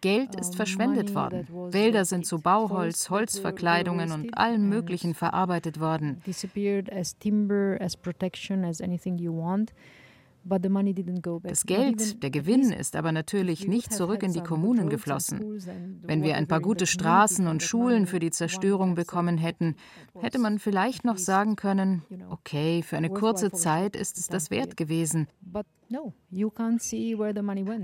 Geld 0.00 0.34
ist 0.34 0.56
verschwendet 0.56 1.14
worden. 1.14 1.46
Wälder 1.72 2.06
sind 2.06 2.24
zu 2.24 2.40
Bauholz, 2.40 3.10
Holzverkleidungen 3.10 4.12
und 4.12 4.36
allem 4.36 4.68
Möglichen 4.68 5.14
verarbeitet 5.14 5.78
worden. 5.78 6.22
Das 10.42 11.66
Geld, 11.66 12.22
der 12.22 12.30
Gewinn 12.30 12.72
ist 12.72 12.96
aber 12.96 13.12
natürlich 13.12 13.66
nicht 13.68 13.92
zurück 13.92 14.22
in 14.22 14.32
die 14.32 14.40
Kommunen 14.40 14.88
geflossen. 14.88 15.60
Wenn 16.02 16.22
wir 16.22 16.36
ein 16.36 16.46
paar 16.46 16.60
gute 16.60 16.86
Straßen 16.86 17.46
und 17.46 17.62
Schulen 17.62 18.06
für 18.06 18.18
die 18.18 18.30
Zerstörung 18.30 18.94
bekommen 18.94 19.38
hätten, 19.38 19.76
hätte 20.18 20.38
man 20.38 20.58
vielleicht 20.58 21.04
noch 21.04 21.18
sagen 21.18 21.56
können, 21.56 22.02
okay, 22.30 22.82
für 22.82 22.96
eine 22.96 23.10
kurze 23.10 23.50
Zeit 23.52 23.96
ist 23.96 24.18
es 24.18 24.28
das 24.28 24.50
wert 24.50 24.76
gewesen. 24.76 25.28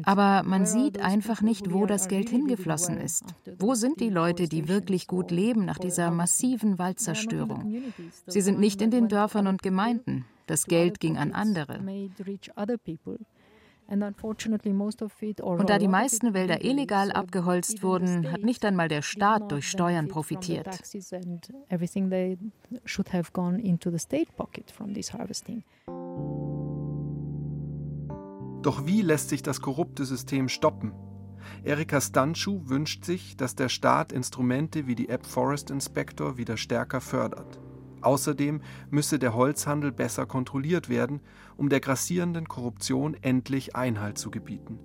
Aber 0.04 0.42
man 0.44 0.66
sieht 0.66 1.00
einfach 1.00 1.42
nicht, 1.42 1.72
wo 1.72 1.86
das 1.86 2.08
Geld 2.08 2.28
hingeflossen 2.28 2.98
ist. 2.98 3.24
Wo 3.58 3.74
sind 3.74 4.00
die 4.00 4.10
Leute, 4.10 4.48
die 4.48 4.68
wirklich 4.68 5.06
gut 5.06 5.30
leben 5.30 5.64
nach 5.64 5.78
dieser 5.78 6.10
massiven 6.10 6.78
Waldzerstörung? 6.78 7.82
Sie 8.26 8.40
sind 8.40 8.60
nicht 8.60 8.80
in 8.80 8.90
den 8.90 9.08
Dörfern 9.08 9.46
und 9.48 9.62
Gemeinden. 9.62 10.24
Das 10.46 10.66
Geld 10.66 11.00
ging 11.00 11.16
an 11.16 11.32
andere. 11.32 11.80
Und 13.88 15.70
da 15.70 15.78
die 15.78 15.88
meisten 15.88 16.34
Wälder 16.34 16.64
illegal 16.64 17.12
abgeholzt 17.12 17.82
wurden, 17.82 18.32
hat 18.32 18.42
nicht 18.42 18.64
einmal 18.64 18.88
der 18.88 19.02
Staat 19.02 19.52
durch 19.52 19.68
Steuern 19.68 20.08
profitiert. 20.08 20.68
Doch 28.62 28.86
wie 28.86 29.02
lässt 29.02 29.28
sich 29.28 29.42
das 29.42 29.60
korrupte 29.60 30.04
System 30.04 30.48
stoppen? 30.48 30.92
Erika 31.62 32.00
Stanchu 32.00 32.62
wünscht 32.68 33.04
sich, 33.04 33.36
dass 33.36 33.54
der 33.54 33.68
Staat 33.68 34.10
Instrumente 34.10 34.88
wie 34.88 34.96
die 34.96 35.08
App 35.08 35.24
Forest 35.24 35.70
Inspector 35.70 36.36
wieder 36.36 36.56
stärker 36.56 37.00
fördert. 37.00 37.60
Außerdem 38.06 38.60
müsse 38.88 39.18
der 39.18 39.34
Holzhandel 39.34 39.90
besser 39.90 40.26
kontrolliert 40.26 40.88
werden, 40.88 41.20
um 41.56 41.68
der 41.68 41.80
grassierenden 41.80 42.46
Korruption 42.46 43.16
endlich 43.20 43.74
Einhalt 43.74 44.16
zu 44.16 44.30
gebieten. 44.30 44.78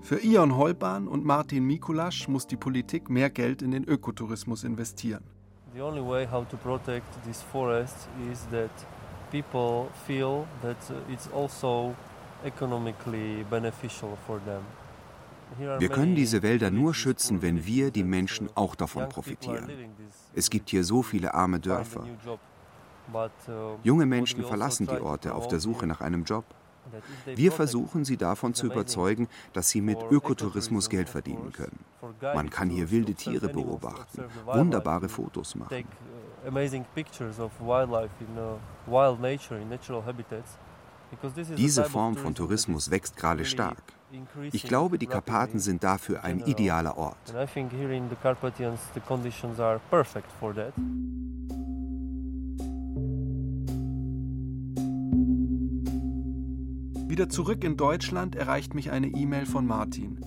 Für 0.00 0.22
Ion 0.22 0.56
Holban 0.56 1.08
und 1.08 1.24
Martin 1.24 1.64
Mikulasch 1.64 2.28
muss 2.28 2.46
die 2.46 2.56
Politik 2.56 3.10
mehr 3.10 3.30
Geld 3.30 3.62
in 3.62 3.72
den 3.72 3.82
Ökotourismus 3.82 4.62
investieren. 4.62 5.24
The 5.74 5.82
only 5.82 6.00
way 6.00 6.24
how 6.30 6.48
to 6.48 6.56
protect 6.56 7.06
these 7.26 7.42
forests 7.42 8.08
is 8.32 8.46
that 8.52 8.70
people 9.32 9.88
feel 10.06 10.46
that 10.62 10.76
it's 11.12 11.28
also 11.32 11.96
wir 15.78 15.88
können 15.88 16.14
diese 16.14 16.42
Wälder 16.42 16.70
nur 16.70 16.94
schützen, 16.94 17.42
wenn 17.42 17.64
wir, 17.66 17.90
die 17.90 18.04
Menschen, 18.04 18.48
auch 18.54 18.74
davon 18.74 19.08
profitieren. 19.08 19.70
Es 20.34 20.50
gibt 20.50 20.70
hier 20.70 20.84
so 20.84 21.02
viele 21.02 21.34
arme 21.34 21.60
Dörfer. 21.60 22.04
Junge 23.82 24.06
Menschen 24.06 24.44
verlassen 24.44 24.86
die 24.86 25.00
Orte 25.00 25.34
auf 25.34 25.48
der 25.48 25.60
Suche 25.60 25.86
nach 25.86 26.00
einem 26.00 26.24
Job. 26.24 26.44
Wir 27.26 27.52
versuchen 27.52 28.04
sie 28.04 28.16
davon 28.16 28.54
zu 28.54 28.66
überzeugen, 28.66 29.28
dass 29.52 29.68
sie 29.70 29.80
mit 29.80 29.98
Ökotourismus 30.10 30.88
Geld 30.88 31.08
verdienen 31.08 31.52
können. 31.52 31.78
Man 32.20 32.50
kann 32.50 32.70
hier 32.70 32.90
wilde 32.90 33.14
Tiere 33.14 33.48
beobachten, 33.48 34.24
wunderbare 34.46 35.08
Fotos 35.08 35.54
machen. 35.54 35.84
Diese 41.56 41.84
Form 41.84 42.16
von 42.16 42.34
Tourismus 42.34 42.90
wächst 42.90 43.16
gerade 43.16 43.44
stark. 43.44 43.82
Ich 44.52 44.62
glaube, 44.62 44.98
die 44.98 45.06
Karpaten 45.06 45.58
sind 45.58 45.84
dafür 45.84 46.24
ein 46.24 46.40
idealer 46.40 46.96
Ort. 46.96 47.34
Wieder 57.08 57.28
zurück 57.28 57.64
in 57.64 57.76
Deutschland 57.76 58.36
erreicht 58.36 58.74
mich 58.74 58.90
eine 58.90 59.08
E-Mail 59.08 59.44
von 59.44 59.66
Martin. 59.66 60.20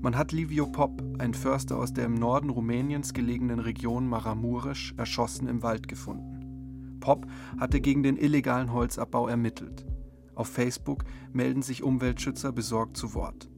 Man 0.00 0.16
hat 0.16 0.32
Livio 0.32 0.66
Pop, 0.66 1.02
ein 1.18 1.34
Förster 1.34 1.76
aus 1.76 1.92
der 1.92 2.06
im 2.06 2.14
Norden 2.14 2.50
Rumäniens 2.50 3.12
gelegenen 3.12 3.58
Region 3.58 4.08
Maramuresch, 4.08 4.94
erschossen 4.96 5.48
im 5.48 5.62
Wald 5.62 5.88
gefunden. 5.88 6.98
Pop 7.00 7.26
hatte 7.58 7.80
gegen 7.80 8.02
den 8.02 8.16
illegalen 8.16 8.72
Holzabbau 8.72 9.28
ermittelt. 9.28 9.84
Auf 10.38 10.46
Facebook 10.46 11.02
melden 11.32 11.62
sich 11.62 11.82
Umweltschützer 11.82 12.52
besorgt 12.52 12.96
zu 12.96 13.12
Wort. 13.14 13.50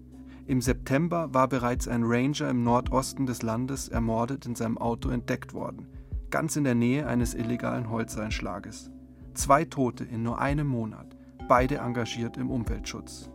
Im 0.47 0.63
September 0.63 1.29
war 1.35 1.47
bereits 1.47 1.87
ein 1.87 2.05
Ranger 2.05 2.49
im 2.49 2.65
Nordosten 2.65 3.27
des 3.27 3.43
Landes 3.43 3.91
ermordet 3.91 4.47
in 4.47 4.55
seinem 4.55 4.79
Auto 4.79 5.11
entdeckt 5.11 5.53
worden, 5.53 5.87
ganz 6.31 6.57
in 6.57 6.65
der 6.65 6.75
Nähe 6.75 7.07
eines 7.07 7.35
illegalen 7.35 7.91
Holzeinschlages. 7.91 8.91
Zwei 9.35 9.67
Tote 9.67 10.05
in 10.05 10.23
nur 10.23 10.41
einem 10.41 10.69
Monat, 10.69 11.19
beide 11.49 11.77
engagiert 11.77 12.39
im 12.39 12.51
Umweltschutz. 12.51 13.31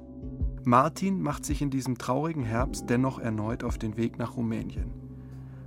Martin 0.63 1.21
macht 1.21 1.45
sich 1.45 1.61
in 1.61 1.69
diesem 1.69 1.99
traurigen 1.99 2.45
Herbst 2.45 2.89
dennoch 2.89 3.19
erneut 3.19 3.63
auf 3.63 3.77
den 3.77 3.95
Weg 3.95 4.17
nach 4.17 4.37
Rumänien. 4.37 4.91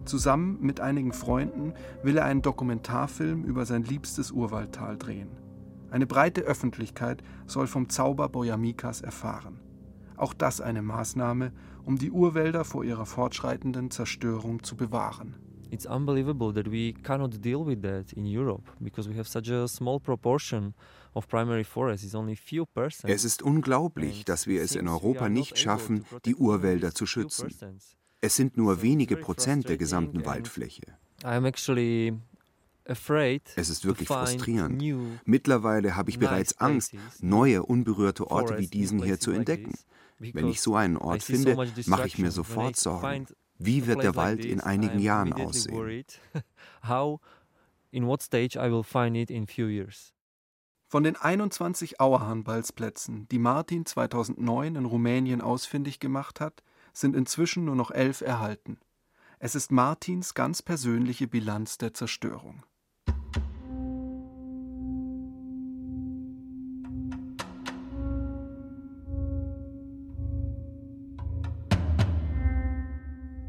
Zusammen 0.04 0.58
mit 0.60 0.80
einigen 0.80 1.12
Freunden 1.12 1.74
will 2.02 2.16
er 2.16 2.24
einen 2.24 2.42
Dokumentarfilm 2.42 3.44
über 3.44 3.64
sein 3.66 3.84
liebstes 3.84 4.32
Urwaldtal 4.32 4.98
drehen. 4.98 5.28
Eine 5.90 6.06
breite 6.06 6.42
Öffentlichkeit 6.42 7.22
soll 7.46 7.66
vom 7.66 7.88
Zauber 7.88 8.28
Boyamikas 8.28 9.00
erfahren. 9.00 9.60
Auch 10.16 10.34
das 10.34 10.60
eine 10.60 10.82
Maßnahme, 10.82 11.52
um 11.84 11.98
die 11.98 12.10
Urwälder 12.10 12.64
vor 12.64 12.84
ihrer 12.84 13.06
fortschreitenden 13.06 13.90
Zerstörung 13.90 14.62
zu 14.62 14.76
bewahren. 14.76 15.36
It's 15.70 15.86
unbelievable 15.86 16.54
that 16.54 16.70
we 16.72 16.94
cannot 16.94 17.44
deal 17.44 17.66
with 17.66 17.82
that 17.82 18.12
in 18.14 18.24
Europe 18.24 18.70
because 18.80 19.08
we 19.08 19.18
have 19.18 19.28
such 19.28 19.50
a 19.50 19.68
small 19.68 20.00
proportion 20.00 20.74
es 23.04 23.24
ist 23.24 23.42
unglaublich, 23.42 24.24
dass 24.24 24.46
wir 24.46 24.62
es 24.62 24.76
in 24.76 24.88
Europa 24.88 25.28
nicht 25.28 25.58
schaffen, 25.58 26.04
die 26.24 26.34
Urwälder 26.34 26.94
zu 26.94 27.06
schützen. 27.06 27.48
Es 28.20 28.36
sind 28.36 28.56
nur 28.56 28.82
wenige 28.82 29.16
Prozent 29.16 29.68
der 29.68 29.76
gesamten 29.76 30.24
Waldfläche. 30.24 30.82
Es 33.56 33.68
ist 33.68 33.84
wirklich 33.84 34.08
frustrierend. 34.08 34.82
Mittlerweile 35.24 35.96
habe 35.96 36.10
ich 36.10 36.18
bereits 36.18 36.58
Angst, 36.58 36.94
neue 37.20 37.62
unberührte 37.62 38.30
Orte 38.30 38.58
wie 38.58 38.66
diesen 38.66 39.02
hier 39.02 39.20
zu 39.20 39.30
entdecken. 39.30 39.74
Wenn 40.18 40.48
ich 40.48 40.60
so 40.60 40.74
einen 40.74 40.96
Ort 40.96 41.22
finde, 41.22 41.56
mache 41.86 42.06
ich 42.06 42.18
mir 42.18 42.30
sofort 42.30 42.76
Sorgen. 42.76 43.26
Wie 43.58 43.86
wird 43.86 44.02
der 44.02 44.16
Wald 44.16 44.44
in 44.44 44.60
einigen 44.60 45.00
Jahren 45.00 45.32
aussehen? 45.32 46.04
Von 50.90 51.02
den 51.02 51.16
21 51.16 52.00
Auerhandballsplätzen, 52.00 53.28
die 53.28 53.38
Martin 53.38 53.84
2009 53.84 54.76
in 54.76 54.84
Rumänien 54.86 55.42
ausfindig 55.42 56.00
gemacht 56.00 56.40
hat, 56.40 56.62
sind 56.94 57.14
inzwischen 57.14 57.66
nur 57.66 57.76
noch 57.76 57.90
elf 57.90 58.22
erhalten. 58.22 58.78
Es 59.38 59.54
ist 59.54 59.70
Martins 59.70 60.34
ganz 60.34 60.62
persönliche 60.62 61.28
Bilanz 61.28 61.76
der 61.78 61.92
Zerstörung. 61.92 62.64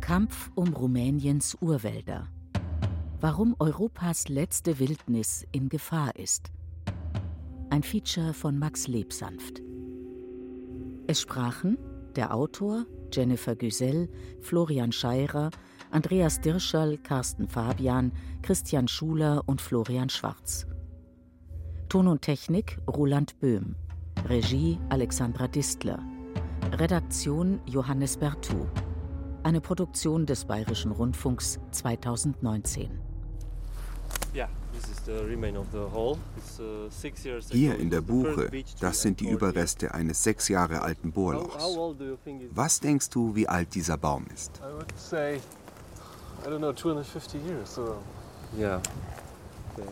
Kampf 0.09 0.49
um 0.55 0.73
Rumäniens 0.73 1.55
Urwälder. 1.61 2.27
Warum 3.21 3.55
Europas 3.59 4.27
letzte 4.27 4.79
Wildnis 4.79 5.45
in 5.51 5.69
Gefahr 5.69 6.15
ist. 6.15 6.51
Ein 7.69 7.83
Feature 7.83 8.33
von 8.33 8.57
Max 8.57 8.87
Lebsanft. 8.87 9.61
Es 11.05 11.21
sprachen 11.21 11.77
der 12.15 12.33
Autor 12.33 12.87
Jennifer 13.13 13.55
Güsell, 13.55 14.09
Florian 14.41 14.91
Scheirer, 14.91 15.51
Andreas 15.91 16.39
Dirschall, 16.39 16.97
Carsten 16.99 17.47
Fabian, 17.47 18.11
Christian 18.43 18.87
Schuler 18.87 19.41
und 19.47 19.59
Florian 19.59 20.09
Schwarz. 20.09 20.67
Ton 21.89 22.07
und 22.07 22.21
Technik 22.21 22.77
Roland 22.87 23.39
Böhm. 23.39 23.75
Regie 24.27 24.77
Alexandra 24.89 25.47
Distler. 25.47 25.99
Redaktion 26.73 27.59
Johannes 27.65 28.17
Bertou. 28.17 28.67
Eine 29.41 29.61
Produktion 29.61 30.27
des 30.27 30.45
Bayerischen 30.45 30.91
Rundfunks 30.91 31.59
2019. 31.71 32.91
Ja. 34.33 34.47
Hier 37.51 37.77
in 37.77 37.89
der 37.89 38.01
Buche, 38.01 38.49
das 38.79 39.01
sind 39.01 39.19
die 39.19 39.29
Überreste 39.29 39.93
eines 39.93 40.23
sechs 40.23 40.47
Jahre 40.47 40.81
alten 40.81 41.11
Bohrlochs. 41.11 41.77
Was 42.51 42.79
denkst 42.79 43.09
du, 43.09 43.35
wie 43.35 43.47
alt 43.47 43.73
dieser 43.73 43.97
Baum 43.97 44.25
ist? 44.33 44.61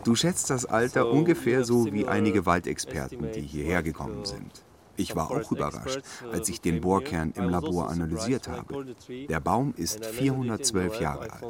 Du 0.04 0.14
schätzt 0.14 0.50
das 0.50 0.66
Alter 0.66 1.10
ungefähr 1.10 1.64
so 1.64 1.86
wie 1.92 2.06
einige 2.06 2.46
Waldexperten, 2.46 3.32
die 3.32 3.42
hierher 3.42 3.82
gekommen 3.82 4.24
sind. 4.24 4.64
Ich 4.96 5.14
war 5.14 5.30
auch 5.30 5.52
überrascht, 5.52 6.00
als 6.32 6.48
ich 6.48 6.60
den 6.60 6.80
Bohrkern 6.80 7.32
im 7.36 7.48
Labor 7.48 7.88
analysiert 7.88 8.48
habe. 8.48 8.84
Der 9.28 9.40
Baum 9.40 9.72
ist 9.76 10.04
412 10.04 11.00
Jahre 11.00 11.30
alt. 11.30 11.44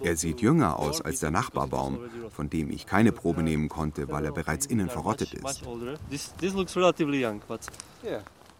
Er 0.00 0.16
sieht 0.16 0.40
jünger 0.40 0.78
aus 0.78 1.00
als 1.00 1.20
der 1.20 1.30
Nachbarbaum, 1.30 1.98
von 2.30 2.50
dem 2.50 2.70
ich 2.70 2.86
keine 2.86 3.12
Probe 3.12 3.42
nehmen 3.42 3.68
konnte, 3.68 4.08
weil 4.08 4.24
er 4.24 4.32
bereits 4.32 4.66
innen 4.66 4.88
verrottet 4.88 5.34
ist. 5.34 5.62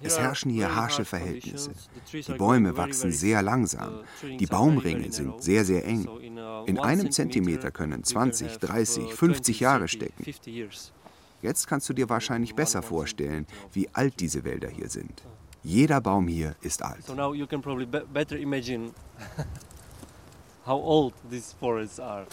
Es 0.02 0.18
herrschen 0.18 0.50
hier 0.50 0.74
harsche 0.74 1.04
Verhältnisse. 1.04 1.70
Die 2.12 2.32
Bäume 2.34 2.76
wachsen 2.76 3.12
sehr 3.12 3.42
langsam. 3.42 4.00
Die 4.22 4.46
Baumringe 4.46 5.10
sind 5.10 5.42
sehr, 5.42 5.64
sehr 5.64 5.86
eng. 5.86 6.06
In 6.66 6.78
einem 6.78 7.10
Zentimeter 7.10 7.70
können 7.70 8.04
20, 8.04 8.58
30, 8.58 9.14
50 9.14 9.60
Jahre 9.60 9.88
stecken. 9.88 10.24
Jetzt 11.42 11.66
kannst 11.66 11.88
du 11.88 11.92
dir 11.92 12.08
wahrscheinlich 12.08 12.54
besser 12.54 12.82
vorstellen, 12.82 13.46
wie 13.72 13.88
alt 13.92 14.20
diese 14.20 14.44
Wälder 14.44 14.68
hier 14.68 14.88
sind. 14.88 15.22
Jeder 15.66 16.00
Baum 16.00 16.28
hier 16.28 16.54
ist 16.60 16.80
alt. 16.80 17.02
So 17.04 17.12
now 17.16 17.34
you 17.34 17.44
can 17.44 17.60
probably 17.60 17.86
better 17.86 18.36
imagine 18.36 18.92
how 20.64 20.80
old 20.80 21.12
these 21.28 21.52
forests 21.58 21.98
are. 21.98 22.24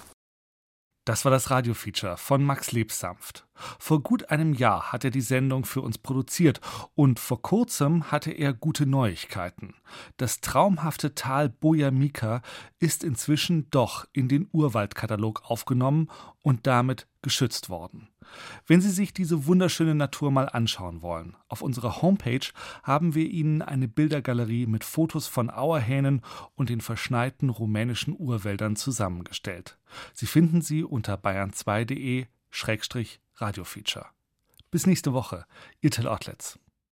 Das 1.05 1.25
war 1.25 1.31
das 1.31 1.49
Radiofeature 1.49 2.15
von 2.17 2.43
Max 2.43 2.71
Lebsanft. 2.71 3.47
Vor 3.79 4.03
gut 4.03 4.29
einem 4.29 4.53
Jahr 4.53 4.91
hat 4.91 5.03
er 5.03 5.09
die 5.09 5.19
Sendung 5.19 5.65
für 5.65 5.81
uns 5.81 5.97
produziert 5.97 6.61
und 6.93 7.19
vor 7.19 7.41
kurzem 7.41 8.11
hatte 8.11 8.29
er 8.29 8.53
gute 8.53 8.85
Neuigkeiten. 8.85 9.73
Das 10.17 10.39
traumhafte 10.39 11.15
Tal 11.15 11.49
Bojamika 11.49 12.43
ist 12.77 13.03
inzwischen 13.03 13.67
doch 13.71 14.05
in 14.13 14.29
den 14.29 14.47
Urwaldkatalog 14.51 15.41
aufgenommen 15.49 16.07
und 16.43 16.67
damit 16.67 17.07
geschützt 17.23 17.69
worden. 17.69 18.09
Wenn 18.67 18.81
Sie 18.81 18.89
sich 18.89 19.13
diese 19.13 19.45
wunderschöne 19.45 19.95
Natur 19.95 20.31
mal 20.31 20.49
anschauen 20.49 21.01
wollen, 21.01 21.37
auf 21.47 21.61
unserer 21.61 22.01
Homepage 22.01 22.45
haben 22.83 23.15
wir 23.15 23.29
Ihnen 23.29 23.61
eine 23.61 23.87
Bildergalerie 23.87 24.65
mit 24.65 24.83
Fotos 24.83 25.27
von 25.27 25.49
Auerhähnen 25.49 26.19
und 26.55 26.69
den 26.69 26.81
verschneiten 26.81 27.47
rumänischen 27.49 28.13
Urwäldern 28.17 28.75
zusammengestellt. 28.75 29.77
Sie 30.13 30.25
finden 30.25 30.61
sie 30.61 30.83
unter 30.83 31.15
bayern2.de-radiofeature. 31.15 34.07
Bis 34.71 34.87
nächste 34.87 35.13
Woche, 35.13 35.45
Ihr 35.81 35.91
Till 35.91 36.07
Ortlitz. 36.07 36.57